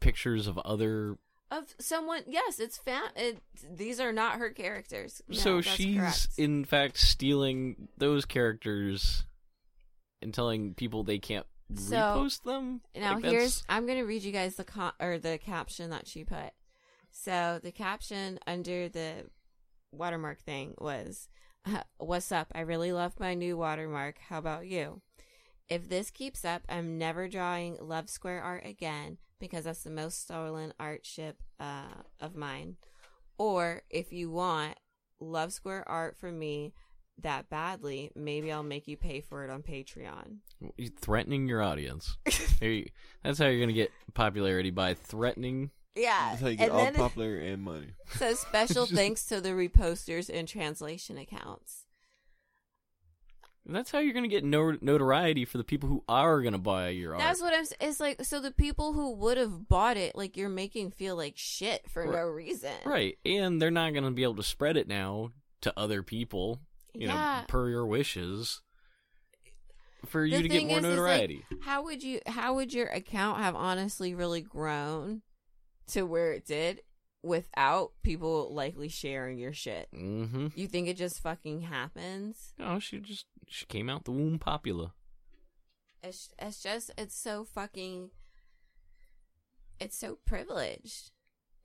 pictures 0.00 0.46
of 0.46 0.58
other. 0.58 1.16
of 1.50 1.74
someone 1.80 2.22
yes 2.28 2.60
it's 2.60 2.78
fan 2.78 3.02
it, 3.16 3.38
these 3.76 3.98
are 4.00 4.12
not 4.12 4.38
her 4.38 4.50
characters 4.50 5.20
No, 5.28 5.36
so 5.36 5.60
she's 5.60 5.96
correct. 5.96 6.28
in 6.38 6.64
fact 6.64 6.96
stealing 6.98 7.88
those 7.98 8.24
characters 8.24 9.24
and 10.22 10.32
telling 10.32 10.74
people 10.74 11.02
they 11.02 11.18
can't 11.18 11.46
So, 11.74 11.96
repost 11.96 12.42
them. 12.44 12.82
Now 12.94 13.14
Like, 13.14 13.24
here's 13.24 13.64
I'm 13.68 13.86
gonna 13.86 14.04
read 14.04 14.22
you 14.22 14.32
guys 14.32 14.56
the 14.56 14.64
con- 14.64 14.92
or 15.00 15.18
the 15.18 15.38
caption 15.38 15.90
that 15.90 16.06
she 16.06 16.24
put. 16.24 16.52
So 17.10 17.58
the 17.62 17.72
caption 17.72 18.38
under 18.46 18.88
the 18.88 19.26
watermark 19.92 20.40
thing 20.42 20.74
was, 20.78 21.28
uh, 21.66 21.82
"What's 21.98 22.30
up? 22.30 22.52
I 22.54 22.60
really 22.60 22.92
love 22.92 23.18
my 23.18 23.34
new 23.34 23.56
watermark. 23.56 24.18
How 24.28 24.38
about 24.38 24.66
you? 24.68 25.00
If 25.68 25.88
this 25.88 26.10
keeps 26.10 26.44
up, 26.44 26.62
I'm 26.68 26.98
never 26.98 27.28
drawing 27.28 27.76
Love 27.80 28.08
Square 28.10 28.42
art 28.42 28.64
again 28.66 29.18
because 29.40 29.64
that's 29.64 29.82
the 29.82 29.90
most 29.90 30.22
stolen 30.22 30.72
art 30.78 31.04
ship 31.04 31.42
uh, 31.58 31.94
of 32.20 32.36
mine. 32.36 32.76
Or 33.38 33.82
if 33.90 34.12
you 34.12 34.30
want 34.30 34.76
Love 35.18 35.52
Square 35.52 35.88
art 35.88 36.16
from 36.16 36.38
me, 36.38 36.72
that 37.22 37.50
badly, 37.50 38.10
maybe 38.14 38.50
I'll 38.52 38.62
make 38.62 38.86
you 38.88 38.96
pay 38.96 39.20
for 39.20 39.44
it 39.44 39.50
on 39.50 39.62
Patreon. 39.62 40.36
You're 40.76 40.90
threatening 41.00 41.48
your 41.48 41.62
audience. 41.62 42.16
There 42.60 42.70
you- 42.70 42.90
That's 43.24 43.38
how 43.38 43.46
you're 43.46 43.60
gonna 43.60 43.72
get 43.72 43.90
popularity 44.14 44.70
by 44.70 44.92
threatening. 44.94 45.70
Yeah. 45.96 46.28
That's 46.30 46.42
how 46.42 46.48
you 46.48 46.56
get 46.56 46.64
and 46.68 46.72
all 46.72 46.84
then 46.84 46.94
popular 46.94 47.36
and 47.38 47.62
money. 47.62 47.94
it 48.12 48.18
says 48.18 48.38
special 48.38 48.84
thanks 48.86 49.24
to 49.26 49.40
the 49.40 49.50
reposters 49.50 50.30
and 50.32 50.46
translation 50.46 51.16
accounts. 51.18 51.86
That's 53.66 53.90
how 53.90 53.98
you're 53.98 54.14
gonna 54.14 54.26
get 54.28 54.42
no- 54.44 54.78
notoriety 54.80 55.44
for 55.44 55.58
the 55.58 55.64
people 55.64 55.88
who 55.88 56.02
are 56.08 56.40
gonna 56.42 56.58
buy 56.58 56.88
your 56.88 57.12
art. 57.14 57.20
That's 57.20 57.40
what 57.40 57.54
I'm. 57.54 57.64
It's 57.80 58.00
like 58.00 58.24
so 58.24 58.40
the 58.40 58.50
people 58.50 58.92
who 58.94 59.12
would 59.16 59.36
have 59.36 59.68
bought 59.68 59.96
it, 59.96 60.16
like 60.16 60.36
you're 60.36 60.48
making 60.48 60.90
feel 60.92 61.14
like 61.16 61.34
shit 61.36 61.88
for 61.90 62.04
Right. 62.04 62.12
no 62.12 62.22
reason. 62.24 62.72
Right, 62.84 63.18
and 63.24 63.60
they're 63.60 63.70
not 63.70 63.92
gonna 63.94 64.10
be 64.12 64.22
able 64.22 64.36
to 64.36 64.42
spread 64.42 64.76
it 64.76 64.88
now 64.88 65.30
to 65.60 65.72
other 65.78 66.02
people. 66.02 66.60
You 66.94 67.08
Yeah. 67.08 67.40
know, 67.40 67.44
per 67.46 67.68
your 67.68 67.86
wishes. 67.86 68.62
For 70.06 70.24
you 70.24 70.38
The 70.38 70.42
to 70.44 70.48
get 70.48 70.62
more 70.66 70.78
is, 70.78 70.84
is, 70.84 70.84
like, 70.84 70.96
notoriety. 70.96 71.44
How 71.60 71.82
would 71.84 72.02
you? 72.02 72.20
How 72.26 72.54
would 72.54 72.72
your 72.72 72.86
account 72.86 73.38
have 73.42 73.54
honestly 73.54 74.14
really 74.14 74.40
grown 74.40 75.20
to 75.88 76.02
where 76.04 76.32
it 76.32 76.46
did 76.46 76.80
without 77.22 77.92
people 78.02 78.52
likely 78.54 78.88
sharing 78.88 79.38
your 79.38 79.52
shit? 79.52 79.88
mm-hmm. 79.94 80.48
You 80.54 80.66
think 80.66 80.88
it 80.88 80.96
just 80.96 81.20
fucking 81.22 81.60
happens? 81.60 82.54
No, 82.58 82.78
she 82.78 82.98
just 82.98 83.26
she 83.50 83.66
came 83.66 83.90
out 83.90 84.04
the 84.04 84.12
womb 84.12 84.38
popular. 84.38 84.92
It's 86.02 86.30
it's 86.38 86.62
just 86.62 86.92
it's 86.96 87.18
so 87.18 87.44
fucking. 87.44 88.10
It's 89.80 89.96
so 89.96 90.18
privileged. 90.24 91.10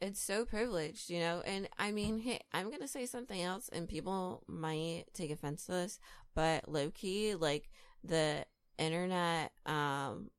It's 0.02 0.20
so 0.20 0.46
privileged, 0.46 1.10
you 1.10 1.20
know. 1.20 1.44
And 1.46 1.70
I 1.78 1.92
mean, 1.92 2.20
hey, 2.20 2.42
I'm 2.52 2.72
gonna 2.72 2.88
say 2.88 3.06
something 3.06 3.40
else, 3.40 3.70
and 3.72 3.88
people 3.88 4.44
might 4.48 5.06
take 5.14 5.30
offense 5.30 5.68
to 5.68 5.74
this, 5.74 6.00
but 6.34 6.68
low 6.68 6.90
key, 6.90 7.36
like 7.36 7.70
the 8.04 8.46
internet 8.78 9.52
um 9.66 10.32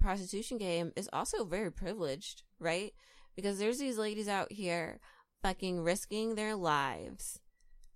prostitution 0.00 0.56
game 0.58 0.92
is 0.96 1.10
also 1.12 1.44
very 1.44 1.70
privileged, 1.70 2.42
right? 2.58 2.94
Because 3.36 3.58
there's 3.58 3.78
these 3.78 3.98
ladies 3.98 4.28
out 4.28 4.50
here 4.50 4.98
fucking 5.42 5.80
risking 5.80 6.34
their 6.34 6.56
lives. 6.56 7.40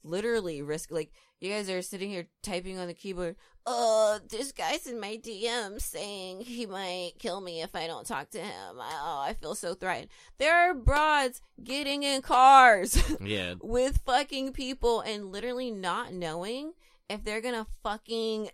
Literally 0.02 0.62
risk 0.62 0.90
like 0.90 1.12
you 1.40 1.50
guys 1.50 1.68
are 1.70 1.82
sitting 1.82 2.10
here 2.10 2.26
typing 2.42 2.78
on 2.78 2.86
the 2.86 2.94
keyboard. 2.94 3.36
Oh, 3.66 4.18
this 4.28 4.52
guy's 4.52 4.86
in 4.86 4.98
my 5.00 5.18
DM 5.22 5.80
saying 5.80 6.40
he 6.40 6.64
might 6.66 7.12
kill 7.18 7.40
me 7.40 7.60
if 7.62 7.74
I 7.74 7.86
don't 7.86 8.06
talk 8.06 8.30
to 8.30 8.38
him. 8.40 8.76
Oh, 8.78 9.22
I 9.26 9.34
feel 9.34 9.54
so 9.54 9.74
threatened. 9.74 10.08
There 10.38 10.54
are 10.54 10.74
broads 10.74 11.40
getting 11.62 12.02
in 12.02 12.22
cars 12.22 13.02
Yeah, 13.22 13.54
with 13.62 13.98
fucking 14.06 14.52
people 14.54 15.00
and 15.02 15.30
literally 15.30 15.70
not 15.70 16.12
knowing 16.14 16.72
if 17.08 17.22
they're 17.24 17.40
gonna 17.42 17.66
fucking 17.82 18.50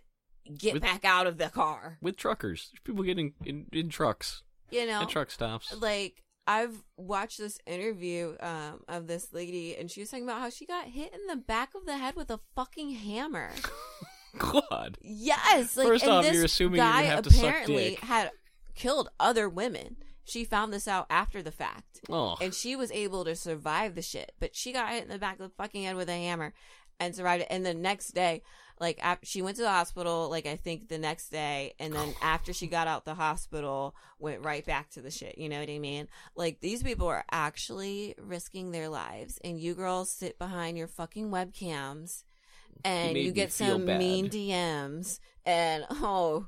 get 0.57 0.73
With- 0.73 0.83
back 0.83 1.05
out 1.05 1.27
of 1.27 1.37
the 1.37 1.49
car. 1.49 1.97
with 2.01 2.17
truckers, 2.17 2.71
people 2.83 3.03
getting 3.03 3.33
in, 3.45 3.67
in 3.71 3.89
trucks 3.89 4.43
You 4.71 4.85
know, 4.85 5.01
at 5.03 5.09
truck 5.09 5.31
stops. 5.31 5.73
like 5.79 6.23
I've 6.47 6.81
watched 6.95 7.37
this 7.37 7.59
interview 7.67 8.35
um, 8.39 8.81
of 8.87 9.07
this 9.07 9.33
lady, 9.33 9.75
and 9.75 9.91
she 9.91 9.99
was 9.99 10.09
talking 10.09 10.23
about 10.23 10.39
how 10.39 10.49
she 10.49 10.65
got 10.65 10.85
hit 10.85 11.13
in 11.13 11.27
the 11.27 11.35
back 11.35 11.75
of 11.75 11.85
the 11.85 11.97
head 11.97 12.15
with 12.15 12.31
a 12.31 12.39
fucking 12.55 12.91
hammer. 12.91 13.51
God, 14.37 14.97
Yes, 15.01 15.75
like 15.75 15.87
First 15.87 16.07
off, 16.07 16.31
you're 16.31 16.45
assuming 16.45 16.77
guy 16.77 17.03
gonna 17.03 17.15
have 17.15 17.23
to 17.23 17.33
suck 17.33 17.43
apparently 17.43 17.89
dick. 17.91 17.99
had 17.99 18.31
killed 18.75 19.09
other 19.19 19.49
women. 19.49 19.97
She 20.23 20.43
found 20.43 20.73
this 20.73 20.87
out 20.87 21.07
after 21.09 21.41
the 21.41 21.51
fact, 21.51 22.01
oh, 22.09 22.37
and 22.41 22.53
she 22.53 22.75
was 22.75 22.91
able 22.91 23.23
to 23.25 23.35
survive 23.35 23.95
the 23.95 24.01
shit. 24.01 24.33
But 24.39 24.55
she 24.55 24.73
got 24.73 24.89
hit 24.89 25.03
in 25.03 25.09
the 25.09 25.17
back 25.17 25.39
of 25.39 25.49
the 25.49 25.55
fucking 25.55 25.83
head 25.83 25.95
with 25.95 26.09
a 26.09 26.13
hammer 26.13 26.53
and 26.99 27.15
survived 27.15 27.43
it. 27.43 27.47
And 27.49 27.65
the 27.65 27.73
next 27.73 28.09
day, 28.09 28.41
like 28.79 28.99
ap- 29.01 29.23
she 29.23 29.41
went 29.41 29.57
to 29.57 29.63
the 29.63 29.69
hospital. 29.69 30.29
Like 30.29 30.45
I 30.45 30.55
think 30.55 30.87
the 30.87 30.97
next 30.97 31.29
day, 31.29 31.73
and 31.79 31.93
then 31.93 32.13
after 32.21 32.53
she 32.53 32.67
got 32.67 32.87
out 32.87 33.05
the 33.05 33.15
hospital, 33.15 33.95
went 34.19 34.43
right 34.43 34.65
back 34.65 34.89
to 34.91 35.01
the 35.01 35.11
shit. 35.11 35.37
You 35.37 35.49
know 35.49 35.59
what 35.59 35.69
I 35.69 35.79
mean? 35.79 36.07
Like 36.35 36.59
these 36.61 36.83
people 36.83 37.07
are 37.07 37.25
actually 37.31 38.15
risking 38.19 38.71
their 38.71 38.89
lives, 38.89 39.39
and 39.43 39.59
you 39.59 39.73
girls 39.73 40.09
sit 40.09 40.37
behind 40.39 40.77
your 40.77 40.87
fucking 40.87 41.29
webcams, 41.29 42.23
and 42.83 43.13
made 43.13 43.25
you 43.25 43.31
get 43.31 43.51
some 43.51 43.85
bad. 43.85 43.99
mean 43.99 44.29
DMs, 44.29 45.19
and 45.45 45.85
oh 45.91 46.47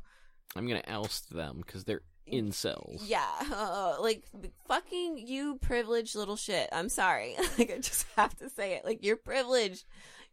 I'm 0.56 0.68
gonna 0.68 0.84
oust 0.88 1.34
them 1.34 1.64
because 1.66 1.84
they're 1.84 2.02
incels. 2.32 3.02
yeah, 3.06 3.26
uh, 3.52 3.96
like 4.02 4.24
fucking 4.68 5.18
you 5.18 5.58
privileged 5.62 6.16
little 6.16 6.36
shit. 6.36 6.70
I'm 6.72 6.90
sorry, 6.90 7.36
like 7.58 7.72
I 7.72 7.78
just 7.78 8.06
have 8.16 8.36
to 8.38 8.50
say 8.50 8.74
it. 8.74 8.86
Like 8.86 9.04
you're 9.04 9.18
privileged. 9.18 9.86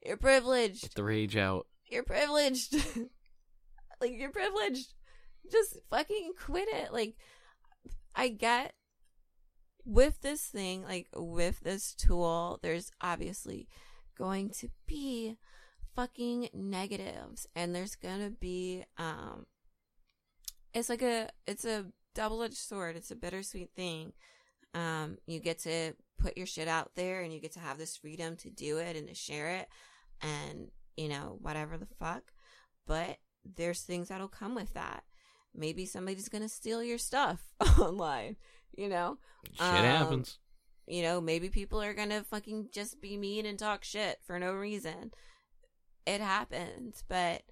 You're 0.05 0.17
privileged. 0.17 0.83
Get 0.83 0.95
the 0.95 1.05
rage 1.05 1.37
out. 1.37 1.67
You're 1.89 2.03
privileged. 2.03 2.75
like 4.01 4.13
you're 4.13 4.31
privileged. 4.31 4.93
Just 5.51 5.79
fucking 5.91 6.33
quit 6.45 6.69
it. 6.69 6.93
Like 6.93 7.17
I 8.15 8.29
get 8.29 8.75
with 9.85 10.21
this 10.21 10.43
thing, 10.43 10.83
like 10.83 11.09
with 11.15 11.61
this 11.61 11.95
tool, 11.95 12.59
there's 12.63 12.91
obviously 13.01 13.69
going 14.17 14.51
to 14.51 14.69
be 14.87 15.37
fucking 15.97 16.51
negatives 16.53 17.47
and 17.57 17.75
there's 17.75 17.97
gonna 17.97 18.31
be 18.31 18.85
um 18.99 19.47
it's 20.75 20.91
like 20.91 21.01
a 21.01 21.29
it's 21.47 21.65
a 21.65 21.87
double-edged 22.15 22.57
sword 22.57 22.97
it's 22.97 23.11
a 23.11 23.17
bittersweet 23.17 23.71
thing 23.75 24.13
um 24.75 25.17
you 25.27 25.41
get 25.41 25.59
to 25.59 25.95
put 26.19 26.37
your 26.37 26.47
shit 26.47 26.69
out 26.69 26.91
there 26.97 27.23
and 27.23 27.33
you 27.33 27.41
get 27.41 27.53
to 27.53 27.61
have 27.61 27.79
this 27.79 27.97
freedom 27.97 28.37
to 28.37 28.51
do 28.51 28.77
it 28.77 28.95
and 28.95 29.09
to 29.09 29.15
share 29.15 29.49
it 29.49 29.69
and 30.21 30.69
you 30.97 31.09
know 31.09 31.39
whatever 31.41 31.77
the 31.77 31.87
fuck 31.99 32.33
but 32.87 33.19
there's 33.57 33.83
things 33.83 34.09
that'll 34.09 34.29
come 34.29 34.55
with 34.55 34.73
that 34.75 35.05
maybe 35.55 35.87
somebody's 35.87 36.29
gonna 36.29 36.49
steal 36.49 36.83
your 36.83 36.99
stuff 36.99 37.41
online 37.79 38.37
you 38.77 38.89
know 38.89 39.19
Shit 39.53 39.61
Um, 39.61 39.85
happens. 39.85 40.39
you 40.87 41.03
know, 41.03 41.21
maybe 41.21 41.49
people 41.49 41.81
are 41.81 41.95
gonna 41.95 42.25
fucking 42.25 42.69
just 42.73 43.01
be 43.01 43.17
mean 43.17 43.47
and 43.47 43.59
talk 43.59 43.85
shit 43.85 44.19
for 44.27 44.39
no 44.39 44.53
reason. 44.55 45.13
It 46.05 46.21
happens, 46.21 47.03
but 47.09 47.43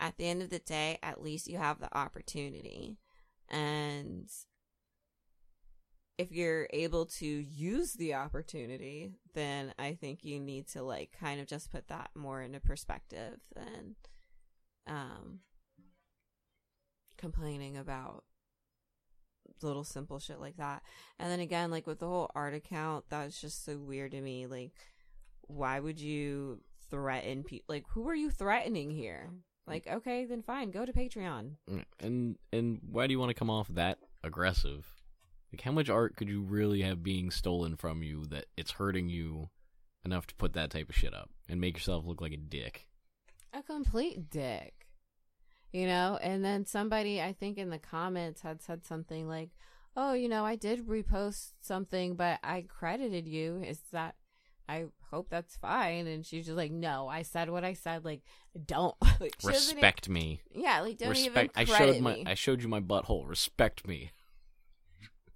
at 0.00 0.16
the 0.16 0.26
end 0.28 0.42
of 0.42 0.50
the 0.50 0.58
day, 0.58 0.98
at 1.02 1.22
least 1.22 1.46
you 1.48 1.58
have 1.58 1.78
the 1.80 1.96
opportunity. 1.96 2.98
And 3.48 4.28
if 6.18 6.30
you're 6.30 6.68
able 6.72 7.06
to 7.06 7.26
use 7.26 7.94
the 7.94 8.14
opportunity, 8.14 9.12
then 9.34 9.74
I 9.78 9.94
think 9.94 10.24
you 10.24 10.38
need 10.38 10.68
to 10.68 10.82
like 10.82 11.16
kind 11.18 11.40
of 11.40 11.46
just 11.46 11.72
put 11.72 11.88
that 11.88 12.10
more 12.14 12.40
into 12.40 12.60
perspective 12.60 13.40
than 13.54 13.96
um 14.86 15.40
complaining 17.16 17.76
about 17.76 18.24
little 19.62 19.84
simple 19.84 20.18
shit 20.18 20.40
like 20.40 20.56
that. 20.58 20.82
And 21.18 21.30
then 21.30 21.40
again, 21.40 21.70
like 21.70 21.86
with 21.86 21.98
the 21.98 22.06
whole 22.06 22.30
art 22.34 22.54
account, 22.54 23.06
that's 23.08 23.40
just 23.40 23.64
so 23.64 23.78
weird 23.78 24.12
to 24.12 24.20
me. 24.20 24.46
Like, 24.46 24.72
why 25.42 25.80
would 25.80 26.00
you 26.00 26.60
threaten 26.90 27.44
people? 27.44 27.74
Like, 27.74 27.84
who 27.90 28.08
are 28.08 28.14
you 28.14 28.30
threatening 28.30 28.90
here? 28.90 29.30
Like, 29.66 29.86
okay, 29.86 30.26
then 30.26 30.42
fine, 30.42 30.70
go 30.70 30.84
to 30.84 30.92
Patreon. 30.92 31.52
And 32.00 32.36
and 32.52 32.80
why 32.90 33.06
do 33.06 33.12
you 33.12 33.18
want 33.18 33.30
to 33.30 33.34
come 33.34 33.50
off 33.50 33.68
that 33.68 33.98
aggressive? 34.22 34.93
Like, 35.54 35.60
how 35.60 35.70
much 35.70 35.88
art 35.88 36.16
could 36.16 36.28
you 36.28 36.42
really 36.42 36.82
have 36.82 37.04
being 37.04 37.30
stolen 37.30 37.76
from 37.76 38.02
you 38.02 38.24
that 38.24 38.46
it's 38.56 38.72
hurting 38.72 39.08
you 39.08 39.50
enough 40.04 40.26
to 40.26 40.34
put 40.34 40.52
that 40.54 40.70
type 40.70 40.88
of 40.88 40.96
shit 40.96 41.14
up 41.14 41.30
and 41.48 41.60
make 41.60 41.76
yourself 41.76 42.04
look 42.04 42.20
like 42.20 42.32
a 42.32 42.36
dick? 42.36 42.88
A 43.52 43.62
complete 43.62 44.28
dick. 44.30 44.88
You 45.70 45.86
know, 45.86 46.18
and 46.20 46.44
then 46.44 46.66
somebody 46.66 47.22
I 47.22 47.34
think 47.34 47.56
in 47.56 47.70
the 47.70 47.78
comments 47.78 48.40
had 48.40 48.62
said 48.62 48.84
something 48.84 49.28
like, 49.28 49.50
"Oh, 49.96 50.12
you 50.12 50.28
know, 50.28 50.44
I 50.44 50.56
did 50.56 50.88
repost 50.88 51.52
something, 51.60 52.16
but 52.16 52.40
I 52.42 52.62
credited 52.62 53.28
you. 53.28 53.62
Is 53.64 53.78
that 53.92 54.16
I 54.68 54.86
hope 55.12 55.28
that's 55.30 55.54
fine." 55.54 56.08
And 56.08 56.26
she's 56.26 56.46
just 56.46 56.56
like, 56.56 56.72
"No, 56.72 57.06
I 57.06 57.22
said 57.22 57.48
what 57.48 57.62
I 57.62 57.74
said. 57.74 58.04
Like, 58.04 58.22
don't 58.66 58.96
like, 59.20 59.36
Respect 59.44 60.08
me. 60.08 60.40
Yeah, 60.50 60.80
like 60.80 60.98
don't 60.98 61.16
even 61.16 61.32
Respect. 61.32 61.52
I 61.56 61.64
showed 61.64 62.00
my 62.00 62.14
me. 62.14 62.24
I 62.26 62.34
showed 62.34 62.60
you 62.60 62.68
my 62.68 62.80
butthole. 62.80 63.28
Respect 63.28 63.86
me. 63.86 64.10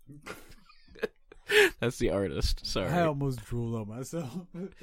That's 1.80 1.98
the 1.98 2.10
artist. 2.10 2.66
Sorry. 2.66 2.88
I 2.90 3.06
almost 3.06 3.44
drooled 3.44 3.74
on 3.74 3.88
myself. 3.96 4.30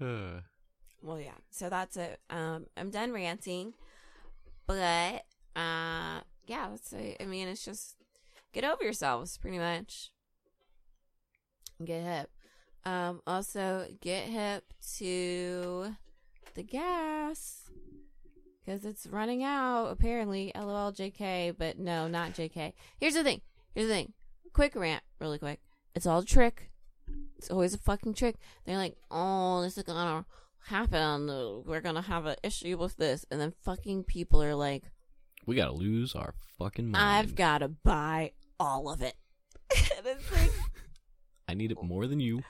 Uh, 0.00 0.40
Well, 1.02 1.20
yeah. 1.20 1.36
So 1.50 1.68
that's 1.70 1.96
it. 1.96 2.18
Um, 2.28 2.66
I'm 2.76 2.90
done 2.90 3.12
ranting, 3.12 3.74
but 4.66 5.22
uh, 5.54 6.20
yeah. 6.46 6.66
Let's 6.68 6.90
say. 6.90 7.16
I 7.20 7.26
mean, 7.26 7.46
it's 7.46 7.64
just 7.64 7.94
get 8.52 8.64
over 8.64 8.82
yourselves, 8.82 9.38
pretty 9.38 9.58
much. 9.58 10.10
Get 11.84 12.02
hip. 12.02 12.30
Um, 12.84 13.22
also 13.24 13.86
get 14.00 14.24
hip 14.24 14.64
to 14.96 15.94
the 16.54 16.64
gas 16.64 17.70
because 18.64 18.84
it's 18.84 19.06
running 19.06 19.44
out. 19.44 19.86
Apparently, 19.86 20.50
lol, 20.56 20.92
Jk, 20.92 21.54
but 21.56 21.78
no, 21.78 22.08
not 22.08 22.32
Jk. 22.34 22.72
Here's 22.98 23.14
the 23.14 23.22
thing. 23.22 23.42
Here's 23.74 23.88
the 23.88 23.94
thing. 23.94 24.12
Quick 24.52 24.76
rant, 24.76 25.02
really 25.20 25.38
quick. 25.38 25.60
It's 25.94 26.06
all 26.06 26.20
a 26.20 26.24
trick. 26.24 26.70
It's 27.38 27.50
always 27.50 27.74
a 27.74 27.78
fucking 27.78 28.14
trick. 28.14 28.36
They're 28.64 28.76
like, 28.76 28.96
oh, 29.10 29.62
this 29.62 29.76
is 29.76 29.82
gonna 29.84 30.24
happen. 30.66 31.26
We're 31.66 31.80
gonna 31.80 32.02
have 32.02 32.26
an 32.26 32.36
issue 32.42 32.76
with 32.78 32.96
this, 32.96 33.26
and 33.30 33.40
then 33.40 33.52
fucking 33.64 34.04
people 34.04 34.42
are 34.42 34.54
like, 34.54 34.84
We 35.46 35.56
gotta 35.56 35.72
lose 35.72 36.14
our 36.14 36.34
fucking 36.58 36.90
mind. 36.90 37.04
I've 37.04 37.34
got 37.34 37.58
to 37.58 37.68
buy 37.68 38.32
all 38.58 38.90
of 38.90 39.02
it. 39.02 39.14
like, 40.04 40.52
I 41.48 41.54
need 41.54 41.72
it 41.72 41.82
more 41.82 42.06
than 42.06 42.20
you. 42.20 42.42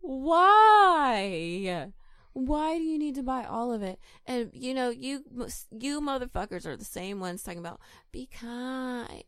why? 0.00 1.90
Why 2.36 2.76
do 2.76 2.84
you 2.84 2.98
need 2.98 3.14
to 3.14 3.22
buy 3.22 3.44
all 3.44 3.72
of 3.72 3.82
it? 3.82 3.98
And 4.26 4.50
you 4.52 4.74
know, 4.74 4.90
you 4.90 5.24
you 5.70 6.02
motherfuckers 6.02 6.66
are 6.66 6.76
the 6.76 6.84
same 6.84 7.18
ones 7.18 7.42
talking 7.42 7.60
about 7.60 7.80
be 8.12 8.26
kind, 8.26 9.24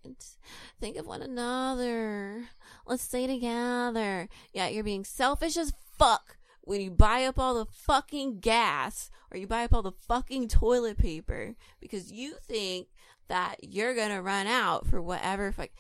think 0.78 0.98
of 0.98 1.06
one 1.06 1.22
another, 1.22 2.50
let's 2.86 3.02
stay 3.02 3.26
together. 3.26 4.28
Yeah, 4.52 4.68
you're 4.68 4.84
being 4.84 5.06
selfish 5.06 5.56
as 5.56 5.72
fuck 5.98 6.36
when 6.61 6.82
you 6.82 6.90
buy 6.90 7.24
up 7.24 7.38
all 7.38 7.54
the 7.54 7.64
fucking 7.64 8.40
gas 8.40 9.11
or 9.30 9.38
you 9.38 9.46
buy 9.46 9.64
up 9.64 9.72
all 9.72 9.80
the 9.80 9.92
fucking 9.92 10.48
toilet 10.48 10.98
paper 10.98 11.54
because 11.80 12.12
you 12.12 12.34
think 12.46 12.88
that 13.28 13.56
you're 13.62 13.94
gonna 13.94 14.20
run 14.20 14.46
out 14.46 14.86
for 14.86 15.00
whatever 15.00 15.50
fuck. 15.50 15.70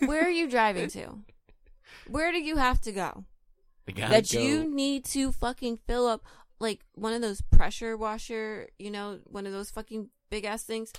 Where 0.00 0.26
are 0.26 0.30
you 0.30 0.50
driving 0.50 0.88
to? 0.88 1.20
Where 2.08 2.32
do 2.32 2.40
you 2.40 2.56
have 2.56 2.80
to 2.80 2.90
go? 2.90 3.24
I 3.88 3.92
gotta 3.92 4.12
that 4.12 4.30
go. 4.30 4.40
you 4.40 4.64
need 4.72 5.04
to 5.06 5.32
fucking 5.32 5.78
fill 5.86 6.06
up 6.06 6.22
like 6.60 6.80
one 6.94 7.12
of 7.12 7.22
those 7.22 7.40
pressure 7.40 7.96
washer, 7.96 8.68
you 8.78 8.90
know, 8.90 9.20
one 9.24 9.46
of 9.46 9.52
those 9.52 9.70
fucking 9.70 10.10
big 10.30 10.44
ass 10.44 10.62
things. 10.62 10.92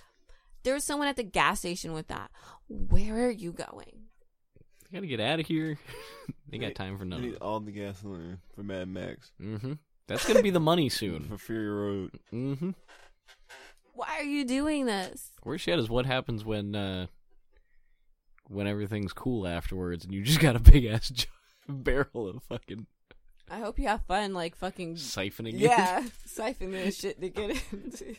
There 0.63 0.73
was 0.73 0.83
someone 0.83 1.07
at 1.07 1.15
the 1.15 1.23
gas 1.23 1.59
station 1.59 1.93
with 1.93 2.07
that. 2.07 2.31
Where 2.67 3.27
are 3.27 3.31
you 3.31 3.51
going? 3.51 4.07
I 4.91 4.95
gotta 4.95 5.07
get 5.07 5.19
out 5.19 5.39
of 5.39 5.45
here. 5.45 5.77
they 6.49 6.57
got 6.57 6.75
time 6.75 6.97
for 6.97 7.03
You 7.03 7.09
none 7.09 7.21
need 7.21 7.35
of 7.35 7.41
all 7.41 7.59
the 7.59 7.71
gasoline 7.71 8.39
for 8.55 8.63
Mad 8.63 8.87
Max. 8.87 9.31
Mm-hmm. 9.41 9.73
That's 10.07 10.27
gonna 10.27 10.41
be 10.41 10.49
the 10.49 10.59
money 10.59 10.89
soon. 10.89 11.25
For 11.25 11.37
Fury 11.37 11.69
Road. 11.69 12.11
Mm-hmm. 12.33 12.71
Why 13.93 14.17
are 14.17 14.23
you 14.23 14.45
doing 14.45 14.85
this? 14.85 15.29
Worst 15.43 15.67
yet 15.67 15.77
is 15.77 15.89
what 15.89 16.05
happens 16.05 16.43
when 16.43 16.75
uh 16.75 17.07
when 18.47 18.65
everything's 18.65 19.13
cool 19.13 19.45
afterwards 19.45 20.05
and 20.05 20.13
you 20.13 20.23
just 20.23 20.39
got 20.39 20.55
a 20.55 20.59
big 20.59 20.85
ass 20.85 21.09
j- 21.09 21.27
barrel 21.83 22.27
of 22.29 22.43
fucking 22.43 22.87
I 23.51 23.59
hope 23.59 23.79
you 23.79 23.87
have 23.87 24.05
fun, 24.05 24.33
like 24.33 24.55
fucking 24.55 24.95
siphoning 24.95 25.53
it. 25.55 25.59
yeah, 25.61 26.03
siphoning 26.27 26.71
this 26.71 26.99
shit 26.99 27.19
to 27.19 27.29
get 27.29 27.61
into. 27.71 28.15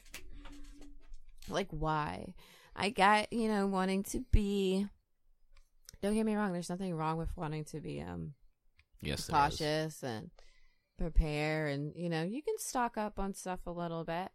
like 1.48 1.68
why? 1.70 2.34
I 2.74 2.90
got 2.90 3.32
you 3.32 3.48
know 3.48 3.66
wanting 3.66 4.02
to 4.04 4.24
be. 4.32 4.86
Don't 6.02 6.14
get 6.14 6.26
me 6.26 6.34
wrong. 6.34 6.52
There's 6.52 6.70
nothing 6.70 6.94
wrong 6.94 7.18
with 7.18 7.36
wanting 7.36 7.64
to 7.66 7.80
be 7.80 8.00
um 8.00 8.34
Yes, 9.02 9.28
cautious 9.28 10.02
and 10.02 10.30
prepare 10.98 11.68
and 11.68 11.92
you 11.96 12.10
know 12.10 12.22
you 12.22 12.42
can 12.42 12.58
stock 12.58 12.98
up 12.98 13.18
on 13.18 13.32
stuff 13.32 13.60
a 13.66 13.70
little 13.70 14.04
bit 14.04 14.28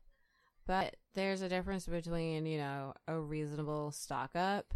but 0.66 0.96
there's 1.14 1.44
a 1.44 1.50
difference 1.50 1.86
between 1.86 2.48
you 2.48 2.58
know 2.58 2.92
a 3.08 3.20
reasonable 3.20 3.92
stock 3.92 4.32
up 4.36 4.74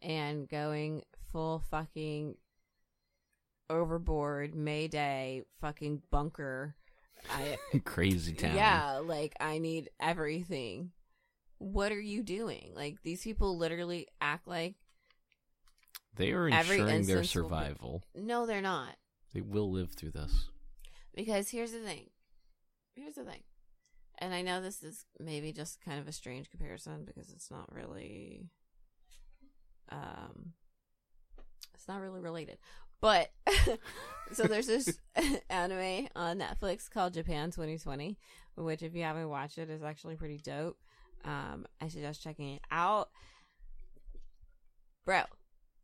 and 0.00 0.48
going 0.48 1.02
full 1.30 1.62
fucking 1.70 2.34
overboard 3.70 4.54
mayday 4.54 5.42
fucking 5.60 6.00
bunker 6.10 6.74
i 7.30 7.56
Crazy 7.84 8.32
town. 8.32 8.54
yeah 8.54 9.00
like 9.04 9.34
i 9.40 9.58
need 9.58 9.90
everything 10.00 10.92
what 11.58 11.90
are 11.92 12.00
you 12.00 12.22
doing 12.22 12.70
like 12.74 13.02
these 13.02 13.22
people 13.22 13.56
literally 13.58 14.06
act 14.20 14.46
like 14.46 14.74
They 16.14 16.32
are 16.32 16.48
ensuring 16.48 17.06
their 17.06 17.16
will 17.16 17.22
be- 17.22 17.26
survival. 17.28 18.02
no 18.14 18.46
they're 18.46 18.60
not 18.60 18.94
They 19.34 19.40
will 19.40 19.70
live 19.70 19.92
through 19.92 20.12
this. 20.12 20.48
Because 21.14 21.48
here's 21.50 21.72
the 21.72 21.78
thing. 21.80 22.10
Here's 22.94 23.14
the 23.14 23.24
thing. 23.24 23.42
And 24.18 24.34
I 24.34 24.42
know 24.42 24.60
this 24.60 24.82
is 24.82 25.06
maybe 25.18 25.50
just 25.52 25.80
kind 25.82 25.98
of 25.98 26.06
a 26.08 26.12
strange 26.12 26.50
comparison 26.50 27.04
because 27.06 27.30
it's 27.30 27.50
not 27.50 27.74
really 27.74 28.50
um 29.90 30.52
it's 31.74 31.88
not 31.88 32.00
really 32.00 32.20
related. 32.20 32.58
But 33.00 33.30
so 34.32 34.44
there's 34.44 34.66
this 34.66 34.98
anime 35.50 36.08
on 36.16 36.38
Netflix 36.38 36.90
called 36.90 37.14
Japan 37.14 37.50
2020, 37.50 38.18
which 38.56 38.82
if 38.82 38.94
you 38.94 39.02
haven't 39.02 39.28
watched 39.28 39.58
it 39.58 39.70
is 39.70 39.82
actually 39.82 40.16
pretty 40.16 40.38
dope. 40.38 40.78
Um 41.24 41.66
I 41.80 41.88
suggest 41.88 42.22
checking 42.22 42.54
it 42.54 42.62
out. 42.70 43.10
Bro, 45.04 45.22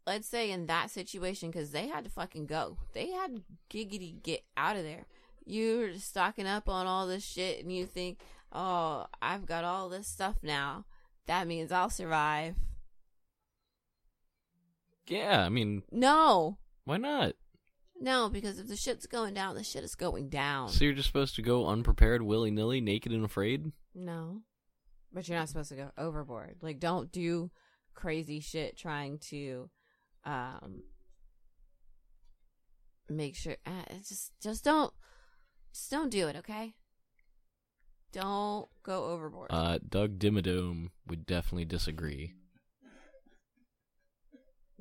let's 0.07 0.27
say 0.27 0.51
in 0.51 0.67
that 0.67 0.91
situation 0.91 1.51
because 1.51 1.71
they 1.71 1.89
had 1.89 2.05
to 2.05 2.11
fucking 2.11 2.47
go. 2.47 2.79
They 2.93 3.11
had 3.11 3.43
giggity 3.71 4.23
get 4.23 4.43
out 4.57 4.77
of 4.77 4.83
there 4.83 5.07
you're 5.45 5.99
stocking 5.99 6.47
up 6.47 6.69
on 6.69 6.87
all 6.87 7.07
this 7.07 7.25
shit 7.25 7.63
and 7.63 7.73
you 7.73 7.87
think 7.87 8.21
oh 8.53 9.07
i've 9.21 9.47
got 9.47 9.65
all 9.65 9.89
this 9.89 10.07
stuff 10.07 10.37
now. 10.43 10.85
That 11.27 11.47
means 11.47 11.71
i'll 11.71 11.91
survive. 11.91 12.57
Yeah, 15.07 15.45
I 15.45 15.49
mean, 15.49 15.83
no 15.91 16.59
why 16.85 16.97
not? 16.97 17.35
no 18.01 18.29
because 18.29 18.59
if 18.59 18.67
the 18.67 18.77
shit's 18.77 19.07
going 19.07 19.33
down 19.35 19.55
the 19.55 19.63
shit 19.63 19.85
is 19.85 19.95
going 19.95 20.29
down 20.29 20.69
So 20.69 20.85
you're 20.85 20.95
just 20.95 21.07
supposed 21.07 21.37
to 21.37 21.43
go 21.43 21.67
unprepared, 21.69 22.23
willy 22.23 22.51
nilly, 22.51 22.81
naked 22.81 23.13
and 23.13 23.25
afraid? 23.25 23.71
no 23.95 24.43
but 25.13 25.29
you're 25.29 25.39
not 25.39 25.49
supposed 25.49 25.69
to 25.69 25.77
go 25.77 25.91
overboard 25.99 26.57
like 26.63 26.81
don't 26.81 27.13
do 27.13 27.51
crazy 27.95 28.41
shit 28.41 28.77
trying 28.77 29.19
to 29.19 29.69
um 30.25 30.83
make 33.09 33.37
sure 33.37 33.57
uh, 33.67 33.85
just 34.09 34.33
just 34.43 34.65
don't 34.65 34.93
just 35.75 35.91
don't 35.91 36.11
do 36.11 36.29
it 36.29 36.37
okay 36.37 36.73
don't 38.13 38.69
go 38.83 39.07
overboard 39.07 39.49
Uh, 39.51 39.79
Doug 39.87 40.19
Dimmadome 40.19 40.91
would 41.07 41.25
definitely 41.25 41.65
disagree. 41.65 42.35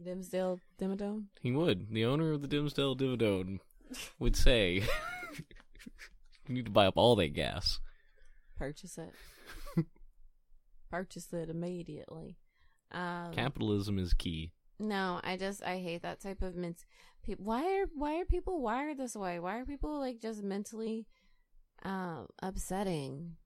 Dimsdale 0.02 0.60
dimmadome 0.80 1.26
He 1.42 1.52
would. 1.52 1.92
The 1.92 2.06
owner 2.06 2.32
of 2.32 2.42
the 2.42 2.48
Dimsdale 2.48 2.96
Dimmadome 2.96 3.60
would 4.20 4.36
say, 4.36 4.84
"You 6.48 6.54
need 6.56 6.66
to 6.66 6.72
buy 6.72 6.88
up 6.88 6.98
all 6.98 7.16
that 7.18 7.34
gas." 7.34 7.80
purchase 8.58 9.00
it 9.00 9.86
purchase 10.92 11.34
it 11.34 11.50
immediately 11.50 12.38
um 12.92 13.32
Capitalism 13.34 13.98
is 13.98 14.14
key. 14.14 14.52
No, 14.78 15.20
I 15.24 15.38
just 15.38 15.64
I 15.64 15.78
hate 15.78 16.02
that 16.02 16.20
type 16.20 16.42
of. 16.42 16.56
People, 17.24 17.46
why 17.46 17.64
are 17.64 17.86
why 17.96 18.20
are 18.20 18.26
people 18.26 18.62
wired 18.62 18.98
this 18.98 19.16
way? 19.16 19.40
Why 19.40 19.60
are 19.60 19.66
people 19.66 20.00
like 20.00 20.20
just 20.20 20.44
mentally 20.44 21.06
um 21.84 22.28
upsetting? 22.42 23.38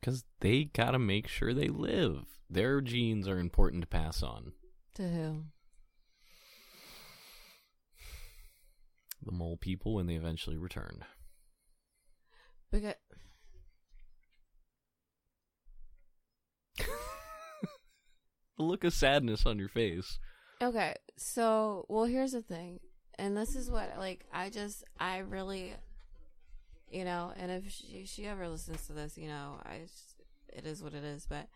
Because 0.00 0.24
they 0.40 0.64
gotta 0.64 0.98
make 0.98 1.28
sure 1.28 1.52
they 1.52 1.68
live. 1.68 2.24
Their 2.48 2.80
genes 2.80 3.28
are 3.28 3.38
important 3.38 3.82
to 3.82 3.88
pass 3.88 4.22
on. 4.22 4.52
To 4.98 5.08
who? 5.08 5.44
The 9.24 9.30
mole 9.32 9.56
people 9.56 9.94
when 9.94 10.06
they 10.08 10.14
eventually 10.16 10.56
return. 10.56 11.04
Because 12.72 12.94
The 18.56 18.64
look 18.64 18.82
of 18.82 18.92
sadness 18.92 19.46
on 19.46 19.58
your 19.58 19.68
face. 19.68 20.18
okay, 20.60 20.94
so 21.16 21.86
well, 21.88 22.04
here's 22.06 22.32
the 22.32 22.42
thing, 22.42 22.80
and 23.16 23.36
this 23.36 23.54
is 23.54 23.70
what 23.70 23.92
like 23.98 24.24
I 24.32 24.50
just 24.50 24.82
I 24.98 25.18
really, 25.18 25.74
you 26.90 27.04
know, 27.04 27.32
and 27.36 27.52
if 27.52 27.70
she, 27.70 28.04
she 28.04 28.26
ever 28.26 28.48
listens 28.48 28.84
to 28.88 28.92
this, 28.94 29.16
you 29.16 29.28
know, 29.28 29.60
I 29.64 29.78
just, 29.82 30.16
it 30.52 30.66
is 30.66 30.82
what 30.82 30.94
it 30.94 31.04
is, 31.04 31.24
but 31.28 31.46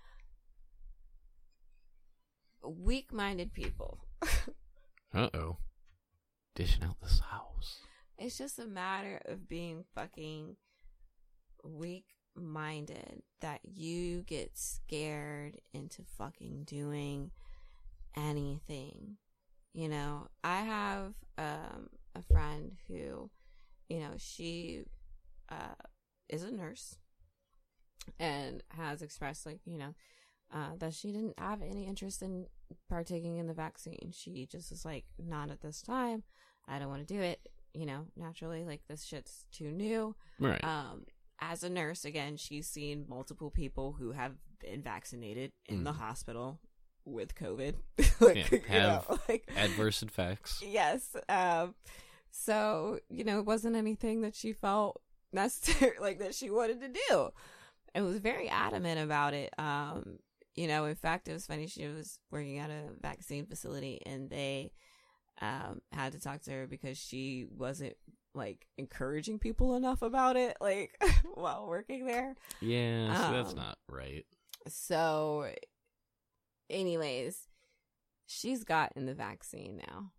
weak-minded 2.65 3.53
people. 3.53 3.99
Uh 5.15 5.29
oh. 5.35 5.59
Dishing 6.55 6.85
out 6.85 6.99
the 7.03 7.09
sauce. 7.09 7.81
It's 8.17 8.39
just 8.39 8.59
a 8.59 8.67
matter 8.67 9.21
of 9.27 9.47
being 9.47 9.85
fucking 9.95 10.57
weak 11.65 12.07
minded 12.35 13.23
that 13.43 13.61
you 13.63 14.23
get 14.23 14.53
scared 14.57 15.61
into 15.75 16.03
fucking 16.17 16.65
doing 16.65 17.31
anything. 18.17 19.19
You 19.75 19.89
know, 19.91 20.29
I 20.43 20.61
have 20.63 21.13
um 21.37 21.91
a 22.15 22.23
friend 22.33 22.73
who, 22.89 23.31
you 23.91 24.01
know, 24.01 24.15
she 24.17 24.85
uh 25.51 25.75
is 26.29 26.43
a 26.43 26.51
nurse 26.51 26.97
and 28.19 28.63
has 28.71 29.03
expressed 29.03 29.45
like, 29.45 29.61
you 29.67 29.77
know, 29.77 29.95
uh, 30.53 30.77
that 30.79 30.95
she 30.95 31.13
didn't 31.13 31.39
have 31.39 31.63
any 31.63 31.87
interest 31.87 32.23
in 32.23 32.47
partaking 32.89 33.39
in 33.39 33.47
the 33.47 33.55
vaccine. 33.55 34.13
She 34.13 34.47
just 34.47 34.71
was 34.71 34.85
like, 34.85 35.05
not 35.19 35.51
at 35.51 35.61
this 35.61 35.83
time. 35.83 36.23
I 36.69 36.79
don't 36.79 36.89
want 36.89 37.07
to 37.07 37.15
do 37.15 37.21
it. 37.21 37.41
You 37.75 37.87
know, 37.87 38.07
naturally, 38.17 38.65
like 38.65 38.83
this 38.89 39.05
shit's 39.05 39.47
too 39.53 39.71
new. 39.71 40.15
Right. 40.39 40.63
Um, 40.63 41.05
as 41.41 41.63
a 41.63 41.71
nurse, 41.71 42.05
again, 42.05 42.37
she's 42.37 42.69
seen 42.69 43.07
multiple 43.09 43.51
people 43.51 43.93
who 43.99 44.13
have 44.13 44.35
been 44.61 44.83
vaccinated 44.83 45.53
in 45.67 45.83
the 45.85 45.93
Mhm. 45.93 45.97
hospital 45.97 46.61
with 47.05 47.35
COVID. 47.35 47.75
like, 48.21 48.51
Yeah, 48.51 48.59
have 48.69 49.09
know, 49.09 49.19
like, 49.29 49.51
Adverse 49.57 50.03
effects. 50.03 50.63
yes. 50.65 51.17
Um, 51.29 51.75
So, 52.31 53.01
you 53.11 53.25
know, 53.25 53.39
it 53.39 53.45
wasn't 53.45 53.77
anything 53.77 54.23
that 54.23 54.35
she 54.35 54.53
felt 54.53 55.01
necessary, 55.33 55.97
like 56.01 56.19
that 56.21 56.35
she 56.35 56.49
wanted 56.51 56.81
to 56.81 56.89
do. 57.09 57.31
And 57.95 58.05
was 58.07 58.19
very 58.19 58.49
adamant 58.49 59.01
about 59.01 59.35
it. 59.35 59.53
Um, 59.59 60.19
you 60.55 60.67
know, 60.69 60.85
in 60.87 60.95
fact, 60.95 61.29
it 61.29 61.33
was 61.33 61.47
funny. 61.47 61.67
She 61.67 61.87
was 61.87 62.19
working 62.31 62.59
at 62.59 62.71
a 62.71 62.91
vaccine 63.01 63.47
facility 63.47 64.01
and 64.05 64.29
they 64.31 64.73
um, 65.41 65.81
had 65.93 66.13
to 66.13 66.21
talk 66.21 66.43
to 66.43 66.51
her 66.51 66.67
because 66.67 66.99
she 66.99 67.47
wasn't 67.51 67.95
like 68.35 68.67
encouraging 68.79 69.39
people 69.39 69.75
enough 69.77 70.03
about 70.03 70.37
it, 70.37 70.57
like 70.61 70.91
while 71.35 71.67
working 71.67 72.07
there. 72.07 72.35
Yeah, 72.61 73.15
so 73.29 73.33
that's 73.33 73.51
Um, 73.51 73.57
not 73.57 73.79
right. 73.89 74.25
So, 74.69 75.49
anyways, 76.71 77.49
she's 78.27 78.65
gotten 78.65 79.07
the 79.07 79.15
vaccine 79.15 79.81
now. 79.89 80.13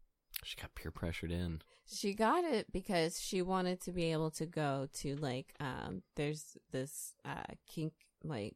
She 0.43 0.57
got 0.59 0.75
peer 0.75 0.91
pressured 0.91 1.31
in. 1.31 1.61
She 1.85 2.13
got 2.13 2.43
it 2.43 2.71
because 2.71 3.19
she 3.21 3.41
wanted 3.41 3.81
to 3.81 3.91
be 3.91 4.11
able 4.11 4.31
to 4.31 4.45
go 4.45 4.87
to 4.95 5.15
like 5.15 5.53
um 5.59 6.01
there's 6.15 6.57
this 6.71 7.13
uh 7.25 7.43
kink 7.67 7.93
like 8.23 8.55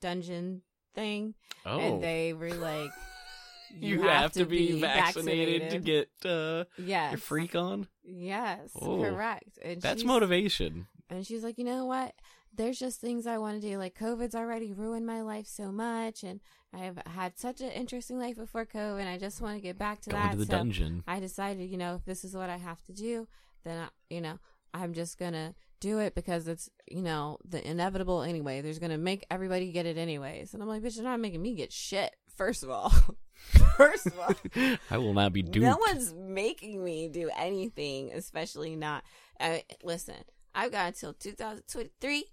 dungeon 0.00 0.62
thing 0.94 1.34
Oh, 1.64 1.78
and 1.78 2.02
they 2.02 2.32
were 2.32 2.54
like 2.54 2.90
you, 3.80 4.02
have, 4.02 4.32
to 4.32 4.44
be, 4.44 4.80
vaccinated, 4.80 5.70
to 5.70 5.78
get 5.78 6.10
uh, 6.24 6.64
yes 6.78 7.12
your 7.12 7.18
freak 7.18 7.54
on. 7.54 7.86
yes 8.04 8.70
Oh. 8.80 9.00
correct 9.02 9.58
and 9.62 9.80
That's 9.80 10.04
motivation. 10.04 10.86
and 11.08 11.26
she's 11.26 11.42
like 11.44 11.58
you 11.58 11.64
know 11.64 11.86
what 11.86 12.14
there's 12.54 12.78
just 12.78 13.00
things 13.00 13.26
I 13.26 13.38
want 13.38 13.62
to 13.62 13.66
do 13.66 13.78
like 13.78 13.94
COVID's 13.98 14.34
already 14.34 14.72
ruined 14.74 15.06
my 15.06 15.22
life 15.22 15.46
so 15.46 15.72
much 15.72 16.22
and 16.22 16.40
I've 16.74 16.98
had 17.06 17.38
such 17.38 17.60
an 17.62 17.70
interesting 17.70 18.18
life 18.18 18.36
before 18.36 18.66
COVID 18.66 19.06
I 19.06 19.16
just 19.18 19.40
want 19.40 19.56
to 19.56 19.62
get 19.62 19.78
back 19.78 20.00
to 20.02 20.10
Going 20.10 20.22
that 20.22 20.32
to 20.32 20.38
the 20.38 20.46
so 20.46 20.52
dungeon. 20.52 21.02
I 21.06 21.18
decided, 21.20 21.70
you 21.70 21.78
know, 21.78 21.94
if 21.94 22.04
this 22.04 22.24
is 22.24 22.34
what 22.36 22.50
I 22.50 22.58
have 22.58 22.82
to 22.84 22.92
do, 22.92 23.26
then 23.64 23.78
I, 23.84 23.88
you 24.14 24.20
know, 24.20 24.38
I'm 24.74 24.92
just 24.92 25.18
gonna 25.18 25.54
do 25.82 25.98
it 25.98 26.14
because 26.14 26.46
it's, 26.46 26.70
you 26.88 27.02
know, 27.02 27.38
the 27.44 27.68
inevitable 27.68 28.22
anyway. 28.22 28.60
There's 28.60 28.78
gonna 28.78 28.96
make 28.98 29.26
everybody 29.30 29.72
get 29.72 29.84
it 29.84 29.98
anyways. 29.98 30.54
And 30.54 30.62
I'm 30.62 30.68
like, 30.68 30.82
bitch, 30.82 30.94
you're 30.96 31.04
not 31.04 31.18
making 31.20 31.42
me 31.42 31.54
get 31.56 31.72
shit. 31.72 32.14
First 32.36 32.62
of 32.62 32.70
all, 32.70 32.92
first 33.76 34.06
of 34.06 34.18
all, 34.18 34.34
I 34.90 34.98
will 34.98 35.12
not 35.12 35.32
be 35.32 35.42
duped. 35.42 35.66
no 35.66 35.76
one's 35.88 36.14
making 36.14 36.82
me 36.82 37.08
do 37.08 37.28
anything, 37.36 38.12
especially 38.14 38.76
not. 38.76 39.02
I, 39.40 39.64
listen, 39.82 40.14
I've 40.54 40.70
got 40.72 40.86
until 40.88 41.12
2023 41.14 42.24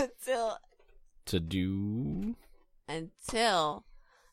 until 0.00 0.58
to 1.26 1.40
do. 1.40 2.36
until 2.88 3.84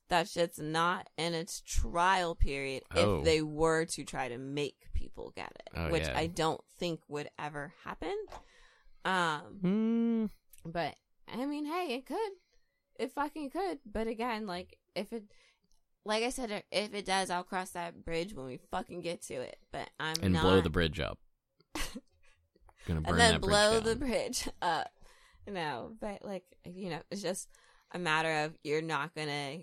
that 0.10 0.28
shit's 0.28 0.60
not 0.60 1.08
in 1.18 1.34
its 1.34 1.62
trial 1.62 2.36
period 2.36 2.84
Oh. 2.96 3.20
if 3.20 3.26
they 3.26 3.42
were 3.42 3.86
to 3.86 4.04
try 4.04 4.28
to 4.28 4.38
make 4.38 4.76
people 5.00 5.32
get 5.36 5.52
it 5.56 5.70
Oh, 5.76 5.90
which 5.90 6.04
yeah. 6.04 6.18
i 6.18 6.28
don't 6.28 6.62
think 6.78 7.00
would 7.08 7.30
ever 7.40 7.74
happen 7.86 8.16
um 9.06 9.42
Hmm. 9.62 10.26
but 10.66 10.96
i 11.32 11.46
mean 11.46 11.66
hey 11.66 11.96
it 11.96 12.06
could 12.06 12.32
it 13.00 13.12
fucking 13.14 13.50
could 13.50 13.80
but 13.90 14.08
again 14.08 14.46
like 14.46 14.78
if 14.96 15.14
it 15.14 15.24
like 16.06 16.24
i 16.24 16.30
said 16.30 16.64
if 16.72 16.94
it 16.94 17.06
does 17.06 17.30
i'll 17.30 17.44
cross 17.44 17.70
that 17.72 18.04
bridge 18.04 18.34
when 18.34 18.46
we 18.46 18.60
fucking 18.72 19.02
get 19.02 19.22
to 19.24 19.36
it 19.36 19.58
but 19.72 19.90
i'm 20.00 20.16
and 20.22 20.34
not 20.34 20.44
blow 20.44 20.60
the 20.62 20.70
bridge 20.70 21.00
up. 21.00 21.18
Gonna 22.88 23.02
burn 23.02 23.12
and 23.12 23.20
then 23.20 23.40
blow 23.42 23.74
down. 23.76 23.84
the 23.84 23.96
bridge 23.96 24.48
up. 24.62 24.90
No, 25.48 25.92
but 26.00 26.24
like 26.24 26.44
you 26.66 26.90
know, 26.90 27.02
it's 27.12 27.22
just 27.22 27.50
a 27.92 28.00
matter 28.00 28.46
of 28.46 28.58
you're 28.64 28.82
not 28.82 29.14
gonna 29.16 29.60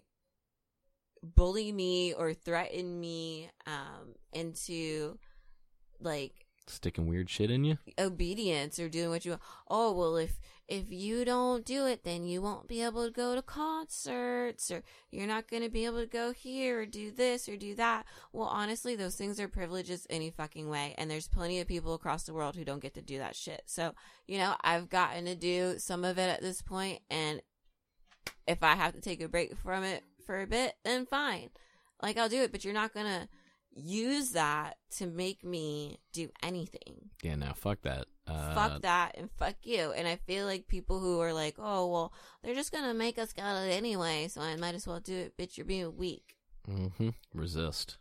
bully 1.23 1.73
me 1.73 2.13
or 2.13 2.35
threaten 2.35 2.99
me 3.01 3.51
um 3.67 4.15
into 4.33 5.19
like 6.01 6.47
Sticking 6.69 7.07
weird 7.07 7.31
shit 7.31 7.51
in 7.51 7.65
you. 7.65 7.79
obedience 7.99 8.79
or 8.81 8.89
doing 8.89 9.11
what 9.11 9.25
you 9.25 9.33
want. 9.33 9.43
Oh 9.69 9.93
well, 9.93 10.17
if 10.17 10.41
if 10.67 10.91
you 10.91 11.25
don't 11.25 11.65
do 11.65 11.87
it, 11.87 12.03
then 12.03 12.27
you 12.27 12.43
won't 12.43 12.67
be 12.67 12.83
able 12.83 13.05
to 13.05 13.13
go 13.13 13.37
to 13.37 13.43
concerts, 13.43 14.69
or 14.69 14.83
you're 15.13 15.29
not 15.29 15.49
going 15.49 15.63
to 15.63 15.69
be 15.69 15.85
able 15.85 16.01
to 16.01 16.07
go 16.09 16.33
here 16.33 16.81
or 16.81 16.87
do 16.87 17.13
this 17.13 17.49
or 17.49 17.57
do 17.57 17.77
that. 17.77 18.05
Well, 18.33 18.49
honestly, 18.49 18.97
those 18.97 19.15
things 19.15 19.39
are 19.39 19.47
privileges 19.47 20.09
any 20.11 20.29
fucking 20.31 20.69
way, 20.69 20.93
and 20.99 21.09
there's 21.09 21.29
plenty 21.29 21.61
of 21.61 21.69
people 21.69 21.95
across 21.95 22.25
the 22.25 22.35
world 22.35 22.57
who 22.57 22.65
don't 22.65 22.83
get 22.83 22.95
to 22.95 23.03
do 23.03 23.19
that 23.19 23.37
shit. 23.37 23.63
So 23.67 23.95
you 24.27 24.39
know, 24.39 24.57
I've 24.63 24.89
gotten 24.89 25.27
to 25.27 25.37
do 25.37 25.79
some 25.79 26.05
of 26.05 26.19
it 26.19 26.29
at 26.29 26.43
this 26.43 26.63
point, 26.63 27.01
and 27.09 27.41
if 28.49 28.65
I 28.65 28.75
have 28.75 28.93
to 28.95 29.01
take 29.01 29.21
a 29.23 29.29
break 29.29 29.57
from 29.57 29.85
it 29.85 30.03
for 30.25 30.43
a 30.43 30.49
bit, 30.49 30.75
then 30.85 31.07
fine. 31.07 31.51
Like 32.03 32.17
I'll 32.17 32.29
do 32.29 32.43
it, 32.43 32.51
but 32.51 32.65
you're 32.65 32.75
not 32.75 32.93
gonna 32.93 33.29
use 33.77 34.31
that 34.31 34.77
to 34.97 35.07
make 35.07 35.45
me 35.45 35.99
do 36.13 36.31
anything. 36.43 37.11
Yeah, 37.23 37.37
now 37.37 37.53
fuck 37.55 37.83
that. 37.83 38.07
Uh, 38.27 38.55
fuck 38.55 38.83
that 38.83 39.17
and 39.17 39.31
fuck 39.37 39.57
you. 39.63 39.93
And 39.93 40.09
I 40.09 40.17
feel 40.17 40.47
like 40.47 40.67
people 40.67 40.99
who 40.99 41.21
are 41.21 41.33
like, 41.33 41.57
oh, 41.59 41.87
well, 41.87 42.13
they're 42.43 42.55
just 42.55 42.73
gonna 42.73 42.95
make 42.95 43.19
us 43.19 43.33
get 43.33 43.45
it 43.45 43.73
anyway, 43.73 44.29
so 44.29 44.41
I 44.41 44.57
might 44.57 44.75
as 44.75 44.87
well 44.87 45.01
do 45.01 45.15
it. 45.15 45.37
Bitch, 45.37 45.57
you're 45.57 45.67
being 45.67 45.97
weak. 45.97 46.33
Mm-hmm. 46.69 47.11
Resist. 47.33 47.99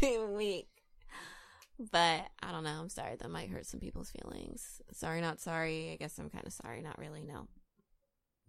being 0.00 0.34
weak. 0.34 0.68
But 1.92 2.28
I 2.42 2.50
don't 2.50 2.64
know. 2.64 2.80
I'm 2.80 2.88
sorry. 2.88 3.16
That 3.16 3.30
might 3.30 3.50
hurt 3.50 3.66
some 3.66 3.78
people's 3.78 4.10
feelings. 4.10 4.80
Sorry, 4.92 5.20
not 5.20 5.38
sorry. 5.38 5.92
I 5.92 5.96
guess 5.96 6.18
I'm 6.18 6.30
kind 6.30 6.46
of 6.46 6.54
sorry. 6.54 6.80
Not 6.80 6.98
really. 6.98 7.22
No. 7.22 7.46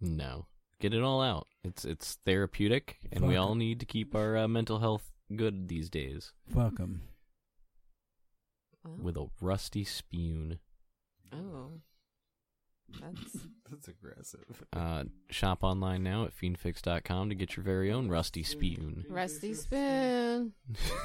No, 0.00 0.46
get 0.80 0.94
it 0.94 1.02
all 1.02 1.22
out. 1.22 1.46
It's 1.62 1.84
it's 1.84 2.18
therapeutic, 2.24 2.96
and 3.12 3.26
we 3.26 3.36
all 3.36 3.54
need 3.54 3.78
to 3.80 3.86
keep 3.86 4.14
our 4.16 4.36
uh, 4.36 4.48
mental 4.48 4.80
health 4.80 5.11
good 5.36 5.68
these 5.68 5.88
days 5.90 6.32
Fuck 6.52 6.76
them. 6.76 7.02
With 9.00 9.16
a 9.16 9.26
rusty 9.40 9.84
spoon. 9.84 10.58
oh, 11.32 11.70
that's 13.00 13.38
That's 13.70 13.88
aggressive. 13.88 14.64
Uh, 14.72 15.04
shop 15.30 15.62
online 15.62 16.02
now 16.02 16.24
at 16.24 16.36
fiendfix.com 16.36 17.28
to 17.30 17.34
get 17.34 17.56
your 17.56 17.64
very 17.64 17.90
own 17.92 18.08
rusty 18.08 18.42
spoon. 18.42 19.04
rusty 19.08 19.54
spoon 19.54 20.52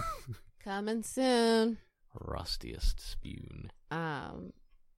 coming 0.63 1.03
soon. 1.03 1.77
Rustiest 2.19 2.99
spoon. 2.99 3.71
Um, 3.91 4.53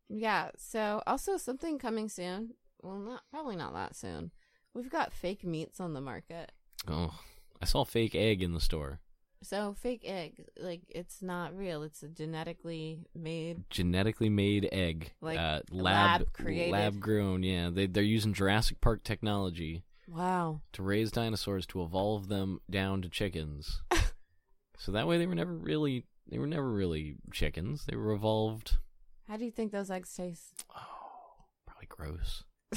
yeah. 0.08 0.50
So 0.58 1.04
also 1.06 1.38
something 1.38 1.78
coming 1.80 2.08
soon. 2.10 2.52
Well, 2.82 2.98
not 2.98 3.24
probably 3.30 3.58
not 3.58 3.74
that 3.74 3.96
soon. 3.96 4.32
We've 4.74 4.90
got 4.90 5.12
fake 5.14 5.44
meats 5.44 5.80
on 5.82 5.94
the 5.94 6.02
market. 6.02 6.52
Oh, 6.88 7.20
I 7.62 7.66
saw 7.66 7.84
fake 7.84 8.16
egg 8.16 8.42
in 8.42 8.54
the 8.54 8.62
store. 8.62 9.00
So 9.42 9.74
fake 9.74 10.02
egg, 10.04 10.46
like 10.60 10.82
it's 10.90 11.22
not 11.22 11.56
real. 11.56 11.82
It's 11.84 12.04
a 12.04 12.10
genetically 12.10 13.06
made. 13.16 13.64
Genetically 13.70 14.30
made 14.30 14.68
egg, 14.72 15.14
Like, 15.22 15.40
uh, 15.40 15.62
lab 15.72 16.22
lab 16.22 16.34
created. 16.34 16.72
lab 16.72 17.00
grown. 17.00 17.44
Yeah, 17.44 17.70
they 17.70 17.88
they're 17.88 18.04
using 18.04 18.34
Jurassic 18.34 18.82
Park 18.82 19.04
technology 19.04 19.84
Wow. 20.08 20.62
to 20.74 20.84
raise 20.84 21.12
dinosaurs 21.12 21.66
to 21.68 21.82
evolve 21.84 22.28
them 22.28 22.60
down 22.70 23.02
to 23.04 23.10
chickens. 23.10 23.82
so 24.78 24.92
that 24.92 25.08
way 25.08 25.18
they 25.18 25.26
were 25.28 25.36
never 25.36 25.54
really 25.54 26.06
they 26.28 26.38
were 26.38 26.48
never 26.48 26.70
really 26.70 27.16
chickens. 27.32 27.86
They 27.86 27.96
were 27.96 28.12
evolved. 28.12 28.78
How 29.28 29.38
do 29.38 29.46
you 29.46 29.52
think 29.52 29.72
those 29.72 29.90
eggs 29.90 30.14
taste? 30.14 30.66
Oh, 30.76 31.46
probably 31.66 31.88
gross. 31.88 32.44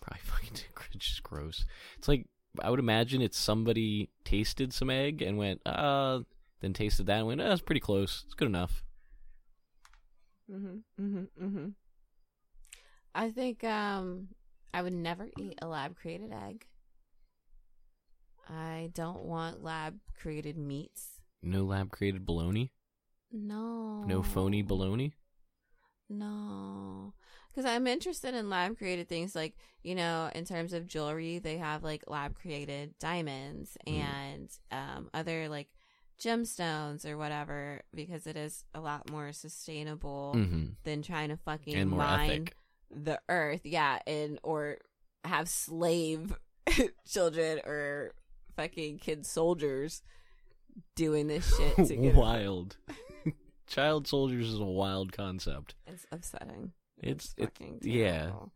probably 0.00 0.20
fucking 0.22 0.56
just 0.98 1.22
gross. 1.22 1.66
It's 1.98 2.08
like 2.08 2.26
I 2.62 2.70
would 2.70 2.78
imagine 2.80 3.22
it's 3.22 3.38
somebody 3.38 4.10
tasted 4.24 4.72
some 4.72 4.90
egg 4.90 5.22
and 5.22 5.38
went, 5.38 5.60
uh, 5.66 6.20
then 6.60 6.72
tasted 6.72 7.06
that 7.06 7.18
and 7.18 7.26
went, 7.26 7.40
uh, 7.40 7.50
it's 7.50 7.62
pretty 7.62 7.80
close. 7.80 8.22
It's 8.26 8.34
good 8.34 8.48
enough. 8.48 8.84
Mhm. 10.50 10.82
Mhm. 10.98 11.28
Mhm. 11.40 11.74
I 13.14 13.30
think 13.30 13.64
um 13.64 14.28
I 14.72 14.82
would 14.82 14.92
never 14.92 15.28
eat 15.38 15.58
a 15.62 15.66
lab 15.66 15.96
created 15.96 16.32
egg. 16.32 16.66
I 18.48 18.90
don't 18.94 19.24
want 19.24 19.62
lab 19.62 19.98
created 20.14 20.56
meats. 20.56 21.20
No 21.42 21.64
lab 21.64 21.90
created 21.90 22.24
bologna. 22.26 22.72
No. 23.32 24.04
No 24.04 24.22
phony 24.22 24.62
bologna. 24.62 25.14
No. 26.08 27.14
Because 27.56 27.70
I'm 27.70 27.86
interested 27.86 28.34
in 28.34 28.50
lab 28.50 28.76
created 28.76 29.08
things 29.08 29.34
like, 29.34 29.56
you 29.82 29.94
know, 29.94 30.28
in 30.34 30.44
terms 30.44 30.74
of 30.74 30.86
jewelry, 30.86 31.38
they 31.38 31.56
have 31.56 31.82
like 31.82 32.04
lab 32.06 32.34
created 32.38 32.92
diamonds 33.00 33.78
Mm. 33.88 33.92
and 34.04 34.50
um, 34.70 35.08
other 35.14 35.48
like 35.48 35.68
gemstones 36.22 37.06
or 37.06 37.16
whatever 37.16 37.80
because 37.94 38.26
it 38.26 38.36
is 38.36 38.64
a 38.74 38.80
lot 38.80 39.10
more 39.10 39.32
sustainable 39.32 40.34
Mm-hmm. 40.36 40.64
than 40.84 41.00
trying 41.02 41.30
to 41.30 41.36
fucking 41.38 41.88
mine 41.88 42.30
ethic. 42.30 42.56
the 42.90 43.20
earth. 43.30 43.62
Yeah. 43.64 44.00
And, 44.06 44.38
or 44.42 44.76
have 45.24 45.48
slave 45.48 46.36
children 47.08 47.60
or 47.64 48.12
fucking 48.54 48.98
kid 48.98 49.24
soldiers 49.24 50.02
doing 50.94 51.26
this 51.26 51.56
shit 51.56 51.76
to 51.88 51.96
get 51.96 52.14
wild. 52.14 52.76
Child 53.66 54.06
soldiers 54.06 54.48
is 54.52 54.60
a 54.60 54.64
wild 54.64 55.12
concept. 55.12 55.74
It's 55.86 56.06
upsetting. 56.12 56.72
It's 57.02 57.34
it's 57.36 57.58
fucking 57.58 57.80
yeah. 57.82 58.20
terrible. 58.22 58.52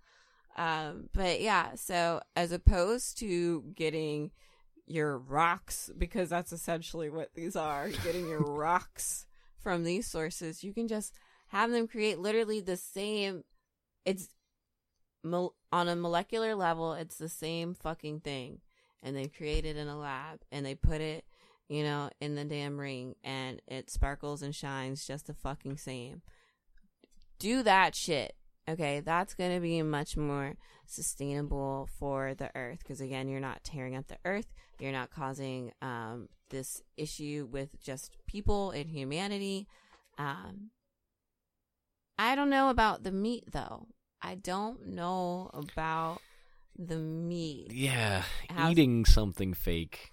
Um, 0.56 1.08
but 1.14 1.40
yeah, 1.40 1.74
so 1.74 2.20
as 2.36 2.52
opposed 2.52 3.18
to 3.18 3.62
getting 3.74 4.30
your 4.86 5.16
rocks, 5.18 5.90
because 5.96 6.28
that's 6.28 6.52
essentially 6.52 7.08
what 7.08 7.34
these 7.34 7.56
are, 7.56 7.88
getting 8.04 8.28
your 8.28 8.40
rocks 8.40 9.26
from 9.58 9.84
these 9.84 10.06
sources. 10.06 10.64
You 10.64 10.74
can 10.74 10.88
just 10.88 11.14
have 11.48 11.70
them 11.70 11.86
create 11.86 12.18
literally 12.18 12.60
the 12.60 12.76
same. 12.76 13.44
It's 14.04 14.28
mol- 15.22 15.54
on 15.72 15.88
a 15.88 15.96
molecular 15.96 16.54
level. 16.54 16.94
It's 16.94 17.16
the 17.16 17.28
same 17.28 17.74
fucking 17.74 18.20
thing, 18.20 18.60
and 19.02 19.16
they 19.16 19.28
create 19.28 19.64
it 19.64 19.76
in 19.76 19.88
a 19.88 19.98
lab 19.98 20.40
and 20.50 20.66
they 20.66 20.74
put 20.74 21.00
it, 21.00 21.24
you 21.68 21.84
know, 21.84 22.10
in 22.20 22.34
the 22.34 22.44
damn 22.44 22.78
ring, 22.78 23.14
and 23.22 23.62
it 23.66 23.90
sparkles 23.90 24.42
and 24.42 24.54
shines 24.54 25.06
just 25.06 25.26
the 25.26 25.34
fucking 25.34 25.76
same. 25.76 26.22
Do 27.40 27.64
that 27.64 27.96
shit. 27.96 28.34
Okay, 28.68 29.00
that's 29.00 29.34
going 29.34 29.52
to 29.54 29.60
be 29.60 29.82
much 29.82 30.16
more 30.16 30.54
sustainable 30.86 31.88
for 31.98 32.34
the 32.34 32.50
earth 32.54 32.78
because 32.78 33.00
again, 33.00 33.28
you're 33.28 33.40
not 33.40 33.64
tearing 33.64 33.96
up 33.96 34.06
the 34.06 34.18
earth. 34.24 34.46
You're 34.78 34.92
not 34.92 35.10
causing 35.10 35.72
um, 35.82 36.28
this 36.50 36.80
issue 36.96 37.48
with 37.50 37.80
just 37.82 38.16
people 38.26 38.70
and 38.70 38.88
humanity. 38.88 39.66
Um, 40.18 40.70
I 42.18 42.34
don't 42.36 42.50
know 42.50 42.68
about 42.70 43.02
the 43.02 43.10
meat 43.12 43.44
though. 43.50 43.88
I 44.22 44.34
don't 44.34 44.88
know 44.88 45.50
about 45.54 46.20
the 46.78 46.96
meat. 46.98 47.72
Yeah, 47.72 48.24
How's- 48.50 48.72
eating 48.72 49.04
something 49.06 49.54
fake 49.54 50.10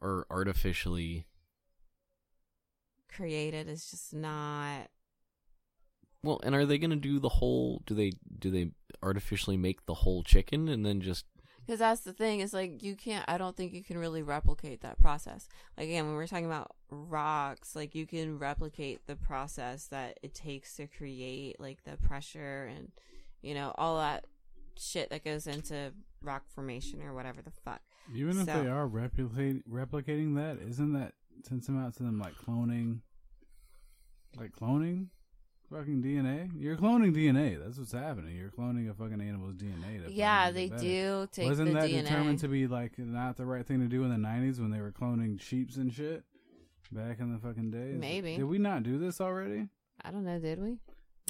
or 0.00 0.26
artificially. 0.30 1.26
Created 3.10 3.68
is 3.68 3.90
just 3.90 4.12
not. 4.12 4.88
Well, 6.26 6.40
and 6.42 6.54
are 6.54 6.66
they 6.66 6.78
going 6.78 6.90
to 6.90 6.96
do 6.96 7.18
the 7.18 7.28
whole? 7.28 7.82
Do 7.86 7.94
they 7.94 8.12
do 8.38 8.50
they 8.50 8.70
artificially 9.02 9.56
make 9.56 9.86
the 9.86 9.94
whole 9.94 10.22
chicken 10.22 10.68
and 10.68 10.84
then 10.84 11.00
just? 11.00 11.24
Because 11.64 11.80
that's 11.80 12.02
the 12.02 12.12
thing. 12.12 12.40
It's 12.40 12.52
like 12.52 12.82
you 12.82 12.94
can't. 12.94 13.24
I 13.28 13.38
don't 13.38 13.56
think 13.56 13.72
you 13.72 13.82
can 13.82 13.98
really 13.98 14.22
replicate 14.22 14.82
that 14.82 14.98
process. 14.98 15.48
Like 15.76 15.86
again, 15.86 16.06
when 16.06 16.14
we're 16.14 16.26
talking 16.26 16.46
about 16.46 16.72
rocks, 16.90 17.74
like 17.74 17.94
you 17.94 18.06
can 18.06 18.38
replicate 18.38 19.06
the 19.06 19.16
process 19.16 19.86
that 19.86 20.18
it 20.22 20.34
takes 20.34 20.76
to 20.76 20.86
create 20.86 21.60
like 21.60 21.84
the 21.84 21.96
pressure 21.96 22.70
and 22.74 22.92
you 23.42 23.54
know 23.54 23.74
all 23.76 23.98
that 23.98 24.26
shit 24.78 25.10
that 25.10 25.24
goes 25.24 25.46
into 25.46 25.92
rock 26.22 26.44
formation 26.48 27.02
or 27.02 27.14
whatever 27.14 27.42
the 27.42 27.50
fuck. 27.50 27.80
Even 28.14 28.38
if 28.38 28.46
they 28.46 28.68
are 28.68 28.86
replicate, 28.86 29.68
replicating 29.68 30.36
that, 30.36 30.58
isn't 30.66 30.92
that 30.92 31.14
tantamount 31.44 31.96
to 31.96 32.02
them 32.02 32.18
like 32.18 32.34
cloning? 32.36 33.00
Like 34.36 34.52
cloning? 34.52 35.08
Fucking 35.70 36.02
DNA? 36.02 36.50
You're 36.56 36.76
cloning 36.76 37.12
DNA. 37.14 37.58
That's 37.62 37.76
what's 37.78 37.90
happening. 37.92 38.36
You're 38.36 38.50
cloning 38.50 38.88
a 38.88 38.94
fucking 38.94 39.20
animal's 39.20 39.54
DNA. 39.54 40.04
to 40.06 40.12
Yeah, 40.12 40.50
they 40.52 40.68
better. 40.68 40.80
do 40.82 41.28
take 41.32 41.48
Wasn't 41.48 41.68
the 41.68 41.74
that 41.80 41.90
DNA. 41.90 42.02
determined 42.02 42.38
to 42.40 42.48
be 42.48 42.66
like 42.68 42.96
not 42.98 43.36
the 43.36 43.46
right 43.46 43.66
thing 43.66 43.80
to 43.80 43.86
do 43.86 44.04
in 44.04 44.10
the 44.10 44.16
'90s 44.28 44.60
when 44.60 44.70
they 44.70 44.80
were 44.80 44.92
cloning 44.92 45.40
sheeps 45.40 45.76
and 45.76 45.92
shit? 45.92 46.22
Back 46.92 47.18
in 47.18 47.32
the 47.32 47.38
fucking 47.40 47.72
days. 47.72 47.98
Maybe. 47.98 48.36
Did 48.36 48.44
we 48.44 48.58
not 48.58 48.84
do 48.84 48.96
this 48.96 49.20
already? 49.20 49.66
I 50.04 50.12
don't 50.12 50.24
know. 50.24 50.38
Did 50.38 50.60
we? 50.62 50.78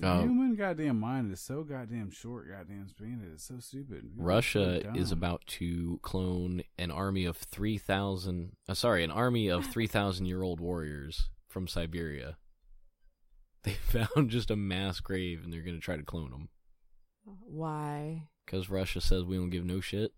The 0.03 0.07
Oh. 0.12 0.20
human 0.20 0.55
goddamn 0.55 1.01
mind 1.01 1.32
is 1.32 1.41
so 1.41 1.64
goddamn 1.64 2.11
short, 2.11 2.51
goddamn 2.51 2.89
span. 2.89 3.26
It's 3.32 3.45
so 3.45 3.59
stupid. 3.61 4.03
People 4.03 4.22
are 4.22 4.26
Russia 4.26 4.82
so 4.82 4.93
is 5.01 5.11
about 5.12 5.47
to 5.47 5.99
clone 6.03 6.61
an 6.76 6.91
army 6.91 7.24
of 7.24 7.39
3,000, 7.39 8.53
uh, 8.68 8.74
sorry, 8.74 9.03
an 9.03 9.11
army 9.11 9.49
of 9.49 9.64
3,000 9.64 10.26
year 10.26 10.43
old 10.43 10.61
warriors 10.61 11.30
from 11.49 11.66
Siberia. 11.66 12.37
They 13.67 13.73
found 14.07 14.31
just 14.31 14.51
a 14.51 14.57
mass 14.57 15.01
grave 15.01 15.43
and 15.45 15.53
they're 15.53 15.61
going 15.62 15.77
to 15.77 15.81
try 15.83 15.97
to 15.97 16.03
clone 16.05 16.31
them. 16.31 16.49
Why? 17.25 18.29
Because 18.45 18.71
Russia 18.71 19.01
says 19.01 19.25
we 19.25 19.37
don't 19.37 19.51
give 19.51 19.64
no 19.64 19.81
shit. 19.81 20.12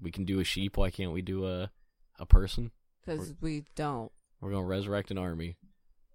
We 0.00 0.10
can 0.10 0.24
do 0.24 0.38
a 0.38 0.44
sheep, 0.44 0.76
why 0.76 0.90
can't 0.90 1.12
we 1.12 1.22
do 1.22 1.46
a, 1.46 1.70
a 2.18 2.26
person? 2.26 2.70
Because 3.04 3.34
we 3.40 3.64
don't, 3.74 4.12
We're 4.40 4.50
going 4.50 4.62
to 4.64 4.68
resurrect 4.68 5.10
an 5.10 5.18
army. 5.18 5.56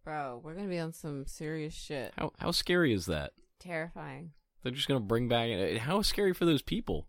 bro. 0.04 0.40
We're 0.44 0.54
gonna 0.54 0.68
be 0.70 0.80
on 0.80 0.94
some 0.94 1.26
serious 1.26 1.74
shit. 1.74 2.14
How, 2.18 2.32
how 2.40 2.52
scary 2.52 2.94
is 2.94 3.06
that? 3.08 3.32
Terrifying. 3.60 4.32
They're 4.62 4.72
just 4.72 4.88
going 4.88 5.00
to 5.00 5.06
bring 5.06 5.28
back. 5.28 5.50
uh, 5.50 5.80
How 5.80 6.02
scary 6.04 6.34
for 6.34 6.46
those 6.46 6.62
people? 6.62 7.08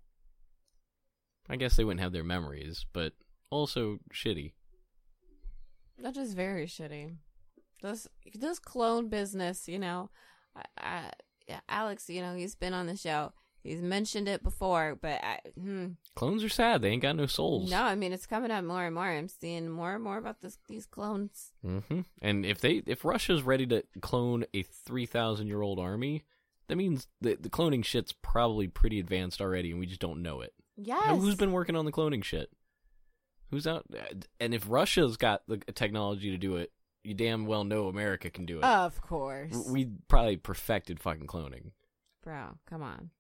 I 1.49 1.57
guess 1.57 1.77
they 1.77 1.85
wouldn't 1.85 2.01
have 2.01 2.13
their 2.13 2.25
memories, 2.25 2.87
but 2.93 3.13
also 3.51 3.99
shitty. 4.15 4.53
That 5.99 6.17
is 6.17 6.33
very 6.35 6.67
shitty. 6.67 7.17
This 7.83 8.07
this 8.35 8.59
clone 8.59 9.09
business, 9.09 9.69
you 9.69 9.79
know, 9.79 10.11
I, 10.57 10.63
I, 10.79 11.11
yeah, 11.49 11.61
Alex, 11.69 12.09
you 12.09 12.21
know, 12.23 12.35
he's 12.35 12.55
been 12.55 12.75
on 12.75 12.87
the 12.87 12.97
show. 12.97 13.33
He's 13.63 13.83
mentioned 13.83 14.27
it 14.27 14.43
before, 14.43 14.97
but 15.01 15.23
I, 15.23 15.39
hmm, 15.59 15.87
Clones 16.17 16.43
are 16.43 16.49
sad. 16.49 16.81
They 16.81 16.89
ain't 16.91 17.03
got 17.03 17.17
no 17.17 17.27
souls. 17.27 17.71
no, 17.71 17.83
I 17.83 17.95
mean 17.95 18.13
it's 18.13 18.27
coming 18.27 18.51
up 18.51 18.65
more 18.65 18.85
and 18.87 18.95
more. 18.95 19.05
I'm 19.05 19.29
seeing 19.29 19.69
more 19.69 19.95
and 19.95 20.03
more 20.05 20.17
about 20.17 20.41
this 20.41 20.59
these 20.69 20.87
clones. 20.87 21.53
hmm 21.63 22.01
And 22.23 22.47
if 22.47 22.61
they 22.61 22.83
if 22.87 23.05
Russia's 23.05 23.43
ready 23.43 23.67
to 23.67 23.83
clone 24.01 24.45
a 24.55 24.63
three 24.63 25.05
thousand 25.07 25.47
year 25.49 25.61
old 25.61 25.79
army, 25.79 26.25
that 26.69 26.77
means 26.77 27.07
the 27.21 27.35
the 27.35 27.51
cloning 27.51 27.85
shit's 27.85 28.13
probably 28.13 28.67
pretty 28.67 28.99
advanced 28.99 29.41
already, 29.43 29.71
and 29.73 29.79
we 29.81 29.87
just 29.87 30.01
don't 30.01 30.23
know 30.23 30.41
it. 30.41 30.55
Yes, 30.77 31.03
How- 31.05 31.17
Who's 31.17 31.35
been 31.35 31.53
working 31.53 31.77
on 31.77 31.85
the 31.85 31.93
cloning 31.93 32.25
shit? 32.25 32.51
Who's 33.51 33.67
out? 33.67 33.85
And 34.39 34.55
if 34.55 34.65
Russia's 34.71 35.17
got 35.19 35.43
the 35.49 35.59
technology 35.59 36.31
to 36.31 36.39
do 36.39 36.57
it, 36.57 36.73
you 37.03 37.15
damn 37.15 37.47
well 37.47 37.65
know 37.65 37.89
America 37.89 38.31
can 38.31 38.47
do 38.47 38.59
it. 38.59 38.65
Of 38.65 39.01
course, 39.01 39.55
we 39.69 39.89
probably 40.09 40.37
perfected 40.37 41.01
fucking 41.01 41.27
cloning. 41.27 41.73
bro. 42.23 42.59
Come 42.67 42.83
on. 42.83 43.11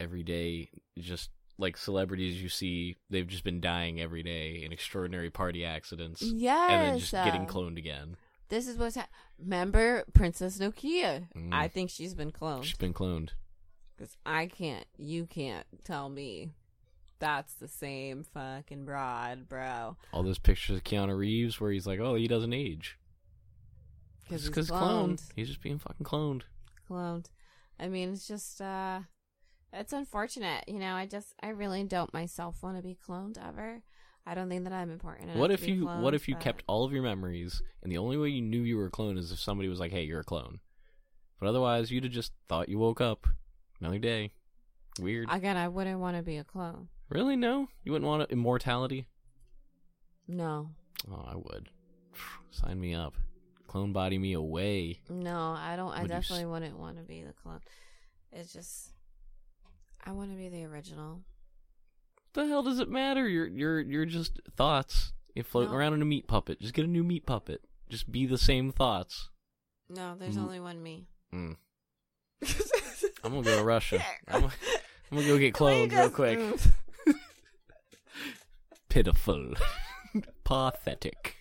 Every 0.00 0.22
day, 0.22 0.70
just 0.98 1.30
like 1.58 1.76
celebrities 1.76 2.42
you 2.42 2.48
see, 2.48 2.96
they've 3.10 3.26
just 3.26 3.44
been 3.44 3.60
dying 3.60 4.00
every 4.00 4.22
day 4.22 4.62
in 4.64 4.72
extraordinary 4.72 5.30
party 5.30 5.64
accidents, 5.64 6.22
Yes, 6.22 6.70
and 6.70 6.82
then 6.82 6.98
just 6.98 7.12
getting 7.12 7.42
uh, 7.42 7.46
cloned 7.46 7.78
again. 7.78 8.16
This 8.48 8.66
is 8.66 8.76
what's 8.76 8.96
happening. 8.96 9.14
Remember 9.38 10.04
Princess 10.12 10.58
Nokia? 10.58 11.28
Mm. 11.36 11.52
I 11.52 11.68
think 11.68 11.90
she's 11.90 12.14
been 12.14 12.32
cloned. 12.32 12.64
She's 12.64 12.76
been 12.76 12.92
cloned. 12.94 13.30
Because 13.96 14.16
I 14.26 14.46
can't, 14.46 14.86
you 14.98 15.26
can't 15.26 15.66
tell 15.84 16.08
me 16.08 16.50
that's 17.18 17.54
the 17.54 17.68
same 17.68 18.24
fucking 18.24 18.84
broad, 18.84 19.48
bro. 19.48 19.96
All 20.12 20.22
those 20.24 20.40
pictures 20.40 20.76
of 20.76 20.84
Keanu 20.84 21.16
Reeves 21.16 21.60
where 21.60 21.70
he's 21.70 21.86
like, 21.86 22.00
"Oh, 22.00 22.16
he 22.16 22.26
doesn't 22.26 22.52
age." 22.52 22.98
Because 24.24 24.46
It's 24.46 24.56
he's 24.56 24.70
cloned. 24.70 25.18
cloned. 25.20 25.28
He's 25.36 25.48
just 25.48 25.62
being 25.62 25.78
fucking 25.78 26.04
cloned. 26.06 26.42
Cloned. 26.88 27.26
I 27.78 27.88
mean, 27.88 28.12
it's 28.12 28.26
just, 28.28 28.60
uh, 28.60 29.00
it's 29.72 29.92
unfortunate. 29.92 30.64
You 30.68 30.78
know, 30.78 30.94
I 30.94 31.06
just, 31.06 31.34
I 31.42 31.48
really 31.48 31.84
don't 31.84 32.12
myself 32.14 32.62
want 32.62 32.76
to 32.76 32.82
be 32.82 32.96
cloned 33.08 33.36
ever. 33.44 33.82
I 34.24 34.34
don't 34.34 34.48
think 34.48 34.64
that 34.64 34.72
I'm 34.72 34.90
important 34.90 35.24
enough 35.30 35.38
What 35.38 35.50
if 35.50 35.66
you 35.66 35.84
cloned, 35.86 36.00
What 36.02 36.14
if 36.14 36.28
you 36.28 36.34
but- 36.34 36.42
kept 36.44 36.62
all 36.68 36.84
of 36.84 36.92
your 36.92 37.02
memories, 37.02 37.60
and 37.82 37.90
the 37.90 37.98
only 37.98 38.16
way 38.16 38.28
you 38.28 38.40
knew 38.42 38.62
you 38.62 38.76
were 38.76 38.86
a 38.86 38.90
clone 38.90 39.18
is 39.18 39.32
if 39.32 39.40
somebody 39.40 39.68
was 39.68 39.80
like, 39.80 39.90
"Hey, 39.90 40.04
you're 40.04 40.20
a 40.20 40.24
clone," 40.24 40.60
but 41.40 41.48
otherwise 41.48 41.90
you'd 41.90 42.04
have 42.04 42.12
just 42.12 42.32
thought 42.48 42.68
you 42.68 42.78
woke 42.78 43.00
up 43.00 43.26
another 43.80 43.98
day. 43.98 44.32
Weird. 45.00 45.26
Again, 45.30 45.56
I 45.56 45.66
wouldn't 45.66 45.98
want 45.98 46.16
to 46.16 46.22
be 46.22 46.36
a 46.36 46.44
clone. 46.44 46.88
really? 47.08 47.34
No, 47.34 47.66
you 47.82 47.90
wouldn't 47.92 48.06
want 48.08 48.30
immortality. 48.30 49.08
No. 50.28 50.70
Oh, 51.10 51.24
I 51.26 51.34
would. 51.34 51.70
Sign 52.50 52.78
me 52.80 52.94
up. 52.94 53.14
Clone 53.72 53.94
body 53.94 54.18
me 54.18 54.34
away. 54.34 55.00
No, 55.08 55.54
I 55.58 55.76
don't. 55.76 55.92
I 55.92 56.02
Would 56.02 56.10
you 56.10 56.16
s- 56.16 56.28
definitely 56.28 56.44
wouldn't 56.44 56.78
want 56.78 56.98
to 56.98 57.02
be 57.04 57.22
the 57.22 57.32
clone. 57.32 57.60
It's 58.30 58.52
just, 58.52 58.90
I 60.04 60.12
want 60.12 60.30
to 60.30 60.36
be 60.36 60.50
the 60.50 60.64
original. 60.66 61.22
the 62.34 62.46
hell 62.46 62.62
does 62.62 62.80
it 62.80 62.90
matter? 62.90 63.26
You're 63.26 63.46
you're 63.46 63.80
you're 63.80 64.04
just 64.04 64.40
thoughts. 64.58 65.14
You're 65.34 65.44
floating 65.46 65.70
No. 65.72 65.78
around 65.78 65.94
in 65.94 66.02
a 66.02 66.04
meat 66.04 66.26
puppet. 66.28 66.60
Just 66.60 66.74
get 66.74 66.84
a 66.84 66.88
new 66.88 67.02
meat 67.02 67.24
puppet. 67.24 67.62
Just 67.88 68.12
be 68.12 68.26
the 68.26 68.36
same 68.36 68.72
thoughts. 68.72 69.30
No, 69.88 70.16
there's 70.18 70.36
Mm. 70.36 70.42
only 70.42 70.60
one 70.60 70.82
me. 70.82 71.06
Mm. 71.34 71.56
I'm 73.24 73.30
gonna 73.32 73.42
go 73.42 73.56
to 73.56 73.64
Russia. 73.64 74.04
I'm, 74.28 74.44
I'm 74.44 74.50
gonna 75.16 75.26
go 75.26 75.38
get 75.38 75.54
cloned 75.60 75.92
real 75.92 76.10
quick. 76.10 76.38
Pitiful, 78.90 79.54
pathetic. 80.44 81.36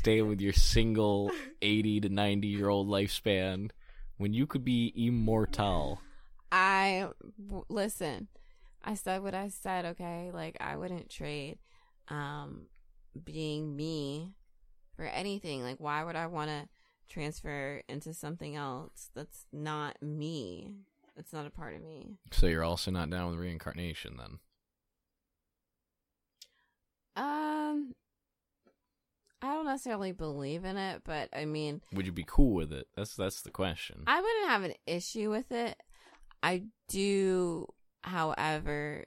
Stay 0.00 0.22
with 0.22 0.40
your 0.40 0.54
single 0.54 1.30
80 1.60 2.00
to 2.00 2.08
90 2.08 2.48
year 2.48 2.70
old 2.70 2.88
lifespan 2.88 3.70
when 4.16 4.32
you 4.32 4.46
could 4.46 4.64
be 4.64 4.94
immortal. 4.96 6.00
I 6.50 7.08
listen. 7.68 8.28
I 8.82 8.94
said 8.94 9.22
what 9.22 9.34
I 9.34 9.48
said. 9.48 9.84
Okay, 9.84 10.30
like 10.32 10.56
I 10.58 10.78
wouldn't 10.78 11.10
trade 11.10 11.58
um 12.08 12.62
being 13.22 13.76
me 13.76 14.32
for 14.96 15.04
anything. 15.04 15.62
Like, 15.62 15.80
why 15.80 16.02
would 16.02 16.16
I 16.16 16.28
want 16.28 16.48
to 16.48 16.66
transfer 17.10 17.82
into 17.86 18.14
something 18.14 18.56
else 18.56 19.10
that's 19.14 19.44
not 19.52 20.00
me? 20.00 20.76
It's 21.18 21.34
not 21.34 21.44
a 21.44 21.50
part 21.50 21.74
of 21.74 21.82
me. 21.82 22.16
So 22.32 22.46
you're 22.46 22.64
also 22.64 22.90
not 22.90 23.10
down 23.10 23.32
with 23.32 23.38
reincarnation 23.38 24.16
then? 24.16 24.38
Um, 27.22 27.94
I 29.42 29.54
don't 29.54 29.64
necessarily 29.64 30.12
believe 30.12 30.64
in 30.64 30.76
it, 30.76 31.02
but 31.04 31.28
I 31.34 31.44
mean, 31.46 31.80
Would 31.94 32.06
you 32.06 32.12
be 32.12 32.24
cool 32.26 32.54
with 32.54 32.72
it? 32.72 32.88
That's 32.96 33.14
that's 33.16 33.40
the 33.42 33.50
question. 33.50 34.02
I 34.06 34.20
wouldn't 34.20 34.48
have 34.48 34.62
an 34.64 34.74
issue 34.86 35.30
with 35.30 35.50
it. 35.52 35.76
I 36.42 36.64
do, 36.88 37.66
however. 38.02 39.04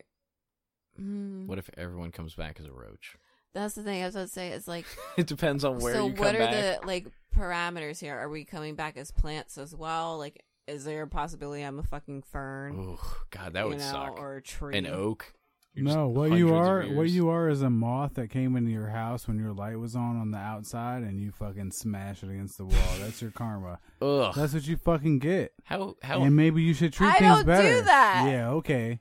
hmm, 0.97 1.47
What 1.47 1.57
if 1.59 1.69
everyone 1.77 2.11
comes 2.11 2.35
back 2.35 2.57
as 2.59 2.65
a 2.65 2.71
roach? 2.71 3.15
That's 3.53 3.75
the 3.75 3.83
thing 3.83 4.01
I 4.01 4.05
was 4.07 4.15
about 4.15 4.23
to 4.23 4.27
say. 4.33 4.49
It's 4.49 4.67
like 4.67 4.85
It 5.17 5.27
depends 5.27 5.63
on 5.63 5.77
where 5.79 5.93
so 5.93 6.07
you 6.07 6.13
come 6.13 6.25
what 6.25 6.35
are 6.35 6.39
back. 6.39 6.81
the 6.81 6.87
like 6.87 7.07
parameters 7.35 7.99
here? 7.99 8.17
Are 8.17 8.29
we 8.29 8.45
coming 8.45 8.75
back 8.75 8.97
as 8.97 9.11
plants 9.11 9.57
as 9.57 9.75
well? 9.75 10.17
Like, 10.17 10.43
is 10.67 10.85
there 10.85 11.03
a 11.03 11.07
possibility 11.07 11.61
I'm 11.61 11.77
a 11.79 11.83
fucking 11.83 12.23
fern? 12.23 12.75
Oh 12.97 13.21
God, 13.29 13.53
that 13.53 13.67
would 13.67 13.77
know, 13.79 13.83
suck. 13.91 14.19
Or 14.19 14.37
a 14.37 14.41
tree? 14.41 14.77
An 14.77 14.87
oak. 14.87 15.33
You're 15.75 15.85
No, 15.85 16.07
what 16.07 16.33
you 16.33 16.53
are, 16.53 16.83
what 16.83 17.09
you 17.09 17.29
are, 17.29 17.49
is 17.49 17.63
a 17.63 17.69
moth 17.69 18.13
that 18.13 18.29
came 18.29 18.55
into 18.55 18.69
your 18.71 18.89
house 18.89 19.27
when 19.27 19.39
your 19.39 19.53
light 19.53 19.79
was 19.79 19.95
on 19.95 20.17
on 20.19 20.29
the 20.31 20.37
outside, 20.37 21.01
and 21.01 21.19
you 21.19 21.31
fucking 21.31 21.71
smash 21.71 22.21
it 22.21 22.29
against 22.29 22.57
the 22.59 22.65
wall. 22.65 22.95
That's 22.99 23.21
your 23.21 23.31
karma. 23.31 23.79
Ugh. 24.01 24.33
That's 24.35 24.53
what 24.53 24.67
you 24.67 24.77
fucking 24.77 25.17
get. 25.19 25.53
How 25.63 25.95
how 26.03 26.21
And 26.21 26.35
maybe 26.35 26.61
you 26.61 26.73
should 26.75 26.93
treat 26.93 27.07
I 27.07 27.17
things 27.17 27.29
don't 27.37 27.39
do 27.41 27.45
better. 27.47 27.81
that. 27.81 28.27
Yeah, 28.29 28.49
okay. 28.51 28.99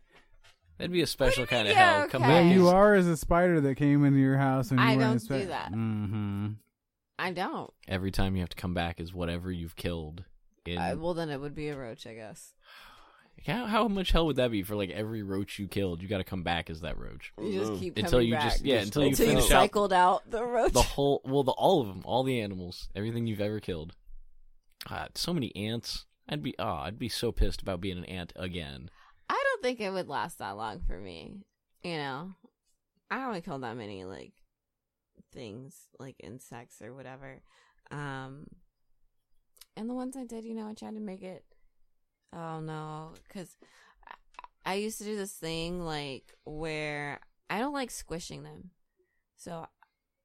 that'd 0.79 0.91
be 0.93 1.03
a 1.03 1.07
special 1.07 1.43
What 1.43 1.51
do 1.51 1.57
you 1.57 1.59
kind 1.65 1.69
of 1.69 1.75
mean, 1.77 1.85
hell. 1.85 1.99
yeah, 2.01 2.07
Come 2.07 2.23
okay. 2.23 2.33
What 2.33 2.43
back. 2.49 2.55
you 2.55 2.69
are 2.69 2.95
is 2.95 3.07
a 3.07 3.17
spider 3.19 3.61
that 3.61 3.75
came 3.75 4.05
into 4.07 4.19
your 4.21 4.39
house 4.39 4.71
when 4.71 4.79
you 4.79 4.85
I 4.85 4.89
weren't 4.97 5.01
don't 5.01 5.17
expect- 5.17 5.43
do 5.43 5.49
that. 5.49 5.73
Mm-hmm. 5.73 6.49
I 7.19 7.33
don't. 7.33 7.71
Every 7.87 8.11
time 8.11 8.35
you 8.35 8.41
have 8.41 8.49
to 8.49 8.57
come 8.57 8.73
back 8.75 8.99
is 8.99 9.13
whatever 9.13 9.53
you've 9.53 9.77
killed. 9.77 10.25
In 10.65 10.79
Uh, 10.79 10.95
well, 10.97 11.13
then 11.13 11.29
it 11.29 11.41
would 11.41 11.55
be 11.55 11.69
a 11.69 11.77
roach, 11.77 12.07
I 12.07 12.15
guess. 12.15 12.55
How 13.47 13.67
how 13.67 13.89
much 13.89 14.13
hell 14.13 14.27
would 14.27 14.37
that 14.37 14.51
be 14.51 14.63
for 14.63 14.77
like 14.77 14.91
every 14.91 15.23
roach 15.23 15.59
you 15.59 15.67
killed? 15.69 16.03
You 16.03 16.09
got 16.09 16.19
to 16.19 16.25
come 16.25 16.43
back 16.43 16.71
as 16.71 16.81
that 16.83 16.99
roach 16.99 17.33
You 17.41 17.59
just 17.59 17.81
keep 17.81 17.97
until 17.99 18.21
you 18.23 18.35
back. 18.35 18.45
just 18.45 18.65
yeah 18.65 18.81
until 18.81 19.03
you 19.03 19.09
until 19.11 19.27
you 19.27 19.33
finish 19.33 19.51
out 19.51 19.63
cycled 19.63 19.93
out 19.93 20.31
the 20.31 20.45
roach. 20.45 20.73
the 20.73 20.83
whole 20.83 21.21
well 21.25 21.43
the 21.43 21.53
all 21.53 21.81
of 21.81 21.89
them 21.89 22.03
all 22.05 22.23
the 22.23 22.41
animals 22.41 22.89
everything 22.95 23.27
you've 23.27 23.41
ever 23.41 23.61
killed. 23.61 23.95
God, 24.89 25.11
so 25.17 25.33
many 25.33 25.55
ants. 25.55 26.07
I'd 26.29 26.43
be 26.43 26.55
oh 26.59 26.65
I'd 26.75 26.99
be 26.99 27.09
so 27.09 27.33
pissed 27.33 27.63
about 27.63 27.81
being 27.81 27.99
an 27.99 28.05
ant 28.05 28.33
again. 28.37 28.91
I 29.29 29.41
don't 29.45 29.63
think 29.63 29.81
it 29.81 29.91
would 29.91 30.09
last 30.09 30.39
that 30.39 30.57
long 30.57 30.81
for 30.87 30.99
me. 30.99 31.37
You 31.83 31.97
know, 31.97 32.33
I 33.11 33.19
haven't 33.19 33.45
killed 33.45 33.63
that 33.63 33.77
many 33.77 34.05
like 34.05 34.33
things, 35.33 35.77
like 35.99 36.17
insects 36.23 36.81
or 36.83 36.95
whatever. 36.95 37.43
Um, 37.91 38.47
and 39.77 39.89
the 39.89 39.95
ones 39.95 40.17
I 40.17 40.25
did, 40.25 40.45
you 40.45 40.55
know, 40.55 40.69
I 40.69 40.75
tried 40.75 40.95
to 40.95 41.01
make 41.01 41.23
it. 41.23 41.45
Oh 42.35 42.61
no, 42.61 43.11
because 43.29 43.57
I, 44.65 44.75
used 44.75 44.99
to 44.99 45.05
do 45.05 45.17
this 45.17 45.33
thing 45.33 45.85
like 45.85 46.35
where 46.45 47.21
I 47.51 47.59
don't 47.59 47.75
like 47.75 47.91
squishing 47.91 48.43
them, 48.43 48.71
so 49.37 49.67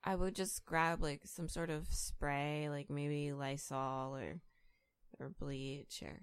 I 0.04 0.16
would 0.16 0.36
just 0.36 0.66
grab 0.66 1.02
like 1.02 1.22
some 1.26 1.50
sort 1.50 1.70
of 1.70 1.88
spray, 1.90 2.70
like 2.70 2.90
maybe 2.90 3.34
Lysol 3.34 4.16
or 4.16 4.40
or 5.20 5.30
bleach 5.30 6.02
or 6.04 6.22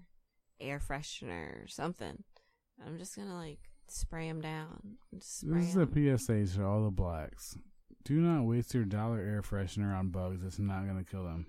air 0.59 0.79
freshener 0.79 1.63
or 1.63 1.67
something. 1.67 2.23
I'm 2.85 2.97
just 2.97 3.15
gonna 3.15 3.35
like 3.35 3.59
spray 3.87 4.27
them 4.27 4.41
down. 4.41 4.97
Spray 5.19 5.59
This 5.59 5.69
is 5.69 5.77
'em. 5.77 5.83
a 5.83 6.17
PSA 6.17 6.45
to 6.57 6.65
all 6.65 6.83
the 6.83 6.91
blacks. 6.91 7.57
Do 8.03 8.15
not 8.21 8.45
waste 8.45 8.73
your 8.73 8.85
dollar 8.85 9.19
air 9.19 9.41
freshener 9.41 9.95
on 9.95 10.09
bugs. 10.09 10.43
It's 10.43 10.59
not 10.59 10.85
going 10.85 11.03
to 11.03 11.09
kill 11.09 11.23
them. 11.23 11.47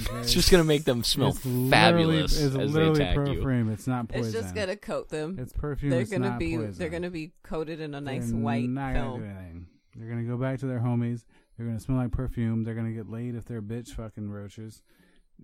Okay? 0.00 0.18
It's 0.20 0.32
just 0.34 0.50
gonna 0.50 0.64
make 0.64 0.84
them 0.84 1.02
smell 1.02 1.28
It's 1.30 1.70
fabulous 1.70 2.32
It's 2.32 2.42
as 2.42 2.52
they 2.52 2.64
literally 2.66 3.00
attack 3.02 3.16
you. 3.16 3.22
perfume. 3.42 3.70
It's 3.72 3.86
not 3.86 4.08
poison. 4.08 4.24
It's 4.24 4.32
just 4.34 4.54
gonna 4.54 4.76
coat 4.76 5.08
them. 5.08 5.38
It's 5.38 5.52
perfume. 5.52 5.90
they're 5.90 6.00
it's 6.02 6.10
gonna 6.10 6.30
not 6.30 6.38
be 6.38 6.56
poison. 6.56 6.74
they're 6.74 6.90
gonna 6.90 7.10
be 7.10 7.32
coated 7.42 7.80
in 7.80 7.94
a 7.94 8.00
nice 8.00 8.30
They're 8.30 8.36
white 8.38 8.68
not 8.68 8.94
gonna 8.94 9.16
do 9.18 9.24
film. 9.24 9.36
anything. 9.38 9.66
They're 9.96 10.08
gonna 10.10 10.24
go 10.24 10.36
back 10.36 10.58
to 10.60 10.66
their 10.66 10.80
homies. 10.80 11.24
They're 11.56 11.66
gonna 11.66 11.80
smell 11.80 11.96
like 11.98 12.10
perfume. 12.12 12.64
They're 12.64 12.74
gonna 12.74 12.92
get 12.92 13.08
laid 13.08 13.34
if 13.34 13.46
they're 13.46 13.62
bitch 13.62 13.94
fucking 13.94 14.30
roaches, 14.30 14.82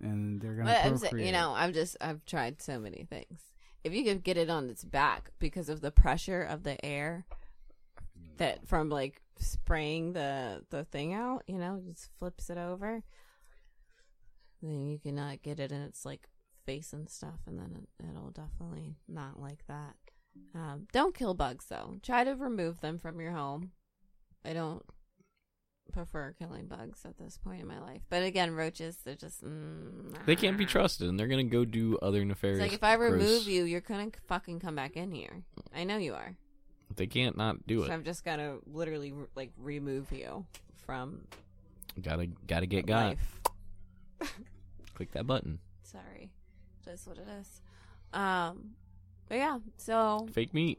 and 0.02 0.40
they're 0.42 0.52
gonna 0.54 0.64
But 0.70 0.84
I'm 0.84 0.90
procreate. 0.98 1.12
saying, 1.12 1.26
you 1.26 1.32
know, 1.32 1.52
I've 1.52 1.72
just 1.72 1.96
I've 2.00 2.24
tried 2.26 2.60
so 2.60 2.78
many 2.78 3.06
things. 3.08 3.40
If 3.84 3.94
you 3.94 4.04
could 4.04 4.22
get 4.22 4.36
it 4.36 4.50
on 4.50 4.68
its 4.68 4.84
back 4.84 5.30
because 5.38 5.70
of 5.70 5.80
the 5.80 5.90
pressure 5.90 6.42
of 6.42 6.62
the 6.62 6.82
air 6.84 7.24
that 8.36 8.66
from 8.68 8.90
like 8.90 9.22
spraying 9.38 10.12
the 10.12 10.62
the 10.68 10.84
thing 10.84 11.14
out, 11.14 11.42
you 11.46 11.56
know, 11.58 11.80
just 11.88 12.10
flips 12.18 12.50
it 12.50 12.58
over. 12.58 13.02
Then 14.62 14.86
you 14.86 14.98
can 14.98 15.18
uh, 15.18 15.36
get 15.42 15.58
it 15.60 15.72
in 15.72 15.80
its 15.82 16.04
like 16.04 16.28
face 16.64 16.92
and 16.92 17.08
stuff, 17.10 17.40
and 17.46 17.58
then 17.58 17.76
it, 18.00 18.06
it'll 18.08 18.30
definitely 18.30 18.94
not 19.08 19.40
like 19.40 19.66
that. 19.66 19.96
Um, 20.54 20.86
don't 20.92 21.14
kill 21.14 21.34
bugs 21.34 21.66
though. 21.68 21.96
Try 22.02 22.24
to 22.24 22.34
remove 22.34 22.80
them 22.80 22.98
from 22.98 23.20
your 23.20 23.32
home. 23.32 23.72
I 24.44 24.52
don't 24.52 24.82
prefer 25.92 26.34
killing 26.38 26.66
bugs 26.66 27.04
at 27.04 27.18
this 27.18 27.36
point 27.36 27.60
in 27.60 27.66
my 27.68 27.78
life. 27.80 28.00
But 28.08 28.22
again, 28.22 28.54
roaches, 28.54 28.96
they're 29.04 29.14
just 29.14 29.44
mm, 29.44 30.14
They 30.24 30.36
can't 30.36 30.56
be 30.56 30.64
trusted, 30.64 31.08
and 31.08 31.18
they're 31.18 31.26
gonna 31.26 31.44
go 31.44 31.64
do 31.64 31.98
other 32.00 32.24
nefarious. 32.24 32.60
It's 32.60 32.68
like 32.70 32.72
if 32.74 32.84
I 32.84 32.94
remove 32.94 33.18
gross- 33.18 33.46
you, 33.46 33.64
you're 33.64 33.80
gonna 33.80 34.10
fucking 34.28 34.60
come 34.60 34.74
back 34.76 34.96
in 34.96 35.10
here. 35.10 35.42
I 35.74 35.84
know 35.84 35.96
you 35.98 36.14
are. 36.14 36.34
they 36.96 37.06
can't 37.06 37.36
not 37.36 37.66
do 37.66 37.80
So 37.80 37.86
it. 37.86 37.90
I'm 37.90 38.04
just 38.04 38.24
gonna 38.24 38.58
literally 38.66 39.12
like 39.34 39.50
remove 39.58 40.12
you 40.12 40.46
from 40.86 41.22
Gotta 42.00 42.26
gotta 42.46 42.66
get 42.66 42.86
got. 42.86 43.16
life. 45.02 45.10
Click 45.10 45.12
that 45.12 45.26
button. 45.26 45.58
Sorry, 45.82 46.30
that's 46.84 47.06
what 47.06 47.18
it 47.18 47.26
is. 47.40 47.60
Um, 48.12 48.70
but 49.28 49.36
yeah. 49.38 49.58
So 49.78 50.28
Fake 50.32 50.52
meat. 50.54 50.78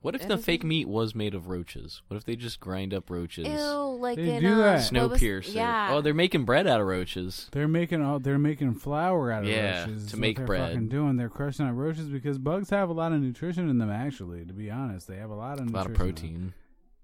What 0.00 0.14
if 0.14 0.22
If 0.22 0.28
the 0.28 0.38
fake 0.38 0.62
meat 0.62 0.86
was 0.86 1.12
made 1.16 1.34
of 1.34 1.48
roaches? 1.48 2.02
What 2.06 2.16
if 2.18 2.24
they 2.24 2.36
just 2.36 2.60
grind 2.60 2.94
up 2.94 3.10
roaches? 3.10 3.48
ew, 3.48 3.96
like 3.98 4.16
They 4.16 4.36
in 4.36 4.42
do 4.42 4.52
uh, 4.52 4.56
that. 4.58 4.92
what 4.92 5.10
was- 5.10 5.20
Snowpiercer. 5.20 5.54
Yeah. 5.54 5.88
Oh, 5.92 6.00
they're 6.00 6.14
making 6.14 6.44
bread 6.44 6.68
out 6.68 6.80
of 6.80 6.86
roaches. 6.86 7.48
They're 7.50 7.66
making 7.66 8.00
all 8.02 8.20
they're 8.20 8.38
making 8.38 8.74
flour 8.74 9.32
out 9.32 9.42
of 9.42 9.48
Yeah, 9.48 9.80
roaches. 9.80 10.02
to 10.02 10.06
is 10.06 10.12
what 10.12 10.20
make 10.20 10.36
they're 10.36 10.46
bread. 10.46 10.68
Fucking 10.72 10.88
doing. 10.88 11.16
They're 11.16 11.28
crushing 11.28 11.66
out 11.66 11.74
roaches 11.74 12.08
because 12.08 12.38
bugs 12.38 12.70
have 12.70 12.90
a 12.90 12.92
lot 12.92 13.12
of 13.12 13.20
nutrition 13.20 13.68
in 13.68 13.78
them. 13.78 13.90
Actually, 13.90 14.44
to 14.44 14.52
be 14.52 14.70
honest, 14.70 15.08
they 15.08 15.16
have 15.16 15.30
a 15.30 15.34
lot 15.34 15.58
of 15.58 15.66
A 15.66 15.70
lot 15.72 15.80
of 15.86 15.86
in 15.88 15.92
them. 15.94 15.94
protein. 15.94 16.54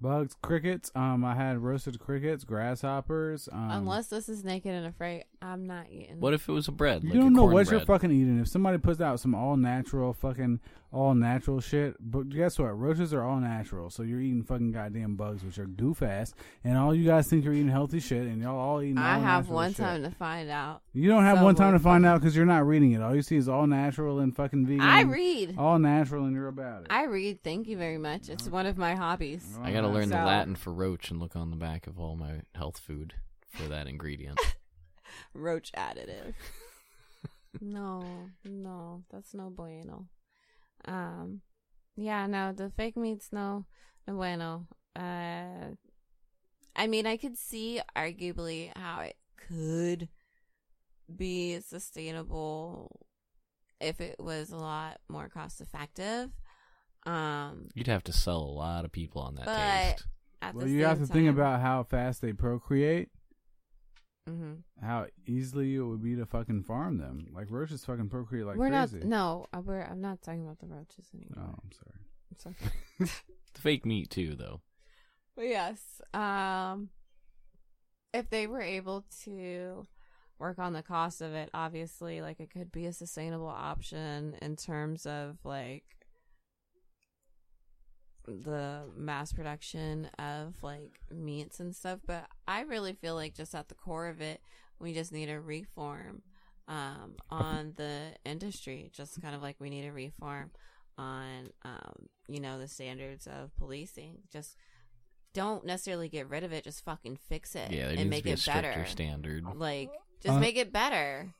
Bugs, 0.00 0.36
crickets. 0.42 0.92
Um, 0.94 1.24
I 1.24 1.34
had 1.34 1.58
roasted 1.58 1.98
crickets, 1.98 2.44
grasshoppers. 2.44 3.48
Um, 3.50 3.70
Unless 3.70 4.08
this 4.08 4.28
is 4.28 4.44
naked 4.44 4.72
and 4.72 4.86
afraid, 4.86 5.24
I'm 5.44 5.66
not 5.66 5.86
eating. 5.90 6.20
What 6.20 6.32
if 6.32 6.48
it 6.48 6.52
was 6.52 6.68
a 6.68 6.72
bread? 6.72 7.02
you 7.02 7.10
like 7.10 7.20
don't 7.20 7.34
know 7.34 7.42
what 7.42 7.66
cornbread? 7.66 7.70
you're 7.70 7.86
fucking 7.86 8.10
eating. 8.10 8.40
If 8.40 8.48
somebody 8.48 8.78
puts 8.78 9.00
out 9.02 9.20
some 9.20 9.34
all 9.34 9.58
natural, 9.58 10.14
fucking 10.14 10.58
all 10.90 11.12
natural 11.14 11.60
shit, 11.60 11.96
but 12.00 12.30
guess 12.30 12.58
what? 12.58 12.78
Roaches 12.78 13.12
are 13.12 13.22
all 13.22 13.36
natural, 13.40 13.90
so 13.90 14.02
you're 14.02 14.20
eating 14.20 14.42
fucking 14.42 14.72
goddamn 14.72 15.16
bugs, 15.16 15.44
which 15.44 15.58
are 15.58 15.66
goof 15.66 16.02
ass, 16.02 16.32
and 16.62 16.78
all 16.78 16.94
you 16.94 17.04
guys 17.04 17.28
think 17.28 17.44
you're 17.44 17.52
eating 17.52 17.68
healthy 17.68 18.00
shit, 18.00 18.22
and 18.22 18.40
y'all 18.40 18.58
all 18.58 18.80
eating. 18.80 18.96
I 18.96 19.16
all 19.16 19.20
have 19.20 19.50
one 19.50 19.70
shit. 19.70 19.84
time 19.84 20.02
to 20.04 20.10
find 20.10 20.48
out. 20.48 20.80
You 20.94 21.10
don't 21.10 21.24
have 21.24 21.42
one 21.42 21.56
time 21.56 21.74
to 21.74 21.78
find 21.78 22.06
out 22.06 22.20
because 22.20 22.34
you're 22.34 22.46
not 22.46 22.66
reading 22.66 22.92
it. 22.92 23.02
All 23.02 23.14
you 23.14 23.22
see 23.22 23.36
is 23.36 23.46
all 23.46 23.66
natural 23.66 24.20
and 24.20 24.34
fucking 24.34 24.66
vegan. 24.66 24.80
I 24.80 25.02
read. 25.02 25.56
all 25.58 25.78
natural, 25.78 26.24
and 26.24 26.34
you're 26.34 26.48
about 26.48 26.82
it. 26.82 26.86
I 26.88 27.04
read. 27.04 27.42
Thank 27.42 27.68
you 27.68 27.76
very 27.76 27.98
much. 27.98 28.30
It's 28.30 28.48
one 28.48 28.64
of 28.64 28.78
my 28.78 28.94
hobbies. 28.94 29.46
I 29.62 29.72
gotta 29.72 29.88
learn 29.88 30.08
the 30.08 30.16
Latin 30.16 30.54
for 30.54 30.72
roach 30.72 31.10
and 31.10 31.20
look 31.20 31.36
on 31.36 31.50
the 31.50 31.56
back 31.56 31.86
of 31.86 32.00
all 32.00 32.16
my 32.16 32.40
health 32.54 32.78
food 32.78 33.12
for 33.50 33.64
that 33.64 33.88
ingredient. 33.88 34.40
roach 35.34 35.72
additive. 35.76 36.34
no, 37.60 38.04
no, 38.44 39.02
that's 39.10 39.34
no 39.34 39.50
bueno. 39.50 40.08
Um, 40.86 41.40
yeah, 41.96 42.26
no, 42.26 42.52
the 42.52 42.70
fake 42.70 42.96
meat's 42.96 43.28
no, 43.32 43.66
no 44.06 44.14
bueno. 44.14 44.66
Uh, 44.96 45.74
I 46.76 46.86
mean, 46.86 47.06
I 47.06 47.16
could 47.16 47.38
see 47.38 47.80
arguably 47.96 48.70
how 48.76 49.00
it 49.00 49.16
could 49.48 50.08
be 51.14 51.60
sustainable 51.60 53.06
if 53.80 54.00
it 54.00 54.16
was 54.18 54.50
a 54.50 54.56
lot 54.56 54.98
more 55.08 55.28
cost 55.28 55.60
effective. 55.60 56.30
Um, 57.06 57.68
You'd 57.74 57.86
have 57.86 58.04
to 58.04 58.12
sell 58.12 58.38
a 58.38 58.56
lot 58.58 58.84
of 58.84 58.92
people 58.92 59.22
on 59.22 59.34
that 59.36 59.44
But- 59.44 59.96
taste. 59.96 60.06
at 60.42 60.54
well, 60.54 60.66
the 60.66 60.72
you 60.72 60.84
have 60.84 60.98
same 60.98 61.06
to 61.06 61.12
think 61.12 61.28
about 61.30 61.60
how 61.60 61.82
fast 61.84 62.20
they 62.22 62.32
procreate, 62.32 63.10
Mhm. 64.28 64.62
how 64.80 65.06
easily 65.26 65.74
it 65.74 65.82
would 65.82 66.02
be 66.02 66.16
to 66.16 66.24
fucking 66.24 66.62
farm 66.62 66.96
them. 66.98 67.28
Like 67.32 67.50
roaches 67.50 67.84
fucking 67.84 68.08
procreate 68.08 68.46
like 68.46 68.56
we're 68.56 68.70
crazy. 68.70 68.98
not. 68.98 69.06
No, 69.06 69.46
uh, 69.52 69.60
we're. 69.60 69.82
I'm 69.82 70.00
not 70.00 70.22
talking 70.22 70.42
about 70.44 70.58
the 70.60 70.66
roaches 70.66 71.10
anymore. 71.14 71.52
Oh, 71.54 71.60
I'm 71.62 71.72
sorry. 71.72 72.56
I'm 73.00 73.08
sorry. 73.08 73.10
Fake 73.54 73.84
meat 73.86 74.10
too, 74.10 74.34
though. 74.34 74.60
But 75.36 75.46
yes, 75.46 76.00
um, 76.14 76.90
if 78.12 78.30
they 78.30 78.46
were 78.46 78.60
able 78.62 79.04
to 79.24 79.86
work 80.38 80.58
on 80.58 80.72
the 80.72 80.82
cost 80.82 81.20
of 81.20 81.34
it, 81.34 81.50
obviously, 81.52 82.20
like 82.20 82.40
it 82.40 82.50
could 82.50 82.72
be 82.72 82.86
a 82.86 82.92
sustainable 82.92 83.48
option 83.48 84.36
in 84.40 84.56
terms 84.56 85.06
of 85.06 85.38
like 85.44 85.84
the 88.26 88.82
mass 88.96 89.32
production 89.32 90.08
of 90.18 90.54
like 90.62 90.98
meats 91.10 91.60
and 91.60 91.74
stuff. 91.74 92.00
But 92.06 92.26
I 92.48 92.62
really 92.62 92.92
feel 92.94 93.14
like 93.14 93.34
just 93.34 93.54
at 93.54 93.68
the 93.68 93.74
core 93.74 94.06
of 94.08 94.20
it, 94.20 94.40
we 94.78 94.92
just 94.94 95.12
need 95.12 95.28
a 95.30 95.40
reform 95.40 96.22
um, 96.68 97.14
on 97.30 97.74
the 97.76 98.12
industry, 98.24 98.90
just 98.92 99.20
kind 99.20 99.34
of 99.34 99.42
like 99.42 99.56
we 99.58 99.70
need 99.70 99.86
a 99.86 99.92
reform 99.92 100.50
on 100.96 101.50
um, 101.64 102.08
you 102.28 102.40
know 102.40 102.58
the 102.58 102.68
standards 102.68 103.26
of 103.26 103.54
policing. 103.56 104.18
Just 104.32 104.56
don't 105.34 105.66
necessarily 105.66 106.08
get 106.08 106.28
rid 106.30 106.44
of 106.44 106.52
it. 106.52 106.64
Just 106.64 106.84
fucking 106.84 107.18
fix 107.28 107.54
it 107.56 107.72
Yeah, 107.72 107.88
and 107.88 108.08
make 108.08 108.20
to 108.20 108.24
be 108.24 108.30
a 108.30 108.34
it 108.34 108.38
stricter 108.38 108.62
better. 108.62 108.86
standard. 108.86 109.44
Like 109.56 109.90
just 110.22 110.36
Uh, 110.36 110.40
make 110.40 110.56
it 110.56 110.72
better. 110.72 111.34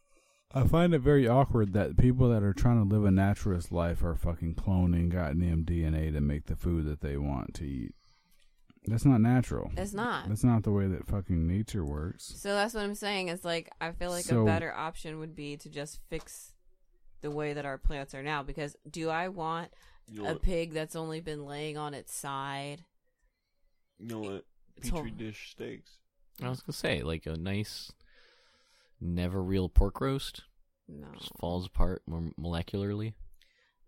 I 0.57 0.67
find 0.67 0.95
it 0.95 1.01
very 1.01 1.27
awkward 1.27 1.73
that 1.73 1.97
people 1.97 2.29
that 2.31 2.43
are 2.45 2.53
trying 2.53 2.79
to 2.89 2.95
live 2.95 3.05
a 3.05 3.11
naturalist 3.11 3.73
life 3.73 4.05
are 4.05 4.15
fucking 4.15 4.55
cloning 4.55 5.09
goddamn 5.09 5.65
DNA 5.65 6.13
to 6.13 6.21
make 6.21 6.47
the 6.47 6.55
food 6.55 6.87
that 6.87 7.01
they 7.01 7.17
want 7.17 7.55
to 7.55 7.65
eat. 7.65 7.95
That's 8.87 9.05
not 9.05 9.21
natural. 9.21 9.73
It's 9.77 9.95
not. 9.95 10.29
That's 10.29 10.45
not 10.45 10.63
the 10.63 10.71
way 10.71 10.87
that 10.87 11.07
fucking 11.07 11.47
nature 11.47 11.85
works. 11.85 12.33
So 12.37 12.55
that's 12.55 12.75
what 12.75 12.85
I'm 12.85 12.95
saying. 12.95 13.29
It's 13.29 13.45
like 13.45 13.71
I 13.81 13.91
feel 13.93 14.11
like 14.11 14.27
So- 14.27 14.43
a 14.43 14.45
better 14.45 14.73
option 14.73 15.19
would 15.19 15.35
be 15.35 15.57
to 15.57 15.69
just 15.69 16.01
fix 16.09 16.53
the 17.23 17.31
way 17.31 17.55
that 17.55 17.65
our 17.65 17.79
plants 17.79 18.15
are 18.15 18.23
now. 18.23 18.43
Because 18.43 18.77
do 18.89 19.09
I 19.09 19.29
want 19.29 19.73
You 20.07 20.23
know 20.23 20.29
a 20.29 20.33
what? 20.35 20.43
pig 20.43 20.73
that's 20.73 20.95
only 20.95 21.21
been 21.21 21.47
laying 21.47 21.77
on 21.79 21.95
its 21.95 22.15
side? 22.15 22.85
You 23.99 24.07
know 24.07 24.21
what? 24.21 24.45
It's 24.77 24.91
whole- 24.91 25.01
Petri 25.03 25.13
dish 25.13 25.51
steaks. 25.51 25.99
I 26.43 26.49
was 26.51 26.61
gonna 26.61 26.75
say 26.75 27.03
like 27.03 27.25
a 27.27 27.37
nice, 27.37 27.91
never 29.01 29.43
real 29.43 29.69
pork 29.69 30.01
roast 30.01 30.43
No. 30.89 31.09
just 31.19 31.33
falls 31.39 31.67
apart 31.67 32.03
more 32.07 32.31
molecularly. 32.41 33.15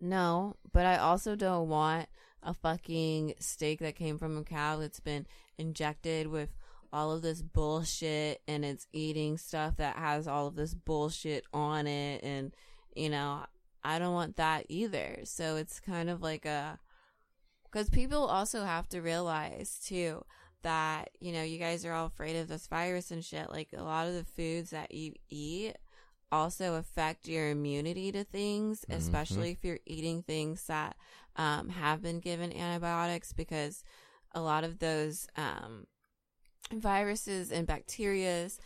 No, 0.01 0.57
but 0.73 0.85
I 0.87 0.99
also 0.99 1.37
don't 1.37 1.69
want 1.69 2.09
a 2.43 2.53
fucking 2.53 3.35
steak 3.41 3.81
that 3.81 3.97
came 3.97 4.19
from 4.19 4.37
a 4.37 4.45
cow 4.45 4.77
that's 4.77 5.01
been 5.01 5.27
injected 5.59 6.27
with 6.27 6.51
all 6.93 7.13
of 7.13 7.23
this 7.23 7.43
bullshit 7.43 8.41
and 8.47 8.65
it's 8.65 8.87
eating 8.93 9.37
stuff 9.39 9.77
that 9.77 9.97
has 9.97 10.29
all 10.29 10.47
of 10.47 10.55
this 10.55 10.75
bullshit 10.75 11.45
on 11.53 11.87
it 11.87 12.23
and 12.23 12.55
you 12.95 13.09
know, 13.11 13.45
I 13.85 13.99
don't 13.99 14.15
want 14.15 14.37
that 14.37 14.67
either. 14.69 15.19
So 15.25 15.57
it's 15.57 15.81
kind 15.81 16.09
of 16.09 16.23
like 16.23 16.45
a 16.47 16.79
cuz 17.71 17.91
people 17.91 18.25
also 18.27 18.65
have 18.65 18.89
to 18.91 19.01
realize 19.03 19.79
too 19.85 20.25
that 20.63 21.11
you 21.21 21.33
know, 21.33 21.43
you 21.43 21.59
guys 21.59 21.85
are 21.85 21.93
all 21.93 22.07
afraid 22.07 22.37
of 22.37 22.49
this 22.49 22.67
virus 22.67 23.11
and 23.11 23.25
shit 23.25 23.51
like 23.51 23.69
a 23.77 23.83
lot 23.83 24.07
of 24.09 24.15
the 24.15 24.25
foods 24.25 24.71
that 24.71 24.93
you 24.93 25.13
eat 25.29 25.75
also 26.33 26.75
affect 26.75 27.29
your 27.29 27.51
immunity 27.51 28.11
to 28.11 28.25
things, 28.25 28.85
Mhm. 28.91 28.97
especially 28.97 29.51
if 29.53 29.65
you're 29.65 29.79
eating 29.87 30.23
things 30.23 30.65
that 30.67 30.97
um, 31.37 31.69
have 31.69 32.03
been 32.03 32.19
given 32.19 32.53
antibiotics, 32.53 33.33
because 33.33 33.85
a 34.33 34.41
lot 34.41 34.65
of 34.65 34.79
those 34.81 35.29
um, 35.37 35.87
viruses 36.73 37.53
and 37.53 37.67
bacterias 37.69 38.59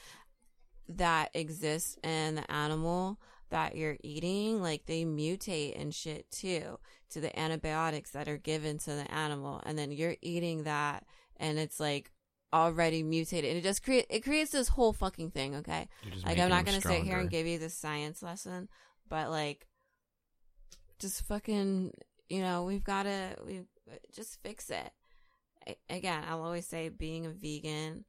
that 0.89 1.31
exist 1.35 1.99
in 2.05 2.37
the 2.37 2.51
animal 2.51 3.19
that 3.51 3.77
you're 3.77 3.97
eating, 4.03 4.63
like 4.63 4.87
they 4.87 5.05
mutate 5.05 5.79
and 5.81 5.95
shit 5.95 6.31
too 6.31 6.79
to 7.11 7.21
the 7.21 7.37
antibiotics 7.39 8.13
that 8.13 8.29
are 8.29 8.37
given 8.39 8.79
to 8.79 8.91
the 8.91 9.13
animal, 9.13 9.61
and 9.67 9.77
then 9.77 9.91
you're 9.91 10.17
eating 10.23 10.63
that, 10.65 11.05
and 11.41 11.59
it's 11.59 11.81
like 11.81 12.13
already 12.53 13.03
mutated, 13.03 13.51
and 13.51 13.59
it 13.59 13.63
just 13.63 13.83
create 13.83 14.07
it 14.09 14.21
creates 14.21 14.53
this 14.53 14.69
whole 14.69 14.93
fucking 14.93 15.31
thing. 15.33 15.57
Okay, 15.57 15.89
like 16.25 16.39
I'm 16.39 16.51
not 16.51 16.65
gonna 16.65 16.81
sit 16.81 17.03
here 17.03 17.19
and 17.19 17.31
give 17.31 17.47
you 17.47 17.59
this 17.59 17.75
science 17.75 18.23
lesson, 18.23 18.69
but 19.09 19.31
like, 19.31 19.67
just 21.01 21.23
fucking, 21.27 21.93
you 22.29 22.43
know, 22.43 22.65
we've 22.65 22.85
got 22.85 23.05
to 23.05 23.37
we 23.45 23.63
just 24.13 24.41
fix 24.43 24.71
it. 24.71 24.93
I, 25.67 25.77
again, 25.89 26.23
I'll 26.29 26.43
always 26.43 26.67
say 26.67 26.89
being 26.89 27.27
a 27.27 27.31
vegan 27.31 28.05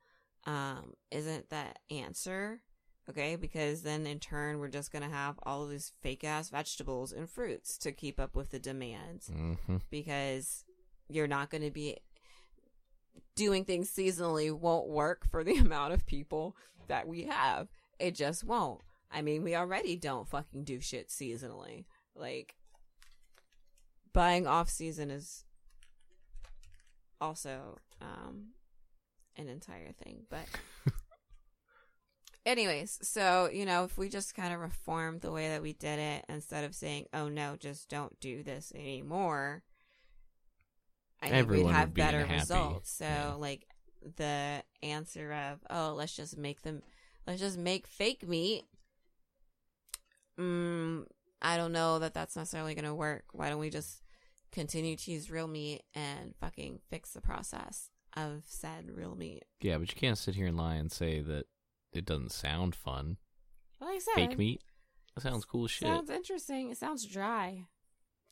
um, 0.45 0.93
isn't 1.11 1.49
the 1.49 1.65
answer, 1.89 2.61
okay? 3.09 3.36
Because 3.36 3.82
then 3.84 4.05
in 4.07 4.19
turn 4.19 4.59
we're 4.59 4.69
just 4.69 4.91
gonna 4.91 5.09
have 5.09 5.39
all 5.43 5.63
of 5.63 5.69
these 5.69 5.91
fake 6.01 6.23
ass 6.23 6.49
vegetables 6.49 7.11
and 7.11 7.29
fruits 7.29 7.77
to 7.79 7.91
keep 7.91 8.19
up 8.19 8.36
with 8.36 8.51
the 8.51 8.59
demands 8.59 9.27
hmm 9.27 9.53
because 9.89 10.65
you're 11.09 11.27
not 11.27 11.49
going 11.49 11.63
to 11.63 11.71
be 11.71 11.97
doing 13.36 13.66
things 13.66 13.91
seasonally 13.91 14.51
won't 14.51 14.88
work 14.88 15.30
for 15.30 15.43
the 15.43 15.55
amount 15.57 15.93
of 15.93 16.05
people 16.05 16.55
that 16.88 17.07
we 17.07 17.24
have. 17.24 17.68
It 17.99 18.16
just 18.16 18.43
won't. 18.43 18.82
I 19.12 19.22
mean, 19.22 19.43
we 19.43 19.55
already 19.55 19.95
don't 19.95 20.28
fucking 20.28 20.64
do 20.64 20.80
shit 20.80 21.09
seasonally. 21.09 21.86
Like 22.16 22.55
buying 24.14 24.47
off 24.47 24.70
season 24.70 25.12
is 25.12 25.45
also 27.20 27.78
um 28.01 28.47
an 29.38 29.47
entire 29.47 29.91
thing, 29.91 30.24
but 30.30 30.45
anyways, 32.45 32.99
so 33.01 33.49
you 33.51 33.66
know, 33.66 33.84
if 33.84 33.97
we 33.97 34.09
just 34.09 34.36
kind 34.36 34.53
of 34.53 34.59
reformed 34.59 35.22
the 35.22 35.32
way 35.32 35.49
that 35.49 35.62
we 35.62 35.74
did 35.74 35.99
it 35.99 36.26
instead 36.28 36.64
of 36.64 36.76
saying, 36.76 37.07
"Oh 37.14 37.30
no, 37.30 37.55
just 37.57 37.89
don't 37.89 38.20
do 38.20 38.43
this 38.43 38.72
anymore," 38.76 39.64
I 41.22 41.26
think 41.26 41.36
Everyone 41.38 41.67
we'd 41.67 41.74
have 41.76 41.93
be 41.93 42.01
better 42.01 42.26
happy. 42.26 42.39
results. 42.39 42.91
So, 42.91 43.05
Yeah. 43.05 43.34
like 43.34 43.67
the 44.17 44.63
answer 44.82 45.32
of, 45.32 45.59
"Oh, 45.69 45.93
let's 45.95 46.15
just 46.15 46.38
make 46.38 46.61
them, 46.63 46.82
let's 47.28 47.39
just 47.39 47.57
make 47.57 47.86
fake 47.88 48.28
meat." 48.28 48.65
Mm, 50.39 51.05
I 51.41 51.57
don't 51.57 51.72
know 51.72 51.99
that 51.99 52.13
that's 52.13 52.36
necessarily 52.36 52.74
going 52.74 52.86
to 52.86 52.95
work. 52.95 53.26
Why 53.34 53.49
don't 53.49 53.59
we 53.59 53.69
just 53.69 54.01
continue 54.51 54.95
to 54.95 55.11
use 55.11 55.30
real 55.32 55.47
meat 55.47 55.84
and 55.93 56.36
fucking 56.39 56.80
fix 56.89 57.11
the 57.13 57.22
process 57.22 57.89
of 58.17 58.43
said 58.45 58.89
real 58.89 59.15
meat? 59.15 59.43
Yeah, 59.59 59.78
but 59.78 59.93
you 59.93 59.99
can't 59.99 60.17
sit 60.17 60.36
here 60.36 60.47
and 60.47 60.57
lie 60.57 60.76
and 60.76 60.91
say 60.91 61.22
that 61.22 61.45
it 61.93 62.05
doesn't 62.05 62.32
sound 62.32 62.76
fun. 62.76 63.17
Like 63.80 63.95
I 63.95 63.99
said, 63.99 64.13
Fake 64.15 64.38
meat. 64.38 64.61
That 65.15 65.22
sounds 65.22 65.45
cool 65.45 65.65
as 65.65 65.72
shit. 65.72 65.88
Sounds 65.88 66.09
interesting. 66.09 66.72
It 66.72 66.78
sounds 66.78 67.05
dry. 67.05 67.67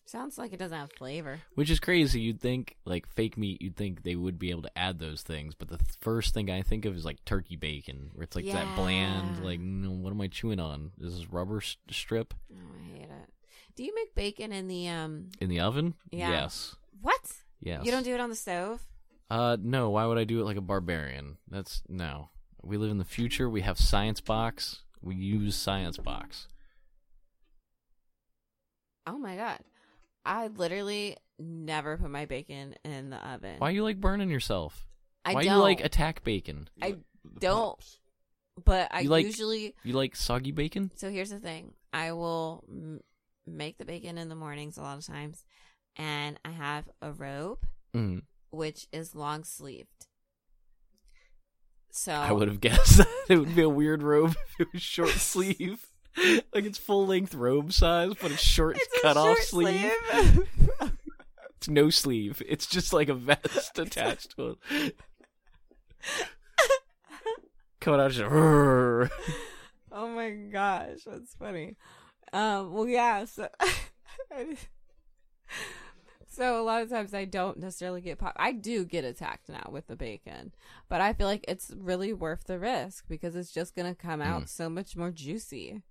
Sounds 0.10 0.40
like 0.40 0.54
it 0.54 0.58
doesn't 0.58 0.76
have 0.76 0.92
flavor. 0.94 1.40
Which 1.54 1.70
is 1.70 1.80
crazy. 1.80 2.20
You'd 2.20 2.42
think 2.42 2.78
like 2.84 3.08
fake 3.08 3.38
meat. 3.38 3.62
You'd 3.62 3.76
think 3.76 4.02
they 4.02 4.16
would 4.16 4.40
be 4.40 4.50
able 4.50 4.64
to 4.64 4.76
add 4.76 4.98
those 4.98 5.22
things, 5.22 5.54
but 5.54 5.68
the 5.68 5.78
th- 5.78 5.98
first 6.02 6.34
thing 6.34 6.50
I 6.50 6.64
think 6.64 6.86
of 6.86 6.96
is 6.96 7.06
like 7.06 7.24
turkey 7.26 7.56
bacon, 7.56 8.10
where 8.16 8.24
it's 8.24 8.36
like 8.36 8.46
that 8.48 8.76
bland. 8.76 9.38
Yeah. 9.38 9.44
Like, 9.44 9.60
no, 9.60 9.92
what 9.92 10.10
am 10.10 10.20
I 10.20 10.26
chewing 10.28 10.60
on? 10.60 10.94
Is 11.00 11.16
this 11.20 11.30
rubber 11.32 11.58
s- 11.58 11.78
strip 11.92 12.34
Oh, 12.52 12.56
I 12.58 12.98
hate 12.98 13.04
it. 13.04 13.30
Do 13.76 13.84
you 13.84 13.94
make 13.94 14.16
bacon 14.16 14.52
in 14.52 14.68
the 14.68 14.88
um? 14.88 15.30
in 15.40 15.48
the 15.48 15.60
oven? 15.60 15.94
Yeah. 16.10 16.32
Yes. 16.32 16.76
What? 17.02 17.22
Yes. 17.62 17.86
You 17.86 17.92
don't 17.92 18.04
do 18.04 18.16
it 18.16 18.20
on 18.20 18.32
the 18.32 18.36
stove? 18.36 18.82
Uh, 19.30 19.58
no. 19.62 19.92
Why 19.92 20.08
would 20.08 20.18
I 20.18 20.24
do 20.24 20.42
it 20.42 20.46
like 20.46 20.58
a 20.58 20.62
barbarian? 20.62 21.38
That's 21.52 21.84
no. 21.88 22.30
We 22.64 22.78
live 22.78 22.90
in 22.90 22.98
the 22.98 23.06
future. 23.06 23.48
We 23.48 23.62
have 23.62 23.78
science 23.78 24.22
box. 24.22 24.82
We 25.04 25.14
use 25.14 25.56
science 25.56 25.98
box. 25.98 26.48
Oh 29.06 29.20
my 29.20 29.36
god! 29.36 29.60
I 30.30 30.48
literally 30.48 31.18
never 31.40 31.98
put 31.98 32.10
my 32.10 32.26
bacon 32.26 32.76
in 32.86 33.10
the 33.10 33.18
oven. 33.18 33.56
Why 33.58 33.72
you 33.72 33.84
like 33.84 34.00
burning 34.00 34.30
yourself? 34.30 34.86
I 35.26 35.34
Why 35.34 35.44
don't. 35.44 35.56
you 35.56 35.62
like 35.62 35.82
attack 35.84 36.24
bacon? 36.24 36.70
I 36.82 36.92
The 37.24 37.40
don't. 37.40 37.70
pops. 37.78 38.00
But 38.64 38.90
I 38.92 39.02
You 39.02 39.10
like- 39.10 39.26
usually. 39.26 39.74
You 39.84 39.94
like 39.94 40.16
soggy 40.16 40.52
bacon? 40.52 40.92
So 40.96 41.10
here's 41.10 41.30
the 41.32 41.40
thing: 41.40 41.74
I 41.94 42.12
will 42.12 42.64
m- 42.70 43.00
make 43.48 43.78
the 43.78 43.86
bacon 43.86 44.18
in 44.18 44.30
the 44.30 44.36
mornings 44.36 44.78
a 44.78 44.82
lot 44.82 44.98
of 44.98 45.06
times, 45.06 45.46
and 45.96 46.40
I 46.46 46.52
have 46.52 46.90
a 47.02 47.12
robe 47.12 47.66
Mm. 47.96 48.22
which 48.52 48.88
is 48.92 49.16
long 49.16 49.44
sleeved. 49.44 50.06
So 51.92 52.14
I 52.14 52.32
would 52.32 52.48
have 52.48 52.62
guessed 52.62 52.98
that 52.98 53.08
it 53.30 53.38
would 53.38 53.56
be 53.56 53.62
a 53.64 53.70
weird 53.70 54.04
robe 54.04 54.32
if 54.60 54.60
it 54.60 54.68
was 54.74 54.82
short 54.82 55.10
sleeve. 55.18 55.86
like 56.54 56.66
it's 56.66 56.78
full 56.78 57.06
length 57.08 57.34
robe 57.34 57.72
size, 57.74 58.14
but 58.22 58.32
it's 58.32 58.42
short 58.42 58.78
It's 58.78 59.02
cut 59.02 59.18
off 59.18 59.38
sleeve. 59.40 59.92
sleeve. 60.12 60.48
It's 61.58 61.68
no 61.70 61.90
sleeve. 61.90 62.42
It's 62.48 62.66
just 62.68 62.94
like 62.94 63.10
a 63.10 63.14
vest 63.14 63.78
attached 63.80 64.36
to 64.38 64.58
it. 64.72 64.98
Coming 67.82 68.00
out 68.02 68.12
just 68.12 68.24
"Rrrr." 68.30 69.10
oh 69.92 70.08
my 70.10 70.32
gosh, 70.32 71.00
that's 71.06 71.36
funny. 71.36 71.76
Um, 72.34 72.74
well, 72.74 72.88
yeah. 72.88 73.26
So, 73.26 73.48
so 76.28 76.62
a 76.62 76.64
lot 76.64 76.82
of 76.82 76.90
times 76.90 77.14
I 77.14 77.26
don't 77.26 77.58
necessarily 77.60 78.02
get 78.02 78.20
pop. 78.20 78.34
I 78.38 78.52
do 78.52 78.86
get 78.86 79.04
attacked 79.04 79.50
now 79.50 79.70
with 79.72 79.88
the 79.88 79.96
bacon, 79.96 80.52
but 80.90 81.02
I 81.02 81.14
feel 81.14 81.28
like 81.28 81.44
it's 81.48 81.72
really 81.78 82.14
worth 82.14 82.46
the 82.46 82.60
risk 82.60 83.06
because 83.10 83.36
it's 83.36 83.52
just 83.52 83.76
gonna 83.76 83.96
come 83.96 84.22
out 84.22 84.44
Mm. 84.44 84.50
so 84.50 84.70
much 84.70 84.96
more 84.96 85.12
juicy 85.12 85.82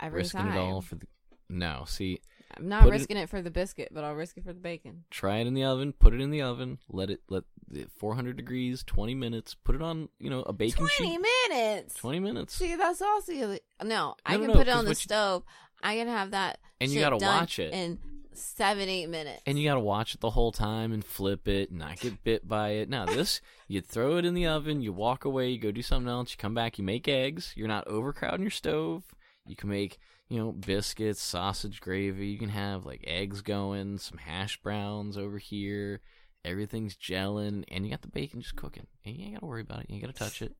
every 0.00 0.18
risking 0.20 0.40
time. 0.40 0.56
it 0.56 0.58
all 0.60 0.80
for 0.80 0.96
the. 0.96 1.06
No, 1.48 1.84
see, 1.86 2.20
I'm 2.56 2.68
not 2.68 2.82
put 2.82 2.88
it- 2.88 2.92
risking 2.98 3.16
it 3.16 3.28
for 3.28 3.40
the 3.42 3.50
biscuit, 3.50 3.88
but 3.92 4.02
I'll 4.04 4.14
risk 4.14 4.36
it 4.36 4.44
for 4.44 4.52
the 4.52 4.60
bacon. 4.60 5.04
try 5.10 5.38
it 5.38 5.46
in 5.46 5.54
the 5.54 5.64
oven. 5.64 5.92
Put 5.92 6.12
it 6.14 6.20
in 6.20 6.30
the 6.30 6.42
oven. 6.42 6.78
Let 6.88 7.10
it 7.10 7.20
let 7.28 7.44
it 7.72 7.90
400 7.98 8.36
degrees, 8.36 8.82
20 8.84 9.14
minutes. 9.14 9.54
Put 9.54 9.74
it 9.76 9.82
on, 9.82 10.08
you 10.18 10.30
know, 10.30 10.42
a 10.42 10.52
bacon 10.52 10.86
Twenty 10.86 11.12
sheet. 11.14 11.20
minutes. 11.50 11.94
20 11.94 12.18
minutes. 12.20 12.54
See, 12.54 12.74
that's 12.76 13.00
also 13.02 13.58
no. 13.84 14.14
I 14.24 14.32
can 14.32 14.42
no, 14.42 14.46
no, 14.48 14.52
put 14.54 14.68
it 14.68 14.74
on 14.74 14.84
the 14.84 14.90
you- 14.90 14.94
stove. 14.96 15.44
I 15.82 15.96
can 15.96 16.08
have 16.08 16.30
that, 16.32 16.58
And 16.80 16.90
you 16.90 17.00
gotta 17.00 17.18
watch 17.18 17.58
it. 17.58 17.72
in 17.74 17.98
seven, 18.32 18.88
eight 18.88 19.08
minutes. 19.08 19.42
and 19.46 19.58
you 19.58 19.66
got 19.68 19.74
to 19.74 19.80
watch 19.80 20.14
it 20.14 20.20
the 20.20 20.30
whole 20.30 20.52
time 20.52 20.92
and 20.92 21.02
flip 21.04 21.46
it 21.48 21.70
and 21.70 21.78
not 21.78 21.98
get 22.00 22.22
bit 22.24 22.46
by 22.48 22.70
it. 22.70 22.88
Now, 22.88 23.04
this, 23.06 23.40
you 23.68 23.80
throw 23.80 24.16
it 24.16 24.24
in 24.24 24.34
the 24.34 24.46
oven, 24.46 24.80
you 24.82 24.92
walk 24.92 25.24
away, 25.24 25.48
you 25.50 25.58
go 25.58 25.70
do 25.70 25.82
something 25.82 26.08
else, 26.08 26.32
you 26.32 26.36
come 26.38 26.54
back, 26.54 26.78
you 26.78 26.84
make 26.84 27.08
eggs. 27.08 27.52
You're 27.56 27.68
not 27.68 27.86
overcrowding 27.86 28.42
your 28.42 28.50
stove. 28.50 29.04
You 29.46 29.56
can 29.56 29.68
make, 29.70 29.98
you 30.28 30.38
know, 30.38 30.52
biscuits, 30.52 31.22
sausage 31.22 31.80
gravy. 31.80 32.28
You 32.28 32.38
can 32.38 32.48
have 32.48 32.84
like 32.86 33.04
eggs 33.06 33.42
going, 33.42 33.98
some 33.98 34.18
hash 34.18 34.60
browns 34.60 35.16
over 35.16 35.38
here. 35.38 36.00
Everything's 36.44 36.96
gelling, 36.96 37.64
and 37.68 37.84
you 37.84 37.90
got 37.90 38.02
the 38.02 38.08
bacon 38.08 38.40
just 38.40 38.56
cooking. 38.56 38.86
And 39.04 39.16
you 39.16 39.24
ain't 39.24 39.34
got 39.34 39.40
to 39.40 39.46
worry 39.46 39.62
about 39.62 39.80
it. 39.80 39.86
You 39.88 39.96
ain't 39.96 40.04
got 40.04 40.14
to 40.14 40.18
touch 40.18 40.42
it. 40.42 40.54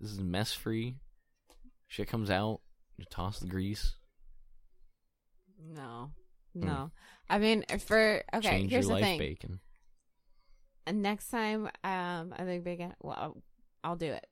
This 0.00 0.10
is 0.10 0.20
mess 0.20 0.52
free. 0.52 0.96
Shit 1.86 2.08
comes 2.08 2.30
out. 2.30 2.60
You 2.96 3.04
toss 3.10 3.38
the 3.38 3.46
grease. 3.46 3.94
no, 5.72 6.10
no. 6.54 6.90
I 7.30 7.38
mean, 7.38 7.64
for 7.86 8.22
okay. 8.34 8.38
Hmm. 8.38 8.40
Change 8.40 8.70
here's 8.70 8.86
your 8.86 8.96
the 8.96 9.00
life, 9.00 9.04
thing. 9.04 9.18
bacon. 9.18 9.60
and 10.86 11.02
next 11.02 11.30
time, 11.30 11.66
um, 11.84 12.34
I 12.36 12.44
think 12.44 12.64
bacon. 12.64 12.94
Well, 13.00 13.16
I'll, 13.18 13.42
I'll 13.84 13.96
do 13.96 14.12
it. 14.12 14.26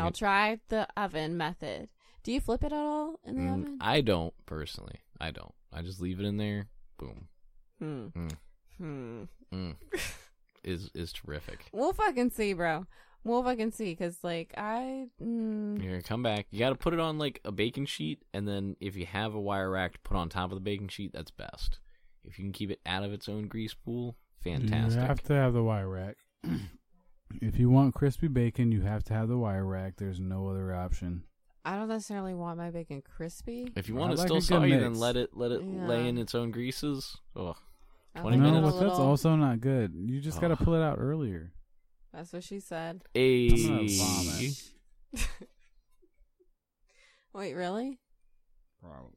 I'll 0.00 0.12
try 0.12 0.58
the 0.68 0.86
oven 0.96 1.36
method. 1.36 1.88
Do 2.24 2.32
you 2.32 2.40
flip 2.40 2.64
it 2.64 2.72
at 2.72 2.78
all 2.78 3.20
in 3.24 3.36
the 3.36 3.42
Mm, 3.42 3.52
oven? 3.52 3.78
I 3.80 4.00
don't 4.00 4.34
personally. 4.46 5.00
I 5.20 5.30
don't. 5.30 5.54
I 5.72 5.82
just 5.82 6.00
leave 6.00 6.18
it 6.20 6.26
in 6.26 6.38
there. 6.38 6.66
Boom. 6.98 7.28
Hmm. 7.78 8.06
Mm. 8.16 8.30
Hmm. 8.78 9.22
Mm. 9.52 9.74
is 10.64 10.90
is 10.94 11.12
terrific. 11.12 11.68
We'll 11.72 11.92
fucking 11.92 12.30
see, 12.30 12.54
bro. 12.54 12.86
We'll 13.24 13.42
fucking 13.42 13.70
see, 13.72 13.92
because, 13.92 14.18
like, 14.22 14.52
I. 14.56 15.06
Mm, 15.22 15.82
You're 15.82 15.92
gonna 15.92 16.02
come 16.02 16.22
back. 16.22 16.46
You 16.50 16.58
got 16.58 16.70
to 16.70 16.74
put 16.74 16.92
it 16.92 17.00
on 17.00 17.18
like 17.18 17.40
a 17.44 17.52
baking 17.52 17.86
sheet, 17.86 18.22
and 18.34 18.46
then 18.46 18.76
if 18.80 18.96
you 18.96 19.06
have 19.06 19.34
a 19.34 19.40
wire 19.40 19.70
rack 19.70 19.94
to 19.94 19.98
put 20.00 20.16
on 20.16 20.28
top 20.28 20.50
of 20.50 20.56
the 20.56 20.60
baking 20.62 20.88
sheet, 20.88 21.12
that's 21.14 21.30
best. 21.30 21.78
If 22.24 22.38
you 22.38 22.44
can 22.44 22.52
keep 22.52 22.70
it 22.70 22.80
out 22.86 23.02
of 23.02 23.12
its 23.12 23.28
own 23.28 23.48
grease 23.48 23.74
pool, 23.74 24.16
fantastic. 24.42 25.00
You 25.00 25.06
have 25.06 25.22
to 25.24 25.32
have 25.34 25.52
the 25.52 25.62
wire 25.62 25.88
rack. 25.88 26.16
if 27.42 27.58
you 27.58 27.68
want 27.70 27.94
crispy 27.94 28.28
bacon, 28.28 28.72
you 28.72 28.82
have 28.82 29.04
to 29.04 29.14
have 29.14 29.28
the 29.28 29.38
wire 29.38 29.64
rack. 29.64 29.94
There's 29.96 30.20
no 30.20 30.48
other 30.48 30.74
option. 30.74 31.24
I 31.64 31.76
don't 31.76 31.88
necessarily 31.88 32.34
want 32.34 32.58
my 32.58 32.70
bacon 32.70 33.02
crispy. 33.02 33.72
If 33.74 33.88
you 33.88 33.96
I 33.96 34.00
want 34.00 34.12
it 34.12 34.18
like 34.18 34.26
still 34.26 34.36
a 34.36 34.40
good 34.40 34.46
soggy, 34.46 34.70
then 34.76 34.90
mix. 34.90 34.98
let 34.98 35.16
it 35.16 35.30
let 35.32 35.50
it 35.50 35.62
lay 35.64 36.08
in 36.08 36.18
its 36.18 36.34
own 36.34 36.50
greases. 36.50 37.16
Oh, 37.34 37.56
I 38.14 38.20
20 38.20 38.36
like 38.36 38.46
it 38.46 38.50
no, 38.50 38.52
minutes. 38.60 38.74
but 38.76 38.80
that's 38.80 38.90
little- 38.98 39.06
also 39.06 39.36
not 39.36 39.60
good. 39.60 39.94
You 39.94 40.20
just 40.20 40.40
got 40.40 40.48
to 40.48 40.54
Oh. 40.60 40.64
pull 40.64 40.74
it 40.74 40.82
out 40.82 40.98
earlier. 41.00 41.52
That's 42.12 42.32
what 42.32 42.44
she 42.44 42.60
said. 42.60 43.02
a 43.14 43.48
I'm 43.50 43.66
gonna 43.66 43.88
vomit. 43.88 44.72
Wait, 47.34 47.54
really? 47.54 47.98
Probably. 48.80 49.10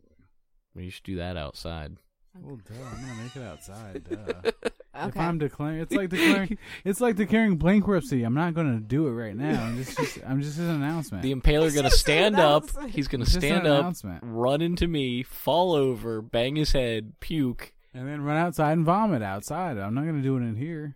we 0.74 0.90
should 0.90 1.04
do 1.04 1.18
that 1.18 1.38
outside. 1.38 1.98
Well, 2.40 2.58
duh. 2.58 2.74
I'm 2.74 3.02
gonna 3.02 3.22
make 3.24 3.36
it 3.36 3.44
outside. 3.44 4.04
Duh. 4.10 4.52
If 5.06 5.18
I'm 5.18 5.38
declaring, 5.38 5.80
it's 5.80 5.94
like 5.94 6.10
declaring, 6.10 6.58
it's 6.86 7.00
like 7.02 7.16
declaring 7.16 7.58
bankruptcy. 7.58 8.24
I'm 8.24 8.34
not 8.34 8.54
gonna 8.54 8.80
do 8.80 9.08
it 9.08 9.12
right 9.12 9.36
now. 9.36 9.64
I'm 9.64 9.78
just, 9.78 9.98
just 9.98 10.20
I'm 10.26 10.42
just 10.42 10.58
an 10.60 10.70
announcement. 10.70 11.24
The 11.24 11.34
impaler 11.34 11.68
It's 11.68 11.76
gonna 11.76 11.90
stand 11.92 12.38
up. 12.40 12.66
He's 12.90 13.08
gonna 13.08 13.24
It's 13.24 13.36
an 13.36 13.42
stand 13.42 13.68
up, 13.68 13.94
run 14.22 14.62
into 14.62 14.88
me, 14.88 15.24
fall 15.24 15.74
over, 15.74 16.22
bang 16.22 16.56
his 16.56 16.72
head, 16.72 17.14
puke. 17.20 17.74
and 17.94 18.08
then 18.08 18.22
run 18.22 18.38
outside 18.38 18.74
and 18.74 18.86
vomit 18.86 19.22
outside. 19.22 19.78
I'm 19.78 19.94
not 19.94 20.06
gonna 20.06 20.22
do 20.22 20.38
it 20.38 20.42
in 20.42 20.56
here. 20.56 20.96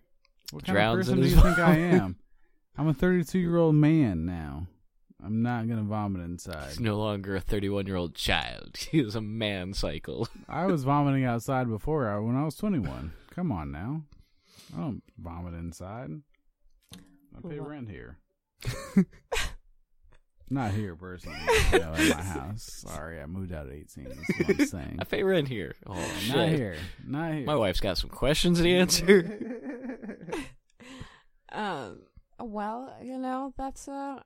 What 0.50 0.64
kind 0.64 0.76
Drowns 0.76 1.08
of 1.08 1.14
person 1.14 1.16
do 1.16 1.22
his 1.22 1.34
you 1.34 1.40
think 1.40 1.58
I 1.58 1.76
am? 1.76 2.16
I'm 2.76 2.88
a 2.88 2.94
32 2.94 3.38
year 3.38 3.56
old 3.56 3.74
man 3.74 4.24
now. 4.26 4.66
I'm 5.24 5.42
not 5.42 5.68
gonna 5.68 5.82
vomit 5.82 6.22
inside. 6.22 6.68
He's 6.70 6.80
no 6.80 6.98
longer 6.98 7.36
a 7.36 7.40
31 7.40 7.86
year 7.86 7.96
old 7.96 8.14
child. 8.14 8.76
He 8.90 8.98
is 9.00 9.14
a 9.14 9.20
man 9.20 9.72
cycle. 9.74 10.28
I 10.48 10.66
was 10.66 10.84
vomiting 10.84 11.24
outside 11.24 11.68
before 11.68 12.08
I, 12.08 12.18
when 12.18 12.36
I 12.36 12.44
was 12.44 12.56
21. 12.56 13.12
Come 13.34 13.52
on 13.52 13.70
now. 13.70 14.02
I 14.74 14.80
don't 14.80 15.02
vomit 15.18 15.54
inside. 15.54 16.10
I 16.94 17.48
pay 17.48 17.60
What? 17.60 17.68
rent 17.68 17.88
here. 17.88 18.18
Not 20.50 20.72
here 20.72 20.94
personally, 20.96 21.38
you 21.72 21.78
know, 21.78 21.94
at 21.94 22.16
my 22.16 22.22
house. 22.22 22.84
Sorry, 22.86 23.20
I 23.22 23.26
moved 23.26 23.52
out 23.54 23.68
at 23.68 23.72
18. 23.72 24.04
That's 24.04 24.48
what 24.48 24.60
I'm 24.60 24.66
saying. 24.66 24.96
I 24.98 25.04
pay 25.04 25.22
rent 25.22 25.48
here. 25.48 25.74
Oh 25.86 25.94
Not 25.94 26.08
shit! 26.18 26.58
here. 26.58 26.76
Not 27.06 27.32
here. 27.32 27.46
My 27.46 27.56
wife's 27.56 27.80
got 27.80 27.96
some 27.96 28.10
questions 28.10 28.60
to 28.60 28.70
answer. 28.70 29.38
Um. 31.50 32.00
Well, 32.38 32.94
you 33.02 33.18
know, 33.18 33.54
that's 33.56 33.86
uh, 33.88 34.20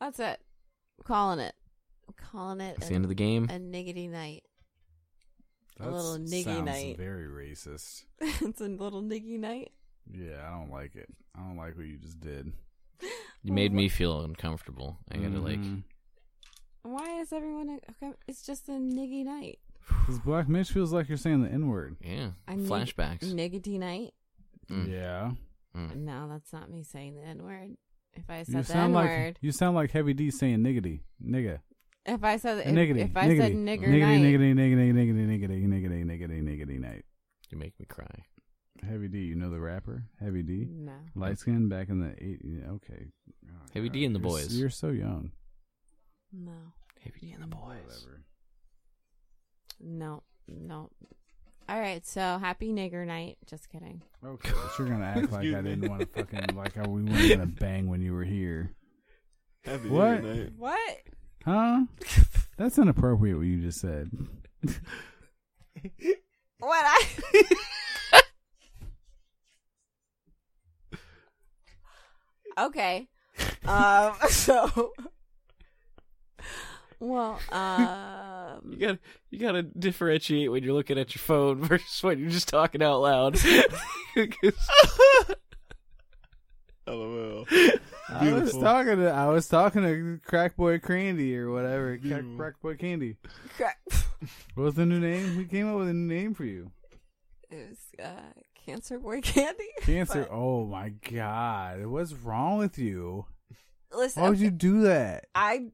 that's 0.00 0.18
it. 0.18 0.40
I'm 0.98 1.04
calling 1.04 1.38
it. 1.40 1.54
I'm 2.08 2.14
calling 2.30 2.60
it. 2.60 2.76
It's 2.78 2.88
the 2.88 2.94
end 2.94 3.04
of 3.04 3.08
the 3.08 3.14
game. 3.14 3.44
a 3.44 3.58
niggity 3.58 4.08
night. 4.10 4.42
a 5.78 5.88
little 5.88 6.18
niggy 6.18 6.64
night. 6.64 6.96
very 6.98 7.26
racist. 7.26 8.04
it's 8.20 8.60
a 8.60 8.64
little 8.68 9.02
niggy 9.02 9.38
night. 9.38 9.72
Yeah, 10.12 10.44
I 10.46 10.50
don't 10.50 10.70
like 10.70 10.96
it. 10.96 11.08
I 11.36 11.40
don't 11.40 11.56
like 11.56 11.76
what 11.76 11.86
you 11.86 11.96
just 11.96 12.20
did. 12.20 12.52
You 13.42 13.52
made 13.52 13.72
me 13.72 13.88
feel 13.88 14.20
uncomfortable. 14.22 14.98
I 15.10 15.16
gotta 15.16 15.38
like. 15.40 15.58
Mhm. 15.58 15.84
Why 16.82 17.20
is 17.20 17.32
everyone? 17.32 17.78
Okay, 17.90 18.12
it's 18.26 18.42
just 18.42 18.68
a 18.68 18.72
niggy 18.72 19.24
night. 19.24 19.58
Because 19.88 20.18
Black 20.18 20.48
Mitch 20.48 20.70
feels 20.70 20.92
like 20.92 21.08
you're 21.08 21.16
saying 21.18 21.42
the 21.42 21.48
N 21.50 21.68
word. 21.68 21.96
Yeah. 22.02 22.30
A 22.48 22.56
nig- 22.56 22.68
Flashbacks. 22.68 23.20
Niggity 23.32 23.78
night. 23.78 24.12
Mm. 24.70 24.90
Yeah. 24.90 25.30
Mm. 25.76 25.96
No, 25.96 26.28
that's 26.28 26.52
not 26.52 26.70
me 26.70 26.82
saying 26.82 27.16
the 27.16 27.22
N 27.22 27.42
word. 27.42 27.76
If 28.14 28.28
I 28.28 28.38
You 28.38 28.44
said 28.44 28.54
the 28.54 28.58
N 28.58 28.64
sound 28.64 28.94
like 28.94 29.08
word, 29.08 29.38
you 29.40 29.52
sound 29.52 29.76
like 29.76 29.90
Heavy 29.92 30.14
D 30.14 30.30
saying 30.30 30.58
niggity, 30.58 31.00
nigga, 31.24 31.60
if 32.06 32.24
I 32.24 32.36
said 32.36 32.58
if, 32.58 32.66
niggity, 32.74 33.04
if 33.10 33.16
I 33.16 33.24
niggity, 33.28 33.38
said 33.38 33.52
nigger 33.52 33.86
niggity, 33.88 34.00
night, 34.00 34.20
niggity, 34.20 34.54
niggity, 34.54 34.92
niggity, 34.92 35.26
niggity, 35.26 35.66
niggity, 35.66 36.04
niggity, 36.04 36.42
niggity, 36.42 36.80
night. 36.80 37.04
You 37.50 37.58
make 37.58 37.78
me 37.78 37.86
cry. 37.86 38.24
Heavy 38.88 39.08
D, 39.08 39.18
you 39.18 39.34
know 39.34 39.50
the 39.50 39.60
rapper 39.60 40.04
Heavy 40.20 40.42
D, 40.42 40.66
no, 40.70 40.92
light 41.14 41.38
skin 41.38 41.68
back 41.68 41.88
in 41.90 42.00
the 42.00 42.12
eight. 42.22 42.40
yeah, 42.42 42.70
Okay, 42.70 43.06
Oh, 43.48 43.52
Heavy 43.74 43.88
God, 43.88 43.92
D 43.94 44.04
and 44.06 44.14
the 44.14 44.20
you're 44.20 44.28
boys. 44.28 44.56
You're 44.56 44.70
so 44.70 44.88
young. 44.88 45.32
no, 46.32 46.52
Heavy 47.04 47.20
D 47.20 47.32
and 47.32 47.42
the 47.42 47.46
boys. 47.48 47.76
Whatever. 47.86 48.22
no, 49.80 50.22
no. 50.48 50.90
All 51.70 51.78
right, 51.78 52.04
so 52.04 52.20
happy 52.20 52.72
nigger 52.72 53.06
night. 53.06 53.38
Just 53.46 53.70
kidding. 53.70 54.02
Okay, 54.26 54.50
you're 54.78 54.88
gonna 54.88 55.04
act 55.04 55.30
like 55.30 55.46
I 55.54 55.62
didn't 55.62 55.88
want 55.88 56.00
to 56.00 56.06
fucking 56.06 56.56
like 56.56 56.76
I, 56.76 56.82
we 56.88 57.04
weren't 57.04 57.28
gonna 57.28 57.46
bang 57.46 57.88
when 57.88 58.00
you 58.02 58.12
were 58.12 58.24
here, 58.24 58.74
Happy 59.64 59.88
What? 59.88 60.22
New 60.24 60.32
Year 60.32 60.44
night. 60.44 60.52
What? 60.56 60.98
huh? 61.44 61.84
That's 62.56 62.76
inappropriate 62.76 63.36
what 63.36 63.46
you 63.46 63.60
just 63.60 63.80
said. 63.80 64.10
What 66.58 66.84
I? 66.84 67.04
okay. 72.58 73.08
Um. 73.64 74.12
So. 74.28 74.92
Well. 77.00 77.40
Um. 77.52 78.72
You 78.72 78.76
gotta 78.78 78.98
you 79.30 79.38
gotta 79.38 79.62
differentiate 79.62 80.50
when 80.50 80.62
you're 80.64 80.74
looking 80.74 80.98
at 80.98 81.14
your 81.14 81.20
phone 81.20 81.60
versus 81.64 82.02
when 82.02 82.18
you're 82.18 82.30
just 82.30 82.48
talking 82.48 82.82
out 82.82 83.00
loud. 83.00 83.38
LOL. 86.86 87.46
I 88.08 88.32
was 88.32 88.52
talking 88.52 88.96
to 88.96 89.08
I 89.10 89.28
was 89.28 89.46
talking 89.48 89.82
to 89.82 90.18
Crack 90.26 90.56
Boy 90.56 90.78
Candy 90.80 91.36
or 91.36 91.50
whatever. 91.52 91.90
Crack, 91.96 92.02
Beautiful. 92.02 92.36
Crack 92.36 92.60
Boy 92.60 92.74
Candy. 92.76 93.16
Crap. 93.56 93.76
What 94.54 94.64
was 94.64 94.74
the 94.74 94.86
new 94.86 94.98
name? 94.98 95.36
We 95.36 95.44
came 95.44 95.68
up 95.72 95.78
with 95.78 95.88
a 95.88 95.94
new 95.94 96.12
name 96.14 96.34
for 96.34 96.44
you. 96.44 96.72
It 97.50 97.68
was 97.70 97.78
uh, 98.04 98.32
cancer 98.66 98.98
boy 98.98 99.20
candy. 99.20 99.64
Cancer. 99.82 100.22
But- 100.28 100.34
Oh 100.34 100.66
my 100.66 100.90
god. 101.10 101.86
What's 101.86 102.12
wrong 102.12 102.58
with 102.58 102.78
you? 102.78 103.26
Listen, 103.92 104.22
Why 104.22 104.28
would 104.30 104.36
okay, 104.38 104.44
you 104.46 104.50
do 104.50 104.82
that? 104.82 105.26
I. 105.34 105.66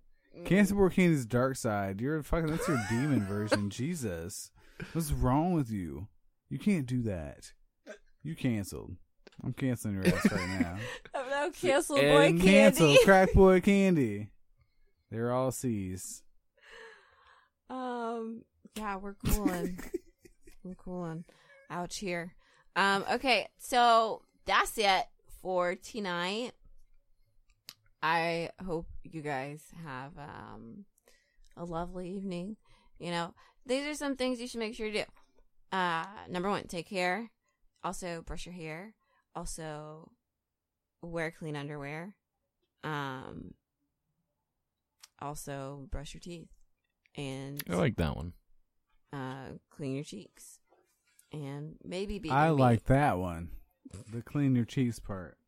Cancer 0.45 0.75
Boy 0.75 0.89
Candy's 0.91 1.27
dark 1.27 1.57
side. 1.57 2.01
You're 2.01 2.23
fucking 2.23 2.49
that's 2.51 2.69
your 2.69 2.81
demon 2.89 3.27
version. 3.27 3.71
Jesus. 3.71 4.51
What's 4.93 5.13
wrong 5.13 5.53
with 5.55 5.71
you? 5.71 6.09
You 6.51 6.59
can't 6.59 6.87
do 6.87 7.03
that. 7.03 7.53
You 8.23 8.35
canceled. 8.35 8.97
I'm 9.45 9.53
canceling 9.53 9.95
your 9.95 10.07
ass 10.07 10.31
right 10.33 10.61
now. 10.61 10.77
I'm 11.15 11.31
now 11.31 11.51
cancel 11.51 11.97
boy 11.97 12.27
And 12.27 12.41
candy. 12.41 12.79
Cancel 12.79 12.97
Crack 13.05 13.33
Boy 13.33 13.61
Candy. 13.61 14.29
They're 15.11 15.33
all 15.33 15.51
C's. 15.53 16.23
Um. 17.71 18.43
Yeah, 18.77 18.97
we're 18.97 19.15
cooling. 19.15 19.79
we're 20.63 20.75
cooling. 20.75 21.25
Ouch 21.71 21.99
here. 21.99 22.35
Um. 22.75 23.05
Okay, 23.11 23.49
so 23.59 24.23
that's 24.45 24.77
it 24.79 25.05
for 25.43 25.75
tonight. 25.75 26.53
I 28.07 28.51
hope 28.65 28.87
you 29.03 29.21
guys 29.21 29.65
have 29.85 30.13
um 30.17 30.85
a 31.57 31.65
lovely 31.65 32.09
evening. 32.11 32.57
You 32.99 33.11
know, 33.11 33.35
these 33.67 33.85
are 33.87 33.95
some 33.95 34.15
things 34.17 34.41
you 34.41 34.47
should 34.47 34.61
make 34.61 34.75
sure 34.77 34.87
to 34.91 35.05
do. 35.05 35.05
Uh, 35.73 36.05
number 36.29 36.49
one, 36.49 36.69
take 36.69 36.89
care. 36.89 37.31
Also, 37.83 38.23
brush 38.23 38.47
your 38.47 38.55
hair. 38.55 38.95
Also, 39.35 40.11
wear 41.03 41.33
clean 41.33 41.57
underwear. 41.57 42.15
Um. 42.85 43.55
Also, 45.21 45.89
brush 45.91 46.15
your 46.15 46.21
teeth 46.21 46.49
and 47.17 47.63
I 47.69 47.75
like 47.75 47.97
that 47.97 48.17
one. 48.17 48.35
uh, 49.13 49.57
clean 49.71 49.95
your 49.95 50.05
cheeks, 50.05 50.59
and 51.33 51.77
maybe 51.83 52.19
be. 52.19 52.31
I 52.31 52.51
like 52.51 52.85
that 52.85 53.19
one. 53.19 53.51
The 54.13 54.23
clean 54.23 54.55
your 54.55 54.65
cheeks 54.67 54.99
part. 54.99 55.39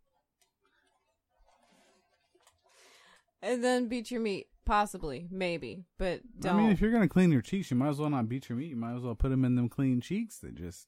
And 3.42 3.62
then 3.62 3.88
beat 3.88 4.10
your 4.10 4.20
meat, 4.20 4.46
possibly, 4.64 5.26
maybe, 5.30 5.84
but 5.98 6.20
don't. 6.40 6.54
I 6.54 6.58
mean, 6.58 6.70
if 6.70 6.80
you're 6.80 6.90
gonna 6.92 7.08
clean 7.08 7.30
your 7.32 7.42
cheeks, 7.42 7.70
you 7.70 7.76
might 7.76 7.88
as 7.88 7.98
well 7.98 8.10
not 8.10 8.28
beat 8.28 8.48
your 8.48 8.58
meat. 8.58 8.68
You 8.70 8.76
might 8.76 8.96
as 8.96 9.02
well 9.02 9.14
put 9.14 9.28
them 9.30 9.44
in 9.44 9.54
them 9.54 9.68
clean 9.68 10.00
cheeks 10.00 10.38
that 10.38 10.54
just 10.54 10.86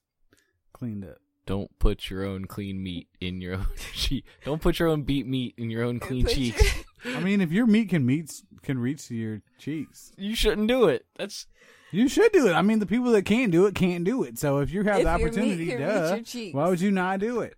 cleaned 0.73 1.03
up. 1.05 1.17
Don't 1.47 1.77
put 1.79 2.09
your 2.09 2.23
own 2.23 2.45
clean 2.45 2.81
meat 2.83 3.07
in 3.19 3.41
your 3.41 3.55
own 3.55 3.65
cheek. 3.93 4.25
Don't 4.45 4.61
put 4.61 4.79
your 4.79 4.87
own 4.89 5.01
beat 5.03 5.25
meat 5.25 5.55
in 5.57 5.69
your 5.71 5.83
own 5.83 5.99
clean 5.99 6.25
Put 6.25 6.37
your- 6.37 6.53
cheeks. 6.55 6.83
I 7.05 7.19
mean, 7.19 7.41
if 7.41 7.51
your 7.51 7.65
meat 7.65 7.89
can 7.89 8.05
meet 8.05 8.31
can 8.61 8.77
reach 8.77 9.07
to 9.07 9.15
your 9.15 9.41
cheeks, 9.57 10.11
You 10.17 10.35
shouldn't 10.35 10.67
do 10.67 10.87
it. 10.87 11.05
That's 11.17 11.47
you 11.91 12.07
should 12.07 12.31
do 12.31 12.47
it. 12.47 12.53
I 12.53 12.61
mean, 12.61 12.77
the 12.79 12.85
people 12.85 13.11
that 13.11 13.25
can't 13.25 13.51
do 13.51 13.65
it 13.65 13.73
can't 13.75 14.03
do 14.05 14.23
it. 14.23 14.37
So 14.39 14.59
if 14.59 14.71
you 14.71 14.83
have 14.83 14.99
If 14.99 15.03
the 15.05 15.09
your 15.09 15.17
meat 15.17 15.25
opportunity, 15.25 15.65
can 15.67 15.79
reach 15.79 15.87
duh, 15.89 16.15
your 16.15 16.23
cheeks. 16.23 16.53
why 16.55 16.69
would 16.69 16.79
you 16.79 16.91
not 16.91 17.19
do 17.19 17.41
it? 17.41 17.55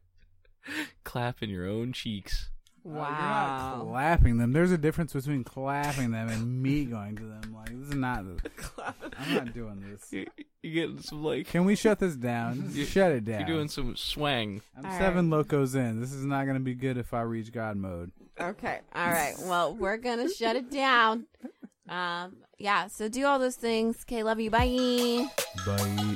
Clapping 1.03 1.49
your 1.49 1.67
own 1.67 1.91
cheeks. 1.91 2.49
Uh, 2.85 2.89
You're 2.89 2.99
not 2.99 3.77
Wow. 3.79 3.87
clapping 3.89 4.37
them. 4.37 4.51
There's 4.53 4.71
a 4.71 4.77
difference 4.77 5.13
between 5.13 5.43
clapping 5.43 6.11
them 6.11 6.27
and 6.29 6.61
me 6.61 6.85
going 6.95 7.15
to 7.15 7.23
them. 7.23 7.53
Like 7.55 7.69
this 7.79 7.89
is 7.89 7.95
not. 7.95 8.25
I'm 9.19 9.33
not 9.35 9.53
doing 9.53 9.83
this. 9.89 10.11
You- 10.11 10.27
You're 10.61 10.73
getting 10.87 11.01
some 11.01 11.23
like. 11.23 11.47
Can 11.47 11.65
we 11.65 11.75
shut 11.75 11.99
this 11.99 12.15
down? 12.15 12.69
You- 12.73 12.85
Shut 12.85 13.11
it 13.11 13.25
down. 13.25 13.39
You're 13.39 13.47
doing 13.57 13.67
some 13.69 13.95
swang. 13.95 14.61
I'm 14.77 14.85
All 14.85 14.97
seven 14.97 15.29
locos 15.29 15.75
in. 15.75 15.99
This 16.01 16.11
is 16.13 16.25
not 16.25 16.43
going 16.45 16.55
to 16.57 16.63
be 16.63 16.75
good 16.75 16.97
if 16.97 17.13
I 17.13 17.21
reach 17.21 17.51
God 17.51 17.77
mode. 17.77 18.11
Okay. 18.39 18.79
All 18.95 19.07
right. 19.07 19.35
Well, 19.43 19.75
we're 19.75 19.97
gonna 19.97 20.27
shut 20.29 20.55
it 20.55 20.71
down. 20.71 21.25
Um. 21.87 22.37
Yeah. 22.57 22.87
So 22.87 23.07
do 23.09 23.25
all 23.25 23.37
those 23.39 23.55
things. 23.57 24.03
Okay. 24.07 24.23
Love 24.23 24.39
you. 24.39 24.49
Bye. 24.49 25.27
Bye. 25.65 26.15